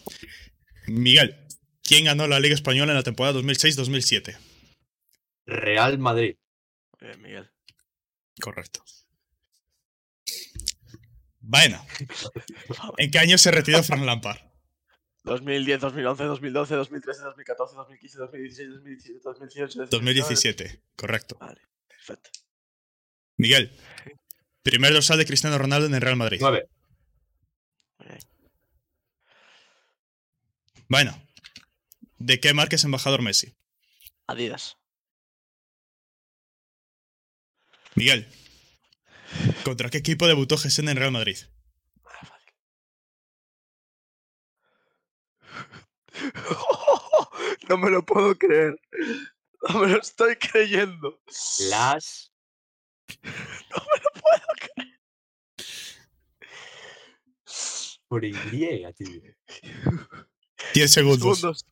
Miguel, 0.87 1.35
¿quién 1.83 2.05
ganó 2.05 2.27
la 2.27 2.39
Liga 2.39 2.55
Española 2.55 2.91
en 2.93 2.97
la 2.97 3.03
temporada 3.03 3.39
2006-2007? 3.39 4.37
Real 5.45 5.99
Madrid. 5.99 6.35
Muy 6.99 7.09
bien, 7.09 7.21
Miguel. 7.21 7.51
Correcto. 8.39 8.83
Bueno. 11.39 11.85
¿En 12.97 13.11
qué 13.11 13.19
año 13.19 13.37
se 13.37 13.51
retiró 13.51 13.83
Frank 13.83 14.03
Lampard? 14.03 14.39
2010, 15.23 15.81
2011, 15.81 16.23
2012, 16.23 16.75
2013, 16.75 17.23
2014, 17.23 17.75
2015, 17.75 18.17
2016, 18.19 18.69
2017, 18.69 19.19
2018, 19.23 19.85
2017. 19.85 20.83
Correcto. 20.95 21.37
Vale, 21.39 21.61
perfecto. 21.87 22.29
Miguel. 23.39 23.71
Primer 24.63 24.91
dorsal 24.91 25.17
de 25.17 25.25
Cristiano 25.25 25.57
Ronaldo 25.57 25.87
en 25.87 25.95
el 25.95 26.01
Real 26.01 26.17
Madrid. 26.17 26.39
9. 26.41 26.69
Muy 27.97 28.07
bien. 28.09 28.19
Bueno. 30.89 31.25
¿De 32.17 32.41
qué 32.41 32.53
marca 32.53 32.75
es 32.75 32.83
embajador 32.83 33.21
Messi? 33.21 33.55
Adidas. 34.27 34.77
Miguel. 37.95 38.27
¿Contra 39.63 39.89
qué 39.89 39.99
equipo 39.99 40.27
debutó 40.27 40.57
Gesen 40.57 40.89
en 40.89 40.97
Real 40.97 41.11
Madrid? 41.11 41.37
No 47.69 47.77
me 47.77 47.91
lo 47.91 48.03
puedo 48.03 48.35
creer. 48.35 48.81
No 49.69 49.81
me 49.81 49.87
lo 49.89 50.01
estoy 50.01 50.35
creyendo. 50.37 51.21
Las. 51.69 52.33
No 53.69 53.77
me 53.77 54.03
lo 54.03 54.11
puedo 54.21 54.47
creer. 54.75 54.99
Por 58.07 58.25
Y, 58.25 58.33
tío. 58.93 59.21
10 60.73 60.91
segundos. 60.91 61.39
Segundos. 61.39 61.65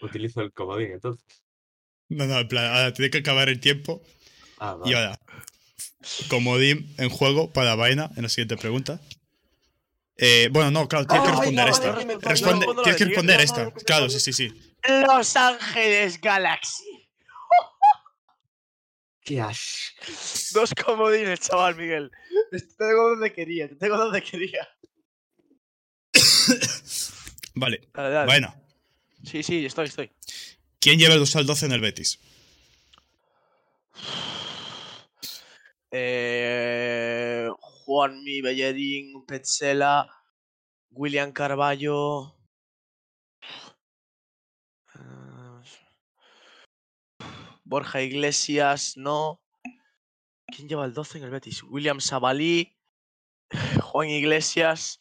Utilizo 0.00 0.40
el 0.42 0.52
comodín 0.52 0.92
entonces. 0.92 1.24
No, 2.08 2.26
no, 2.26 2.38
en 2.38 2.48
plan, 2.48 2.66
ahora 2.66 2.92
tiene 2.92 3.10
que 3.10 3.18
acabar 3.18 3.48
el 3.48 3.60
tiempo. 3.60 4.02
Ah, 4.58 4.78
Y 4.84 4.94
ahora, 4.94 5.18
comodín 6.28 6.94
en 6.98 7.08
juego 7.08 7.52
para 7.52 7.74
Vaina 7.74 8.10
en 8.16 8.24
la 8.24 8.28
siguiente 8.28 8.56
pregunta. 8.56 9.00
Eh, 10.16 10.48
bueno, 10.52 10.70
no, 10.70 10.86
claro, 10.86 11.06
tienes 11.06 11.28
que 11.28 11.36
responder 11.36 11.68
esta. 11.68 11.92
Responde, 12.20 12.66
tienes 12.82 12.96
que 12.96 13.04
de 13.04 13.10
responder 13.10 13.40
esta. 13.40 13.70
Claro, 13.72 14.08
sí, 14.08 14.20
sí, 14.20 14.32
sí. 14.32 14.74
Los 15.06 15.34
Ángeles 15.36 16.20
Galaxy. 16.20 16.93
Qué. 19.24 19.42
Dos 20.52 20.74
comodines, 20.74 21.40
chaval, 21.40 21.74
Miguel. 21.76 22.10
Te 22.50 22.60
tengo 22.60 23.10
donde 23.10 23.32
quería, 23.32 23.68
te 23.68 23.74
tengo 23.76 23.96
donde 23.96 24.22
quería. 24.22 24.68
Vale, 27.56 27.88
Dale, 27.94 28.10
dale. 28.10 28.26
Vaina. 28.26 28.54
Sí, 29.24 29.42
sí, 29.42 29.64
estoy, 29.64 29.86
estoy. 29.86 30.10
¿Quién 30.80 30.98
lleva 30.98 31.14
el 31.14 31.20
dorsal 31.20 31.46
12 31.46 31.66
en 31.66 31.72
el 31.72 31.80
Betis? 31.80 32.18
Eh, 35.96 37.48
Juanmi 37.60 38.40
Bellerín, 38.40 39.24
Petzela, 39.26 40.08
William 40.90 41.30
Carballo. 41.30 42.34
Borja 47.64 48.02
Iglesias, 48.02 48.96
no. 48.96 49.40
¿Quién 50.46 50.68
lleva 50.68 50.84
el 50.84 50.92
12 50.94 51.18
en 51.18 51.24
el 51.24 51.30
Betis? 51.30 51.62
William 51.64 52.00
Sabalí, 52.00 52.76
Juan 53.82 54.08
Iglesias, 54.08 55.00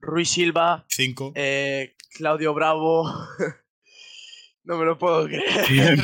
Rui 0.00 0.24
Silva, 0.24 0.84
5. 0.88 1.32
eh, 1.36 1.94
Claudio 2.14 2.54
Bravo. 2.54 3.04
no 4.64 4.78
me 4.78 4.84
lo 4.84 4.98
puedo 4.98 5.26
creer. 5.26 5.98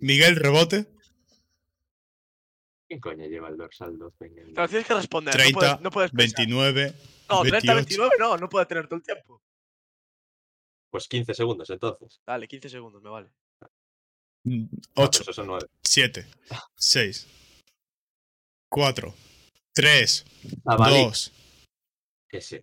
Miguel 0.00 0.36
Rebote, 0.36 0.86
¿Quién 2.86 3.00
coño 3.00 3.26
lleva 3.26 3.48
el 3.48 3.56
dorsal 3.56 3.98
12 3.98 4.26
en 4.26 4.38
el 4.38 4.52
Pero 4.52 4.68
tienes 4.68 4.86
que 4.86 4.94
responder. 4.94 5.34
30, 5.34 5.50
no 5.50 5.58
puedes, 5.58 5.80
no 5.80 5.90
puedes 5.90 6.10
pensar. 6.10 6.36
29, 6.46 6.94
No, 7.30 7.40
30, 7.42 7.74
28. 7.74 7.74
29 7.76 8.14
no, 8.18 8.36
no 8.36 8.48
puede 8.48 8.66
tener 8.66 8.86
todo 8.86 8.96
el 8.96 9.02
tiempo. 9.02 9.42
Pues 10.90 11.08
15 11.08 11.34
segundos 11.34 11.68
entonces. 11.70 12.20
Dale, 12.26 12.46
15 12.46 12.68
segundos, 12.68 13.02
me 13.02 13.10
vale. 13.10 13.30
8, 14.94 15.22
Esos 15.22 15.36
son 15.36 15.46
9. 15.46 15.66
7, 15.82 16.26
6, 16.76 17.26
4, 18.68 19.14
3, 19.72 20.24
Chavalí. 20.68 21.04
2. 21.04 21.32
Que 22.28 22.40
sí. 22.40 22.60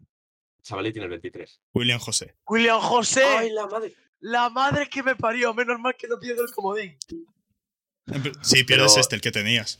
Chavalí 0.62 0.92
tiene 0.92 1.06
el 1.06 1.12
23. 1.12 1.60
William 1.74 2.00
José. 2.00 2.36
William 2.48 2.80
José. 2.80 3.24
¡Ay, 3.24 3.50
la 3.52 3.66
madre! 3.68 3.96
La 4.20 4.50
madre 4.50 4.88
que 4.90 5.02
me 5.02 5.16
parió. 5.16 5.54
Menos 5.56 5.80
mal 5.80 5.96
que 5.98 6.08
no 6.08 6.20
pierdo 6.20 6.44
el 6.46 6.52
comodín. 6.52 6.96
Si 8.44 8.64
pierdes 8.64 8.92
Pero- 8.92 9.02
este, 9.02 9.16
el 9.16 9.22
que 9.22 9.32
tenías. 9.32 9.80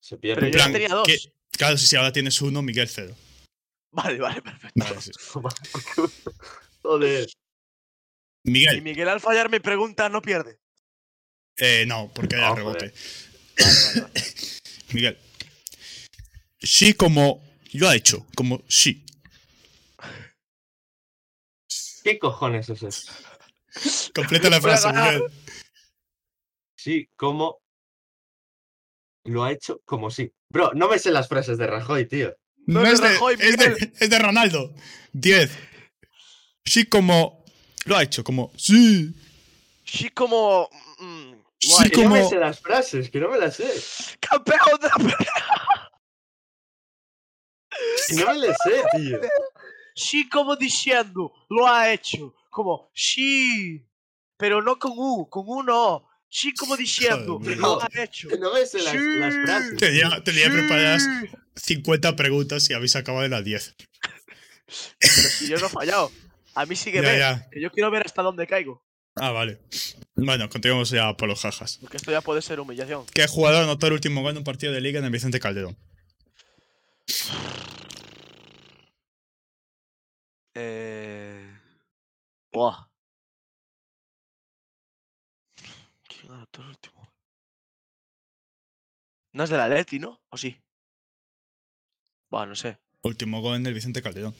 Se 0.00 0.16
Pero 0.16 0.40
pierde. 0.40 0.46
En 0.46 0.52
yo 0.52 0.56
plan, 0.56 0.72
tenía 0.72 0.88
dos. 0.88 1.06
que- 1.06 1.18
claro, 1.50 1.76
si 1.76 1.94
ahora 1.96 2.12
tienes 2.12 2.40
uno, 2.40 2.62
Miguel 2.62 2.88
cero. 2.88 3.14
Vale, 3.90 4.18
vale, 4.18 4.40
perfecto. 4.40 4.72
Vale, 4.76 5.00
sí. 5.02 5.10
Joder. 6.82 7.28
Y 8.44 8.50
Miguel, 8.50 8.82
Miguel 8.82 9.08
al 9.08 9.20
fallar 9.20 9.50
mi 9.50 9.58
pregunta 9.60 10.08
no 10.08 10.22
pierde. 10.22 10.58
Eh, 11.58 11.84
no, 11.86 12.10
porque 12.14 12.36
era 12.36 12.48
Ah, 12.50 12.54
rebote. 12.54 12.92
Vale, 13.56 13.72
vale, 13.94 14.00
vale. 14.00 14.24
Miguel. 14.92 15.18
Sí, 16.60 16.94
como 16.94 17.42
lo 17.72 17.88
ha 17.88 17.94
hecho, 17.96 18.26
como 18.34 18.62
sí. 18.68 19.04
¿Qué 22.02 22.18
cojones 22.18 22.68
es 22.70 22.82
eso? 22.82 23.12
Completa 24.14 24.48
la 24.50 24.60
frase. 24.60 24.88
Miguel. 24.92 25.22
Sí, 26.76 27.08
como. 27.16 27.58
Lo 29.24 29.44
ha 29.44 29.52
hecho 29.52 29.80
como 29.84 30.10
sí. 30.10 30.32
Bro, 30.50 30.72
no 30.74 30.88
me 30.88 30.98
sé 30.98 31.10
las 31.10 31.28
frases 31.28 31.58
de 31.58 31.66
Rajoy, 31.66 32.06
tío. 32.06 32.34
No 32.66 32.80
No 32.80 32.86
es 32.86 33.00
de 33.00 33.08
Rajoy, 33.08 33.36
es, 33.38 33.56
de, 33.58 33.92
es 34.00 34.10
de 34.10 34.18
Ronaldo. 34.18 34.74
10. 35.12 35.50
Sí, 36.64 36.86
como 36.86 37.44
lo 37.84 37.96
ha 37.96 38.02
hecho, 38.02 38.24
como 38.24 38.52
sí. 38.56 39.14
Sí, 39.84 40.08
como. 40.10 40.70
Sí, 41.60 41.70
guay. 41.72 41.90
Que 41.90 42.04
no 42.04 42.10
me 42.10 42.18
como- 42.20 42.30
sé 42.30 42.36
las 42.36 42.60
frases, 42.60 43.10
que 43.10 43.20
no 43.20 43.28
me 43.28 43.38
las 43.38 43.56
sé. 43.56 43.68
Campeón 44.20 44.58
de 44.80 44.88
la 44.88 44.94
pelea. 44.94 45.32
No 48.16 48.26
me 48.32 48.38
le 48.38 48.48
sé, 48.48 48.82
tío. 48.96 49.20
Sí, 49.94 50.28
como 50.28 50.56
diciendo, 50.56 51.32
lo 51.48 51.66
ha 51.66 51.92
hecho. 51.92 52.34
Como, 52.50 52.90
sí. 52.94 53.84
Pero 54.36 54.62
no 54.62 54.78
con 54.78 54.92
U, 54.96 55.28
con 55.28 55.44
U 55.46 55.62
no. 55.62 56.08
Sí, 56.30 56.54
como 56.54 56.76
diciendo, 56.76 57.38
Joder, 57.38 57.56
lo 57.58 57.76
no. 57.76 57.80
ha 57.80 58.02
hecho. 58.02 58.28
No 58.38 58.52
me 58.52 58.64
sé 58.66 58.78
las, 58.82 58.92
Sí. 58.92 58.98
las 59.18 59.34
frases. 59.34 59.76
Tenía, 59.78 60.22
tenía 60.22 60.50
preparadas 60.50 61.08
50 61.56 62.14
preguntas 62.16 62.68
y 62.70 62.74
habéis 62.74 62.94
acabado 62.96 63.24
en 63.24 63.30
las 63.32 63.44
10. 63.44 63.74
Pero 65.00 65.12
si 65.30 65.48
yo 65.48 65.58
no 65.58 65.66
he 65.66 65.70
fallado. 65.70 66.12
A 66.54 66.66
mí 66.66 66.76
sí 66.76 66.90
que 66.92 67.02
Ya, 67.02 67.08
me. 67.12 67.18
ya. 67.18 67.48
Que 67.50 67.60
yo 67.60 67.70
quiero 67.70 67.90
ver 67.90 68.04
hasta 68.06 68.22
dónde 68.22 68.46
caigo. 68.46 68.84
Ah, 69.20 69.30
vale. 69.32 69.60
Bueno, 70.14 70.48
continuamos 70.48 70.90
ya 70.90 71.16
por 71.16 71.28
los 71.28 71.40
jajas. 71.40 71.78
Porque 71.80 71.96
esto 71.96 72.10
ya 72.10 72.20
puede 72.20 72.42
ser 72.42 72.60
humillación. 72.60 73.06
¿Qué 73.06 73.26
jugador 73.26 73.64
anotó 73.64 73.86
el 73.86 73.94
último 73.94 74.22
gol 74.22 74.32
en 74.32 74.38
un 74.38 74.44
partido 74.44 74.72
de 74.72 74.80
liga 74.80 74.98
en 74.98 75.04
el 75.04 75.10
Vicente 75.10 75.40
Calderón? 75.40 75.76
Eh. 80.54 81.58
Buah. 82.52 82.88
¿Quién 86.08 86.32
anotó 86.32 86.62
el 86.62 86.68
último? 86.68 87.12
No 89.32 89.44
es 89.44 89.50
de 89.50 89.56
la 89.56 89.68
Leti, 89.68 89.98
¿no? 89.98 90.20
¿O 90.30 90.36
sí? 90.36 90.60
Buah, 92.30 92.46
no 92.46 92.54
sé. 92.54 92.78
Último 93.02 93.40
gol 93.40 93.56
en 93.56 93.66
el 93.66 93.74
Vicente 93.74 94.02
Calderón. 94.02 94.34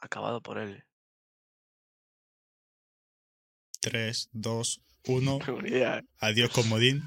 Acabado 0.00 0.42
por 0.42 0.58
él. 0.58 0.84
3, 3.84 4.30
2, 4.32 4.80
1. 5.08 5.30
No 5.38 5.44
tengo 5.44 5.60
ni 5.60 5.68
idea. 5.68 5.98
¿eh? 5.98 6.04
Adiós, 6.18 6.50
comodín. 6.50 7.02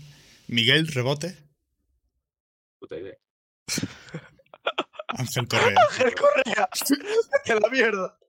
Miguel, 0.45 0.87
rebote. 0.87 1.35
Puta 2.79 2.97
idea. 2.97 3.15
Ángel 5.07 5.47
Correa. 5.47 5.75
Ángel 5.89 6.13
Correa. 6.13 6.69
¡Que 7.43 7.55
la 7.55 7.69
mierda! 7.69 8.19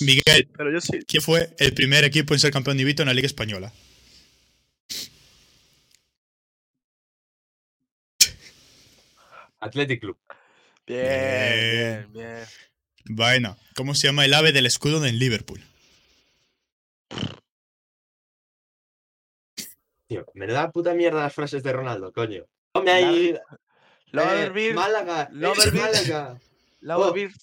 Miguel, 0.00 0.48
Pero 0.56 0.72
yo 0.72 0.80
sí. 0.80 1.00
¿quién 1.06 1.22
fue 1.22 1.54
el 1.58 1.74
primer 1.74 2.04
equipo 2.04 2.32
en 2.32 2.40
ser 2.40 2.52
campeón 2.52 2.80
invicto 2.80 3.02
en 3.02 3.08
la 3.08 3.14
Liga 3.14 3.26
Española? 3.26 3.70
Athletic 9.60 10.00
Club. 10.00 10.16
Bien, 10.86 12.06
bien, 12.10 12.12
bien. 12.14 12.44
Bueno, 13.04 13.58
¿cómo 13.74 13.94
se 13.94 14.06
llama 14.06 14.24
el 14.24 14.32
ave 14.32 14.52
del 14.52 14.64
escudo 14.64 15.00
del 15.00 15.18
Liverpool? 15.18 15.62
Tío, 20.06 20.24
me 20.34 20.46
da 20.46 20.70
puta 20.70 20.94
mierda 20.94 21.20
las 21.22 21.34
frases 21.34 21.62
de 21.62 21.72
Ronaldo, 21.72 22.12
coño. 22.12 22.44
Ahí. 22.74 23.34
Loverbird. 24.12 24.70
eh, 24.70 24.74
Málaga. 24.74 25.28
Loverbird. 25.32 25.76
eh, 25.76 25.80
Málaga. 25.80 26.40
Loverbird. 26.80 27.34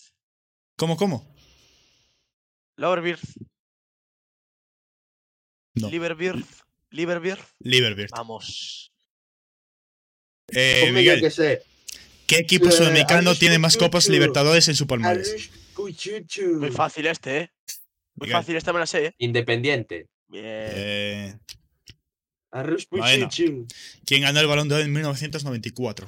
¿Cómo, 0.78 0.97
cómo? 0.97 1.36
Loverbird. 2.78 3.20
No. 5.76 5.89
Liverbird. 5.89 6.43
Liverbird. 6.89 7.39
Liverpool. 7.59 8.07
Vamos. 8.11 8.91
Eh, 10.47 10.91
Miguel, 10.91 11.20
que 11.22 11.30
sé. 11.30 11.63
¿qué 12.28 12.38
equipo 12.38 12.70
Eh, 12.70 12.72
sudamericano 12.72 13.36
tiene 13.36 13.59
más 13.59 13.78
copas. 13.78 14.07
Libertadores 14.09 14.68
en 14.70 14.76
su 14.76 14.88
palmarés? 14.88 15.51
Muy 15.78 16.72
fácil 16.72 17.07
este, 17.07 17.38
¿eh? 17.38 17.51
Muy 18.16 18.30
fácil, 18.30 18.55
esta 18.55 18.72
me 18.74 18.80
la 18.80 18.86
sé, 18.86 19.07
¿eh? 19.07 19.16
Independiente. 19.18 20.07
Bien. 20.28 20.45
Eh, 20.45 21.38
Arush 22.51 22.86
Bueno. 22.89 23.30
¿Quién 24.05 24.22
ganó 24.22 24.39
el 24.39 24.47
Balón 24.47 24.70
de 24.70 24.76
Oro 24.76 24.84
en 24.84 24.93
1994? 24.93 26.07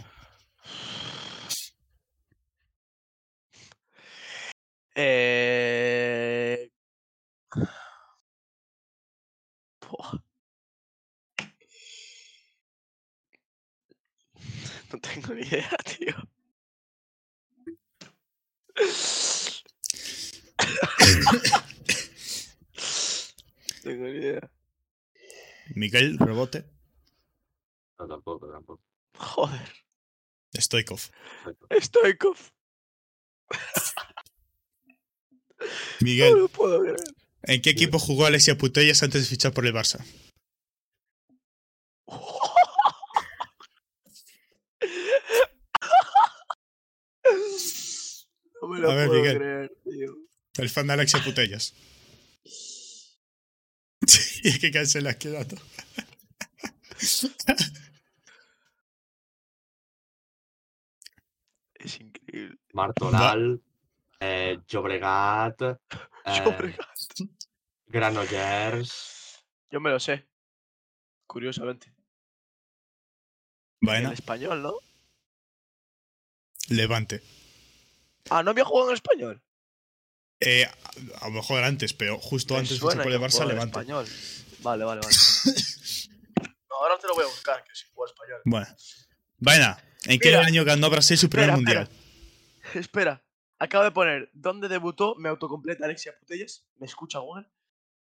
Eh... 4.95 6.71
Buah. 9.81 10.23
No 14.91 14.99
tengo 14.99 15.33
ni 15.33 15.41
idea, 15.41 15.69
tío. 15.85 16.15
No 23.87 23.93
tengo 23.93 24.05
ni 24.07 24.17
idea. 24.17 24.51
Miguel, 25.75 26.17
rebote. 26.19 26.65
No, 27.99 28.07
tampoco, 28.07 28.51
tampoco. 28.51 28.83
Joder. 29.17 29.73
Stoikov. 30.53 31.01
Stoikov. 31.81 32.37
No 35.59 35.65
Miguel, 36.05 36.33
lo 36.37 36.47
puedo 36.49 36.81
creer. 36.81 36.97
¿en 37.41 37.61
qué 37.63 37.71
equipo 37.71 37.97
jugó 37.97 38.27
Alexia 38.27 38.59
Putellas 38.59 39.01
antes 39.01 39.23
de 39.23 39.27
fichar 39.27 39.53
por 39.53 39.65
el 39.65 39.73
Barça? 39.73 40.05
No 48.61 48.67
me 48.69 48.79
lo 48.79 48.91
A 48.91 48.95
ver, 48.95 49.07
puedo 49.07 49.21
Miguel. 49.21 49.37
creer, 49.37 49.71
tío. 49.83 50.15
El 50.57 50.69
fan 50.69 50.87
de 50.87 50.93
Alexia 50.93 51.23
Putellas. 51.23 51.73
Sí, 54.51 54.53
es 54.53 54.59
que 54.59 54.71
quedado. 55.17 55.57
Es 61.75 61.99
increíble. 61.99 62.57
Martoral. 62.73 63.61
Eh, 64.19 64.57
Llobregat. 64.67 65.61
eh, 65.61 65.75
Llobregat. 66.25 66.97
Granollers. 67.85 69.45
Yo 69.69 69.79
me 69.79 69.89
lo 69.89 69.99
sé. 69.99 70.27
Curiosamente. 71.27 71.93
Bueno, 73.81 74.07
En 74.07 74.13
español, 74.13 74.61
¿no? 74.63 74.73
Levante. 76.69 77.21
Ah, 78.29 78.43
¿no 78.43 78.51
había 78.51 78.65
jugado 78.65 78.89
en 78.89 78.95
español? 78.95 79.41
Eh, 80.39 80.65
a, 80.65 81.25
a 81.25 81.29
lo 81.29 81.35
mejor 81.35 81.63
antes, 81.63 81.93
pero 81.93 82.17
justo 82.19 82.53
Me 82.53 82.59
antes 82.61 82.79
fichar 82.79 83.03
por 83.03 83.11
el 83.11 83.19
Barça, 83.19 83.45
Levante. 83.45 83.79
español. 83.79 84.05
Vale, 84.59 84.83
vale, 84.85 85.01
vale. 85.01 85.15
no, 86.69 86.75
ahora 86.81 86.97
te 86.99 87.07
lo 87.07 87.15
voy 87.15 87.23
a 87.23 87.27
buscar, 87.27 87.63
que 87.63 87.73
si 87.75 87.85
juega 87.93 88.11
español. 88.11 88.41
Bueno. 88.45 88.67
Bueno, 89.39 89.77
¿en 90.05 90.19
qué 90.19 90.29
Mira. 90.29 90.45
año 90.45 90.65
ganó 90.65 90.89
Brasil 90.89 91.17
su 91.17 91.29
primer 91.29 91.49
Espera, 91.49 91.55
mundial? 91.85 91.89
Espera, 92.73 93.23
acabo 93.59 93.83
de 93.83 93.91
poner 93.91 94.29
¿Dónde 94.33 94.67
debutó? 94.67 95.15
Me 95.15 95.29
autocompleta 95.29 95.85
Alexia 95.85 96.13
Putellas. 96.19 96.65
¿Me 96.77 96.85
escucha 96.87 97.19
Google? 97.19 97.47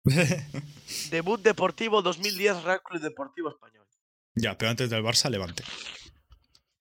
Debut 1.10 1.40
deportivo 1.42 2.02
2010 2.02 2.62
Real 2.64 2.82
Club 2.82 3.00
Deportivo 3.02 3.50
Español. 3.50 3.86
ya, 4.34 4.56
pero 4.56 4.70
antes 4.70 4.88
del 4.90 5.02
Barça, 5.02 5.28
Levante. 5.30 5.62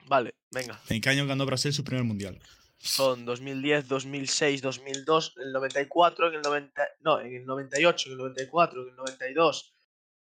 Vale, 0.05 0.35
venga. 0.51 0.79
¿En 0.89 1.01
qué 1.01 1.09
año 1.09 1.27
ganó 1.27 1.45
Brasil 1.45 1.71
su 1.73 1.83
primer 1.83 2.03
mundial? 2.05 2.39
Son 2.81 3.25
2010, 3.25 3.87
2006, 3.89 4.61
2002, 4.61 5.35
el 5.43 5.51
94, 5.51 6.29
en 6.29 6.35
el 6.35 6.41
90, 6.41 6.81
no, 7.01 7.19
en 7.19 7.35
el 7.35 7.45
98, 7.45 8.07
en 8.07 8.11
el 8.13 8.17
94, 8.19 8.81
en 8.83 8.89
el 8.89 8.95
92. 8.95 9.73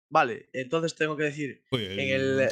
Vale, 0.10 0.50
entonces 0.54 0.96
tengo 0.96 1.16
que 1.16 1.24
decir 1.24 1.62
Uy, 1.72 1.86
en 1.86 2.00
el 2.00 2.50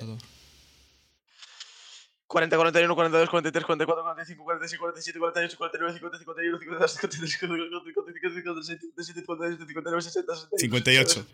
40, 2.28 2.56
41, 2.58 2.95
42, 2.95 3.30
43, 3.30 3.66
44, 3.66 4.03
45, 4.03 4.43
46, 4.43 4.80
47, 4.80 5.20
48, 5.20 5.58
49, 5.58 5.93
50, 5.93 6.18
51, 6.20 6.60
52, 6.60 6.91
53, 6.91 7.32
54, 7.39 7.84
55, 7.84 8.36
56, 8.36 8.80
57, 8.82 9.22
58, 9.22 9.66
59, 9.68 10.01
60, 10.01 10.36
61, 10.36 10.60
58. 10.60 11.28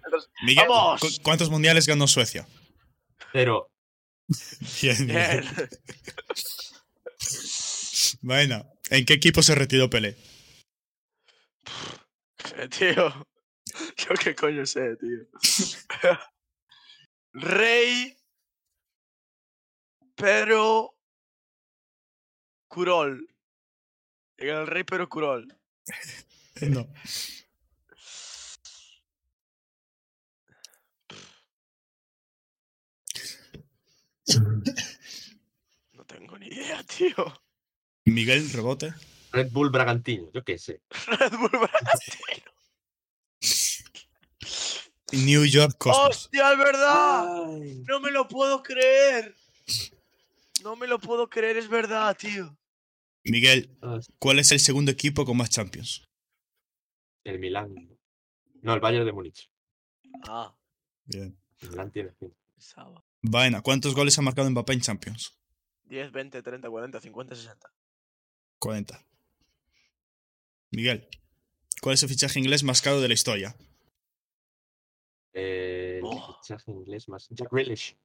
Miguel, 0.45 0.65
¡Vamos! 0.69 1.01
¿cu- 1.01 1.07
¿cuántos 1.23 1.49
mundiales 1.49 1.87
ganó 1.87 2.07
Suecia? 2.07 2.47
Pero. 3.33 3.69
Bien, 4.81 5.07
Bien. 5.07 5.43
Bueno, 8.21 8.71
¿en 8.91 9.05
qué 9.05 9.13
equipo 9.13 9.41
se 9.41 9.55
retiró 9.55 9.89
Pelé? 9.89 10.15
Tío, 12.77 13.27
yo 13.97 14.13
qué 14.23 14.35
coño 14.35 14.65
sé, 14.65 14.95
tío. 14.97 15.25
Rey, 17.33 18.15
pero 20.15 20.95
Curol. 22.67 23.27
El 24.37 24.67
Rey, 24.67 24.83
pero 24.83 25.09
Curol. 25.09 25.47
No. 26.61 26.87
No 35.93 36.05
tengo 36.05 36.37
ni 36.37 36.47
idea, 36.47 36.83
tío. 36.83 37.15
Miguel, 38.05 38.49
rebote. 38.51 38.93
Red 39.31 39.51
Bull 39.51 39.69
Bragantino, 39.69 40.29
yo 40.33 40.43
qué 40.43 40.57
sé. 40.57 40.81
Red 41.07 41.31
Bull 41.37 41.49
Bragantino. 41.49 42.51
New 45.13 45.45
York 45.45 45.75
Cosmos. 45.77 46.07
¡Hostia, 46.09 46.51
es 46.53 46.57
verdad! 46.57 47.25
No 47.87 47.99
me 47.99 48.11
lo 48.11 48.27
puedo 48.27 48.63
creer. 48.63 49.35
No 50.63 50.75
me 50.75 50.87
lo 50.87 50.99
puedo 50.99 51.29
creer, 51.29 51.57
es 51.57 51.67
verdad, 51.67 52.15
tío. 52.17 52.55
Miguel, 53.23 53.69
Ah, 53.81 53.99
¿cuál 54.19 54.39
es 54.39 54.51
el 54.51 54.59
segundo 54.59 54.89
equipo 54.91 55.25
con 55.25 55.37
más 55.37 55.49
Champions? 55.49 56.07
El 57.23 57.39
Milán. 57.39 57.75
No, 58.61 58.73
el 58.73 58.79
Bayern 58.79 59.05
de 59.05 59.11
Múnich. 59.11 59.51
Ah, 60.27 60.55
Bien. 61.05 61.37
El 61.61 61.69
Milán 61.69 61.91
tiene. 61.91 62.11
Vaina, 63.21 63.61
¿cuántos 63.61 63.93
goles 63.93 64.17
ha 64.17 64.21
marcado 64.21 64.49
Mbappé 64.49 64.73
en 64.73 64.81
Champions? 64.81 65.37
10, 65.85 66.11
20, 66.11 66.41
30, 66.41 66.69
40, 66.69 66.99
50, 67.01 67.35
60. 67.35 67.69
40. 68.65 69.03
Miguel, 70.71 71.07
¿cuál 71.81 71.95
es 71.95 72.03
el 72.03 72.09
fichaje 72.09 72.39
inglés 72.39 72.63
más 72.63 72.81
caro 72.81 73.01
de 73.01 73.07
la 73.07 73.13
historia? 73.15 73.55
Eh, 75.33 75.97
el 75.97 76.03
Oh. 76.05 76.37
fichaje 76.41 76.71
inglés 76.71 77.09
más. 77.09 77.27
Jack 77.31 77.51
Grealish. 77.51 77.97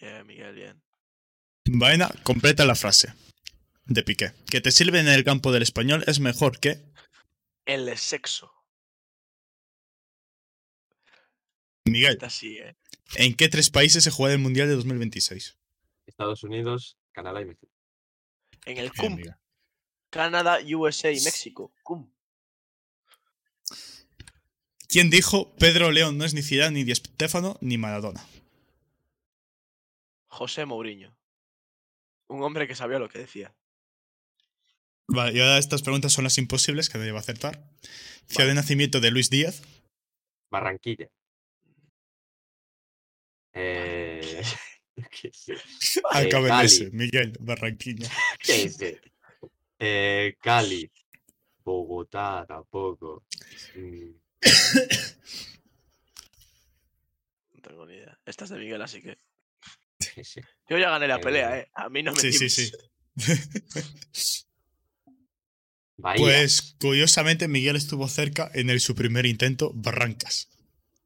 Bien, 0.00 0.26
Miguel, 0.26 0.54
bien. 0.54 0.82
Vaina, 1.64 2.10
completa 2.22 2.64
la 2.64 2.74
frase 2.74 3.14
de 3.86 4.02
Piqué. 4.02 4.32
Que 4.50 4.60
te 4.60 4.70
sirve 4.70 5.00
en 5.00 5.08
el 5.08 5.24
campo 5.24 5.52
del 5.52 5.62
español 5.62 6.04
es 6.06 6.20
mejor 6.20 6.58
que... 6.60 6.84
El 7.64 7.96
sexo. 7.96 8.52
Miguel, 11.84 12.18
así, 12.22 12.58
¿eh? 12.58 12.76
¿en 13.16 13.34
qué 13.34 13.48
tres 13.48 13.70
países 13.70 14.04
se 14.04 14.10
juega 14.10 14.34
el 14.34 14.40
Mundial 14.40 14.68
de 14.68 14.74
2026? 14.76 15.56
Estados 16.06 16.42
Unidos, 16.44 16.96
Canadá 17.12 17.40
y 17.40 17.44
México. 17.46 17.72
En 18.64 18.78
el 18.78 18.92
CUM. 18.92 19.20
Canadá, 20.10 20.58
USA 20.62 21.10
y 21.10 21.20
México. 21.20 21.72
CUM. 21.82 22.12
¿Quién 24.88 25.08
dijo 25.08 25.54
Pedro 25.56 25.90
León 25.90 26.18
no 26.18 26.24
es 26.24 26.34
ni 26.34 26.42
Zidane, 26.42 26.74
ni 26.74 26.84
Di 26.84 26.94
Stéfano, 26.94 27.56
ni 27.62 27.78
Maradona? 27.78 28.22
José 30.26 30.66
Mourinho. 30.66 31.16
Un 32.28 32.42
hombre 32.42 32.68
que 32.68 32.74
sabía 32.74 32.98
lo 32.98 33.08
que 33.08 33.18
decía. 33.18 33.54
Vale, 35.08 35.36
y 35.36 35.40
ahora 35.40 35.58
estas 35.58 35.82
preguntas 35.82 36.12
son 36.12 36.24
las 36.24 36.38
imposibles 36.38 36.88
que 36.88 36.98
nadie 36.98 37.12
va 37.12 37.18
a 37.18 37.22
acertar. 37.22 37.62
Ciudad 38.26 38.48
de 38.48 38.54
nacimiento 38.54 39.00
de 39.00 39.10
Luis 39.10 39.30
Díaz. 39.30 39.62
Barranquilla. 40.50 41.10
Eh... 43.52 44.20
¿Qué 44.22 44.42
Cali. 46.30 46.66
ese. 46.66 46.90
Miguel, 46.90 47.32
Barranquilla. 47.40 48.10
¿Qué 48.38 48.68
sé? 48.70 49.00
Eh, 49.78 50.36
Cali. 50.40 50.90
Bogotá 51.64 52.44
tampoco. 52.46 53.24
Mm, 53.76 54.10
No 57.52 57.60
tengo 57.62 57.86
ni 57.86 57.94
idea. 57.94 58.18
Esta 58.26 58.44
es 58.44 58.50
de 58.50 58.58
Miguel, 58.58 58.82
así 58.82 59.00
que. 59.00 59.16
sí, 60.00 60.24
sí. 60.24 60.40
Yo 60.68 60.78
ya 60.78 60.90
gané 60.90 61.06
la 61.06 61.16
Eh, 61.16 61.20
pelea, 61.20 61.58
¿eh? 61.58 61.70
A 61.74 61.88
mí 61.88 62.02
no 62.02 62.12
me 62.12 62.20
Sí, 62.20 62.32
sí, 62.32 62.48
sí. 62.50 62.72
Bahía. 65.96 66.20
Pues 66.20 66.74
curiosamente 66.80 67.46
Miguel 67.46 67.76
estuvo 67.76 68.08
cerca 68.08 68.50
en 68.54 68.70
el, 68.70 68.80
su 68.80 68.94
primer 68.94 69.26
intento, 69.26 69.70
Barrancas. 69.74 70.48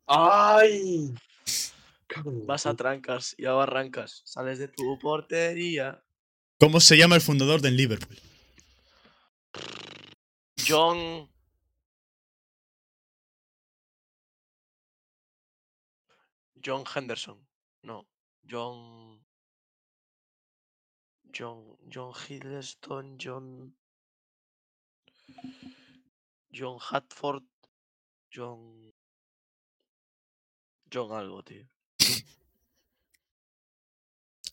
¡Ay! 0.06 1.12
Vas 2.46 2.66
a 2.66 2.74
trancas 2.74 3.34
y 3.36 3.46
a 3.46 3.52
barrancas. 3.52 4.22
Sales 4.24 4.58
de 4.58 4.68
tu 4.68 4.98
portería. 4.98 6.02
¿Cómo 6.58 6.80
se 6.80 6.96
llama 6.96 7.16
el 7.16 7.20
fundador 7.20 7.60
del 7.60 7.76
Liverpool? 7.76 8.18
John. 10.66 11.28
John 16.64 16.84
Henderson. 16.94 17.46
No. 17.82 18.08
John. 18.48 19.24
John. 21.36 21.76
John 21.92 22.12
Hiddleston. 22.14 23.18
John. 23.18 23.76
John 26.50 26.78
Hatford. 26.80 27.44
John. 28.32 28.92
John 30.90 31.12
algo, 31.12 31.42
tío. 31.42 31.68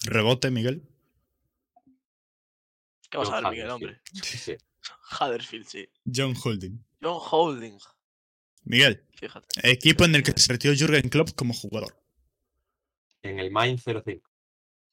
Rebote, 0.06 0.52
Miguel. 0.52 0.84
¿Qué 3.10 3.18
vas 3.18 3.30
a 3.30 3.34
John 3.34 3.44
ver, 3.44 3.52
Miguel, 3.52 3.70
hombre? 3.70 4.02
Sí, 4.12 4.38
sí. 4.38 4.58
Huddersfield, 5.20 5.68
sí. 5.68 5.88
John 6.14 6.34
Holding. 6.42 6.84
John 7.02 7.20
Holding. 7.32 7.78
Miguel, 8.66 9.06
Fíjate. 9.16 9.48
equipo 9.70 10.06
en 10.06 10.16
el 10.16 10.24
que 10.24 10.32
se 10.40 10.52
retiró 10.54 10.74
Jürgen 10.74 11.10
Klopp 11.10 11.32
como 11.36 11.54
jugador. 11.54 11.96
En 13.22 13.40
el 13.40 13.52
Main 13.52 13.78
05. 13.78 14.30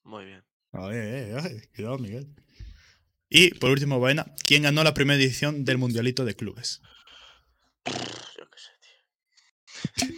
Muy 0.05 0.25
bien. 0.25 0.45
Ay, 0.73 0.97
ay, 0.97 1.33
ay, 1.43 1.61
cuidado, 1.75 1.99
Miguel. 1.99 2.35
Y 3.29 3.55
por 3.55 3.71
último, 3.71 4.01
Vaina, 4.01 4.27
¿quién 4.45 4.63
ganó 4.65 4.83
la 4.83 4.93
primera 4.95 5.21
edición 5.21 5.65
del 5.65 5.79
Mundialito 5.79 6.25
de 6.25 6.35
Clubes? 6.35 6.83
Yo 7.87 8.51
qué 8.51 8.59
sé, 8.59 8.71
tío. 8.81 10.17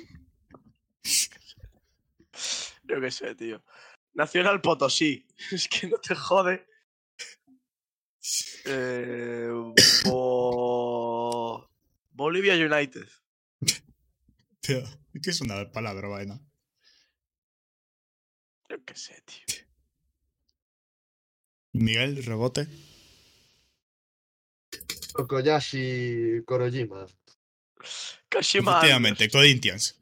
Yo 2.92 3.00
qué 3.00 3.10
sé, 3.10 3.34
tío. 3.34 3.64
Nacional 4.12 4.60
Potosí. 4.60 5.26
Es 5.50 5.66
que 5.68 5.86
no 5.88 5.96
te 5.98 6.14
jode. 6.14 6.66
Eh, 8.64 9.48
Bo- 10.04 11.68
Bolivia 12.12 12.54
United. 12.54 13.08
Tío, 14.60 14.80
¿qué 15.20 15.30
es 15.30 15.40
una 15.40 15.72
palabra, 15.72 16.06
Vaina? 16.06 16.38
Yo 18.68 18.76
qué 18.84 18.94
sé, 18.94 19.20
tío. 19.26 19.66
Miguel, 21.72 22.24
rebote. 22.24 22.68
Okoyashi 25.16 26.42
Korojima. 26.46 27.06
Kashima. 28.28 28.70
Efectivamente, 28.70 29.28
Corinthians. 29.30 30.00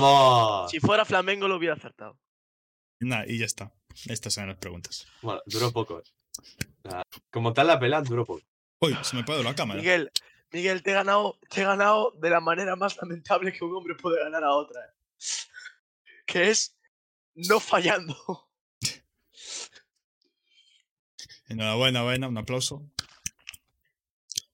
¡Vamos! 0.00 0.70
Si 0.70 0.80
fuera 0.80 1.04
Flamengo 1.04 1.48
lo 1.48 1.56
hubiera 1.56 1.74
acertado. 1.74 2.18
Nada, 3.00 3.24
y 3.26 3.38
ya 3.38 3.46
está. 3.46 3.72
Estas 4.06 4.36
eran 4.38 4.50
las 4.50 4.58
preguntas. 4.58 5.06
Bueno, 5.20 5.42
duró 5.46 5.70
poco. 5.72 6.00
eh. 6.00 7.02
Como 7.30 7.52
tal 7.52 7.66
la 7.66 7.78
pelea 7.78 8.00
duró 8.00 8.24
poco. 8.24 8.42
Uy, 8.80 8.96
se 9.02 9.16
me 9.16 9.24
paró 9.24 9.42
la 9.42 9.54
cámara. 9.54 9.78
Miguel, 9.80 10.10
Miguel, 10.50 10.82
te 10.82 10.90
he 10.90 10.94
ganado, 10.94 11.38
te 11.50 11.60
he 11.60 11.64
ganado 11.64 12.12
de 12.12 12.30
la 12.30 12.40
manera 12.40 12.74
más 12.76 12.96
lamentable 12.96 13.52
que 13.52 13.64
un 13.64 13.74
hombre 13.76 13.94
puede 13.94 14.22
ganar 14.22 14.42
a 14.44 14.52
otra. 14.54 14.80
eh. 14.82 14.94
Que 16.26 16.50
es 16.50 16.76
no 17.34 17.60
fallando. 17.60 18.16
Enhorabuena, 21.48 22.02
Vaina, 22.02 22.28
un 22.28 22.38
aplauso. 22.38 22.82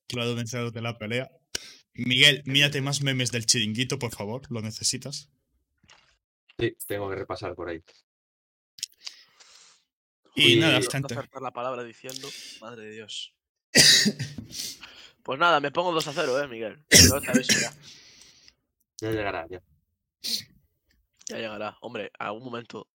Claro, 0.09 0.35
vencedor 0.35 0.73
de 0.73 0.83
la 0.83 0.99
pelea. 0.99 1.31
Miguel, 1.99 2.43
mírate 2.47 2.81
más 2.81 3.03
memes 3.03 3.33
del 3.33 3.47
chiringuito, 3.47 3.99
por 3.99 4.13
favor. 4.15 4.43
¿Lo 4.51 4.63
necesitas? 4.63 5.31
Sí, 6.59 6.77
tengo 6.87 7.09
que 7.11 7.17
repasar 7.17 7.55
por 7.55 7.69
ahí. 7.69 7.83
Y 10.35 10.55
Uy, 10.55 10.61
nada, 10.61 10.79
no 10.79 10.91
gente. 10.91 11.15
acertar 11.15 11.43
la 11.43 11.53
palabra 11.53 11.83
diciendo, 11.83 12.29
madre 12.61 12.85
de 12.87 12.93
Dios. 12.93 13.35
Pues 15.25 15.39
nada, 15.39 15.61
me 15.61 15.71
pongo 15.71 15.93
2 15.93 16.09
a 16.09 16.13
0, 16.13 16.43
eh, 16.43 16.49
Miguel. 16.49 16.85
Ya. 16.91 17.75
Ya 19.01 19.11
llegará, 19.11 19.47
ya. 19.49 19.63
Ya 21.29 21.37
llegará. 21.37 21.77
Hombre, 21.83 22.11
a 22.19 22.27
algún 22.29 22.45
momento. 22.45 22.89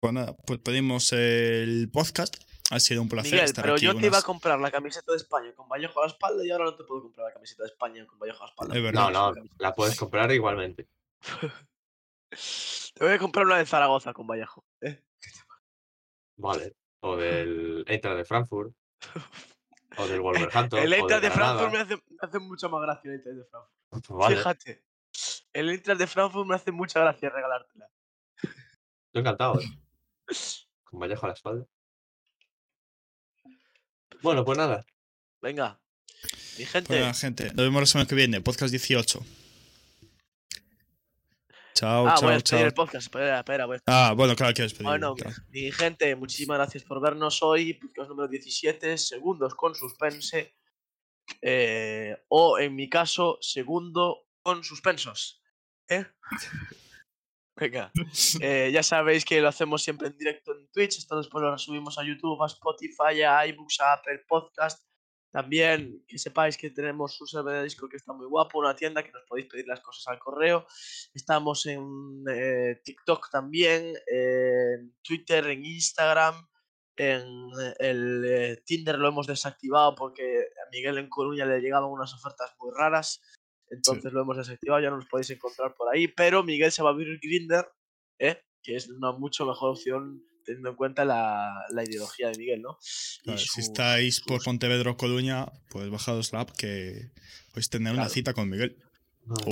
Pues 0.00 0.12
nada, 0.12 0.36
pues 0.36 0.60
pedimos 0.60 1.12
el 1.12 1.88
podcast. 1.90 2.36
Ha 2.70 2.80
sido 2.80 3.00
un 3.02 3.08
placer 3.08 3.32
Miguel, 3.32 3.44
estar 3.44 3.62
pero 3.62 3.74
aquí 3.74 3.84
yo 3.84 3.96
te 3.96 4.06
iba 4.06 4.18
a 4.18 4.22
comprar 4.22 4.58
la 4.58 4.70
camiseta 4.72 5.12
de 5.12 5.18
España 5.18 5.52
con 5.54 5.68
Vallejo 5.68 6.00
a 6.00 6.06
la 6.06 6.12
espalda 6.12 6.44
y 6.44 6.50
ahora 6.50 6.64
no 6.64 6.74
te 6.74 6.82
puedo 6.84 7.02
comprar 7.02 7.28
la 7.28 7.32
camiseta 7.34 7.62
de 7.62 7.68
España 7.68 8.04
con 8.06 8.18
Vallejo 8.18 8.42
a 8.42 8.46
la 8.46 8.50
espalda. 8.50 8.76
Es. 8.76 8.92
No, 8.92 9.10
no, 9.10 9.34
la 9.58 9.72
puedes 9.72 9.96
comprar 9.96 10.32
igualmente. 10.32 10.88
Te 12.30 13.04
voy 13.04 13.12
a 13.14 13.18
comprar 13.18 13.46
una 13.46 13.58
de 13.58 13.66
Zaragoza 13.66 14.12
con 14.12 14.26
Vallejo. 14.26 14.64
¿eh? 14.80 15.02
Vale. 16.36 16.74
O 17.00 17.16
del 17.16 17.84
Eintracht 17.86 18.16
de 18.16 18.24
Frankfurt. 18.24 18.74
O 19.98 20.06
del 20.06 20.20
Wolverhampton. 20.22 20.80
El 20.80 20.92
Eintracht 20.92 21.22
de. 21.22 21.30
Frankfurt 21.30 21.72
me 21.72 21.78
hace, 21.78 21.96
me 21.96 22.18
hace 22.20 22.38
mucha 22.40 22.68
más 22.68 22.82
gracia 22.82 23.10
el 23.10 23.16
Eintracht 23.16 23.36
de 23.38 23.44
Frankfurt. 23.44 24.08
Vale, 24.08 24.36
Fíjate. 24.36 24.84
El 25.52 25.70
Eintracht 25.70 26.00
de 26.00 26.06
Frankfurt 26.06 26.46
me 26.48 26.54
hace 26.56 26.72
mucha 26.72 27.00
gracia 27.00 27.30
regalártela. 27.30 27.88
estoy 28.42 29.20
encantado. 29.20 29.60
eh. 29.60 29.64
Con 30.84 31.00
Vallejo 31.00 31.26
a 31.26 31.28
la 31.28 31.34
espalda. 31.34 31.66
Bueno, 34.22 34.44
pues 34.44 34.58
nada. 34.58 34.84
Venga. 35.40 35.80
Mi 36.58 36.64
gente. 36.64 36.88
Pues 36.88 37.00
nada, 37.00 37.14
gente. 37.14 37.44
Nos 37.46 37.56
vemos 37.56 37.82
la 37.82 37.86
semana 37.86 38.08
que 38.08 38.14
viene. 38.14 38.40
Podcast 38.40 38.70
18. 38.70 39.24
Chao, 41.74 42.08
ah, 42.08 42.14
chao, 42.14 42.22
voy 42.22 42.30
a 42.30 42.34
despedir 42.36 42.42
chao. 42.60 42.66
el 42.68 42.74
podcast. 42.74 43.06
Espera, 43.06 43.38
espera, 43.38 43.66
voy 43.66 43.76
a 43.76 43.80
Ah, 43.86 44.12
bueno, 44.16 44.34
claro, 44.34 44.54
quieres 44.54 44.72
pedir. 44.72 44.86
Bueno, 44.86 45.14
claro. 45.14 45.36
mi 45.50 45.70
gente, 45.70 46.16
muchísimas 46.16 46.56
gracias 46.56 46.84
por 46.84 47.02
vernos 47.02 47.42
hoy. 47.42 47.74
Podcast 47.74 48.08
número 48.08 48.28
17, 48.28 48.96
segundos 48.96 49.54
con 49.54 49.74
suspense. 49.74 50.54
eh, 51.42 52.16
o 52.28 52.58
en 52.58 52.74
mi 52.74 52.88
caso, 52.88 53.36
segundo 53.42 54.26
con 54.42 54.64
suspensos. 54.64 55.42
¿eh? 55.88 56.06
Venga, 57.56 57.90
eh, 58.40 58.70
ya 58.72 58.82
sabéis 58.82 59.24
que 59.24 59.40
lo 59.40 59.48
hacemos 59.48 59.82
siempre 59.82 60.08
en 60.08 60.18
directo 60.18 60.52
en 60.52 60.68
Twitch. 60.68 60.98
Esto 60.98 61.16
después 61.16 61.42
lo 61.42 61.56
subimos 61.56 61.98
a 61.98 62.04
YouTube, 62.04 62.42
a 62.42 62.46
Spotify, 62.46 63.22
a 63.22 63.46
iBooks, 63.46 63.80
a 63.80 63.94
Apple 63.94 64.24
Podcast. 64.28 64.84
También 65.32 66.04
que 66.06 66.18
sepáis 66.18 66.56
que 66.56 66.70
tenemos 66.70 67.20
un 67.20 67.26
server 67.26 67.56
de 67.56 67.64
Discord 67.64 67.90
que 67.90 67.96
está 67.96 68.12
muy 68.12 68.26
guapo, 68.26 68.58
una 68.58 68.76
tienda 68.76 69.02
que 69.02 69.12
nos 69.12 69.24
podéis 69.24 69.48
pedir 69.48 69.66
las 69.66 69.80
cosas 69.80 70.06
al 70.08 70.18
correo. 70.18 70.66
Estamos 71.14 71.66
en 71.66 72.24
eh, 72.30 72.80
TikTok 72.84 73.30
también, 73.30 73.94
en 74.06 74.94
Twitter, 75.02 75.46
en 75.48 75.64
Instagram, 75.64 76.46
en 76.96 77.50
el 77.78 78.24
eh, 78.24 78.62
Tinder 78.64 78.98
lo 78.98 79.08
hemos 79.08 79.26
desactivado 79.26 79.94
porque 79.94 80.24
a 80.24 80.70
Miguel 80.72 80.96
en 80.98 81.10
Coruña 81.10 81.44
le 81.44 81.60
llegaban 81.60 81.90
unas 81.90 82.14
ofertas 82.14 82.54
muy 82.58 82.72
raras. 82.74 83.20
Entonces 83.70 84.12
lo 84.12 84.22
hemos 84.22 84.36
desactivado, 84.36 84.80
ya 84.82 84.90
no 84.90 84.96
nos 84.96 85.06
podéis 85.06 85.30
encontrar 85.30 85.74
por 85.74 85.94
ahí. 85.94 86.08
Pero 86.08 86.42
Miguel 86.42 86.72
se 86.72 86.82
va 86.82 86.90
a 86.90 86.92
abrir 86.92 87.18
Grinder, 87.20 87.66
¿eh? 88.18 88.40
que 88.62 88.76
es 88.76 88.88
una 88.88 89.12
mucho 89.12 89.46
mejor 89.46 89.70
opción 89.70 90.22
teniendo 90.44 90.70
en 90.70 90.76
cuenta 90.76 91.04
la, 91.04 91.52
la 91.70 91.82
ideología 91.84 92.28
de 92.30 92.38
Miguel, 92.38 92.62
¿no? 92.62 92.78
Y 93.24 93.30
Vale, 93.30 93.38
su- 93.40 93.54
si 93.54 93.60
estáis 93.62 94.20
por 94.20 94.42
Pontevedra 94.44 94.92
o 94.92 94.96
Coruña, 94.96 95.46
pues 95.70 95.90
bajados 95.90 96.32
la 96.32 96.40
app 96.40 96.50
que 96.52 97.10
podéis 97.50 97.68
tener 97.70 97.94
una 97.94 98.08
cita 98.08 98.32
con 98.32 98.48
Miguel. 98.48 98.76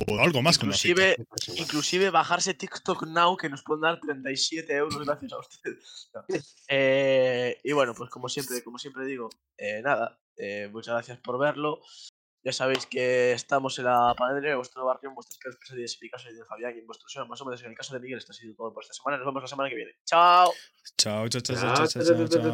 O 0.07 0.19
algo 0.19 0.41
más 0.41 0.57
que 0.57 0.65
una 0.65 0.73
cita. 0.75 1.01
Inclusive, 1.17 1.61
inclusive 1.61 2.09
bajarse 2.09 2.53
TikTok 2.53 3.07
Now 3.07 3.35
que 3.35 3.49
nos 3.49 3.61
pueden 3.61 3.81
dar 3.81 3.99
37 3.99 4.73
euros 4.73 5.05
gracias 5.05 5.33
a 5.33 5.39
usted. 5.39 5.71
No. 6.13 6.23
Eh, 6.69 7.59
y 7.61 7.73
bueno, 7.73 7.93
pues 7.93 8.09
como 8.09 8.29
siempre, 8.29 8.63
como 8.63 8.79
siempre 8.79 9.05
digo, 9.05 9.29
eh, 9.57 9.81
nada, 9.83 10.17
eh, 10.37 10.69
muchas 10.71 10.93
gracias 10.93 11.19
por 11.19 11.37
verlo. 11.37 11.81
Ya 12.45 12.51
sabéis 12.51 12.85
que 12.85 13.31
estamos 13.31 13.79
en 13.79 13.85
la 13.85 14.13
panadería 14.15 14.51
de 14.51 14.55
vuestro 14.55 14.85
barrio, 14.85 15.09
en 15.09 15.15
vuestras 15.15 15.39
peores 15.39 15.57
pesadillas, 15.59 15.93
en 15.93 15.99
mi 16.03 16.09
caso 16.11 16.29
de 16.31 16.45
Fabián 16.45 16.75
y 16.75 16.79
en 16.79 16.85
vuestro 16.85 17.25
más 17.25 17.41
o 17.41 17.45
menos 17.45 17.59
en 17.63 17.71
el 17.71 17.75
caso 17.75 17.95
de 17.95 17.99
Miguel, 17.99 18.19
esto 18.19 18.33
ha 18.33 18.35
sido 18.35 18.53
todo 18.53 18.71
por 18.71 18.83
esta 18.83 18.93
semana. 18.93 19.17
Nos 19.17 19.25
vemos 19.25 19.41
la 19.41 19.47
semana 19.47 19.67
que 19.67 19.75
viene. 19.75 19.93
¡Chao! 20.05 20.53
Chao, 20.95 21.27
chao, 21.27 21.41
chao, 21.41 21.55
Chao, 21.55 21.65
chao, 21.65 21.75
chao, 21.75 21.87
chao, 21.87 22.03
chao, 22.03 22.15
chao, 22.15 22.27
chao, 22.27 22.41
chao. 22.43 22.53